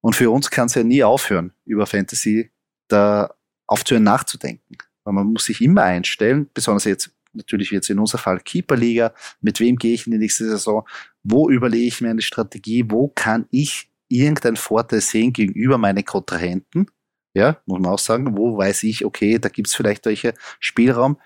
Und 0.00 0.14
für 0.14 0.30
uns 0.30 0.50
kann 0.50 0.66
es 0.66 0.74
ja 0.74 0.84
nie 0.84 1.02
aufhören, 1.02 1.52
über 1.64 1.86
Fantasy 1.86 2.50
da 2.88 3.34
aufzuhören 3.66 4.04
nachzudenken. 4.04 4.76
Weil 5.04 5.14
man 5.14 5.26
muss 5.26 5.46
sich 5.46 5.60
immer 5.60 5.82
einstellen, 5.82 6.48
besonders 6.54 6.84
jetzt 6.84 7.10
natürlich 7.32 7.70
jetzt 7.70 7.90
in 7.90 7.98
unser 7.98 8.18
Fall 8.18 8.40
Keeperliga, 8.40 9.12
mit 9.40 9.60
wem 9.60 9.76
gehe 9.76 9.94
ich 9.94 10.06
in 10.06 10.12
die 10.12 10.18
nächste 10.18 10.48
Saison, 10.48 10.86
wo 11.22 11.50
überlege 11.50 11.86
ich 11.86 12.00
mir 12.00 12.10
eine 12.10 12.22
Strategie, 12.22 12.84
wo 12.88 13.08
kann 13.08 13.46
ich 13.50 13.90
irgendeinen 14.08 14.56
Vorteil 14.56 15.00
sehen 15.00 15.32
gegenüber 15.32 15.78
meinen 15.78 16.04
Kontrahenten, 16.04 16.86
ja, 17.34 17.60
muss 17.66 17.80
man 17.80 17.92
auch 17.92 17.98
sagen, 17.98 18.36
wo 18.36 18.56
weiß 18.56 18.82
ich, 18.84 19.04
okay, 19.04 19.38
da 19.38 19.48
gibt 19.48 19.68
es 19.68 19.74
vielleicht 19.74 20.06
welche 20.06 20.34
Spielraum, 20.60 21.18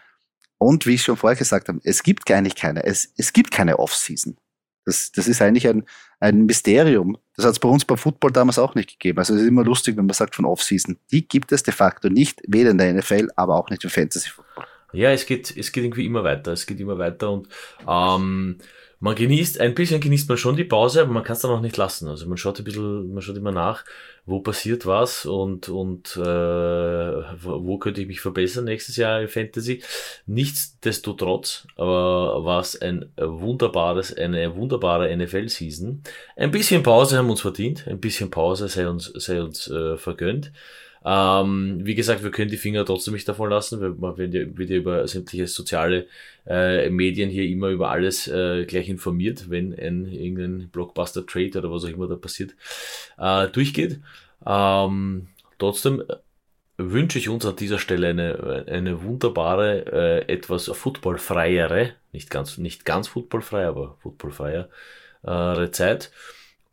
und 0.63 0.87
wie 0.87 0.95
ich 0.95 1.03
schon 1.03 1.17
vorher 1.17 1.37
gesagt 1.37 1.69
habe, 1.69 1.81
es 1.85 2.03
gibt 2.03 2.31
eigentlich 2.31 2.55
keine, 2.55 2.85
es, 2.85 3.13
es 3.17 3.33
gibt 3.33 3.51
keine 3.51 3.79
Off-Season. 3.79 4.37
Das, 4.85 5.13
das 5.13 5.29
ist 5.29 5.41
eigentlich 5.41 5.69
ein, 5.69 5.85
ein 6.19 6.45
Mysterium. 6.47 7.17
Das 7.37 7.47
hat 7.47 7.53
es 7.53 7.59
bei 7.59 7.69
uns 7.69 7.85
beim 7.85 7.99
Football 7.99 8.33
damals 8.33 8.59
auch 8.59 8.75
nicht 8.75 8.91
gegeben. 8.91 9.19
Also 9.19 9.35
es 9.35 9.43
ist 9.43 9.49
immer 9.49 9.65
lustig, 9.65 9.97
wenn 9.97 10.07
man 10.07 10.15
sagt 10.15 10.35
von 10.35 10.45
Off-Season. 10.45 10.99
Die 11.11 11.27
gibt 11.27 11.53
es 11.53 11.63
de 11.63 11.73
facto 11.73 12.09
nicht, 12.09 12.43
weder 12.49 12.71
in 12.71 12.79
der 12.79 12.93
NFL, 12.93 13.29
aber 13.37 13.57
auch 13.57 13.71
nicht 13.71 13.85
im 13.85 13.91
Fantasy-Football. 13.91 14.67
Ja, 14.93 15.11
es 15.11 15.25
geht, 15.25 15.57
es 15.57 15.73
geht 15.73 15.85
irgendwie 15.85 16.05
immer 16.05 16.25
weiter. 16.25 16.53
Es 16.53 16.67
geht 16.67 16.81
immer 16.81 16.99
weiter 16.99 17.31
und 17.31 17.49
ähm, 17.89 18.59
man 19.03 19.17
genießt, 19.17 19.61
ein 19.61 19.75
bisschen 19.75 20.01
genießt 20.01 20.29
man 20.29 20.39
schon 20.39 20.55
die 20.55 20.63
Pause, 20.63 21.03
aber 21.03 21.13
man 21.13 21.25
kann 21.25 21.35
es 21.35 21.43
dann 21.43 21.51
auch 21.51 21.61
nicht 21.61 21.77
lassen. 21.77 22.07
Also 22.07 22.29
man 22.29 22.39
schaut 22.39 22.61
ein 22.61 22.65
bisschen, 22.65 23.13
man 23.13 23.21
schaut 23.21 23.37
immer 23.37 23.51
nach, 23.51 23.85
wo 24.27 24.39
passiert 24.39 24.87
was 24.87 25.27
und, 25.27 25.69
und 25.69 26.17
äh, 26.17 26.21
wo 26.21 27.79
könnte 27.79 28.01
ich 28.01 28.07
mich 28.07 28.21
verbessern 28.21 28.65
nächstes 28.65 28.95
Jahr 28.95 29.21
in 29.21 29.27
Fantasy. 29.27 29.83
Nichtsdestotrotz 30.27 31.67
aber 31.75 32.45
war 32.45 32.61
es 32.61 32.81
ein 32.81 33.11
wunderbares, 33.17 34.17
eine 34.17 34.55
wunderbare 34.55 35.17
NFL-Season. 35.17 36.05
Ein 36.37 36.51
bisschen 36.53 36.85
Pause 36.85 37.19
haben 37.19 37.29
uns 37.29 37.41
verdient, 37.41 37.89
ein 37.89 37.99
bisschen 37.99 38.31
Pause 38.31 38.69
sei 38.69 38.89
uns, 38.89 39.07
sei 39.17 39.43
uns 39.43 39.69
äh, 39.69 39.97
vergönnt. 39.97 40.53
Ähm, 41.05 41.81
wie 41.83 41.95
gesagt, 41.95 42.23
wir 42.23 42.31
können 42.31 42.51
die 42.51 42.57
Finger 42.57 42.85
trotzdem 42.85 43.15
nicht 43.15 43.29
davon 43.29 43.51
lassen, 43.51 43.81
weil 43.81 43.91
man 43.91 44.17
wird 44.17 44.35
ja, 44.35 44.77
über 44.77 45.07
sämtliche 45.09 45.47
soziale 45.47 46.07
äh, 46.47 46.89
Medien 46.91 47.29
hier 47.29 47.45
immer 47.45 47.69
über 47.69 47.91
alles 47.91 48.29
äh, 48.29 48.65
gleich 48.67 48.89
informiert, 48.89 49.51
wenn 49.51 49.73
ein 49.79 50.07
irgendein 50.07 50.69
Blockbuster-Trade 50.69 51.59
oder 51.59 51.73
was 51.73 51.85
auch 51.85 51.89
immer 51.89 52.09
da 52.09 52.17
passiert, 52.17 52.55
äh, 53.19 53.49
durchgeht. 53.49 54.01
Ähm, 54.47 55.29
trotzdem 55.59 56.05
wünsche 56.79 57.19
ich 57.19 57.29
uns 57.29 57.47
an 57.47 57.57
dieser 57.57 57.79
Stelle 57.79 58.09
eine, 58.09 58.65
eine 58.69 59.03
wunderbare, 59.03 60.25
äh, 60.27 60.33
etwas 60.33 60.67
footballfreiere, 60.67 61.93
nicht 62.13 62.31
ganz, 62.31 62.59
nicht 62.59 62.85
ganz 62.85 63.09
footballfrei, 63.09 63.67
aber 63.67 63.97
footballfreiere 64.01 64.69
äh, 65.23 65.71
Zeit 65.71 66.11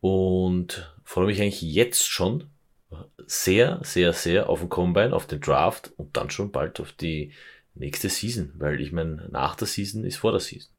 und 0.01 0.93
freue 1.03 1.27
mich 1.27 1.41
eigentlich 1.41 1.61
jetzt 1.61 2.07
schon 2.07 2.45
sehr, 3.25 3.79
sehr, 3.83 4.13
sehr 4.13 4.49
auf 4.49 4.59
den 4.59 4.69
Combine, 4.69 5.13
auf 5.13 5.27
den 5.27 5.41
Draft 5.41 5.91
und 5.97 6.17
dann 6.17 6.29
schon 6.29 6.51
bald 6.51 6.79
auf 6.79 6.91
die 6.91 7.33
nächste 7.75 8.09
Season, 8.09 8.51
weil 8.55 8.81
ich 8.81 8.91
meine, 8.91 9.27
nach 9.31 9.55
der 9.55 9.67
Season 9.67 10.03
ist 10.03 10.17
vor 10.17 10.31
der 10.31 10.41
Season. 10.41 10.71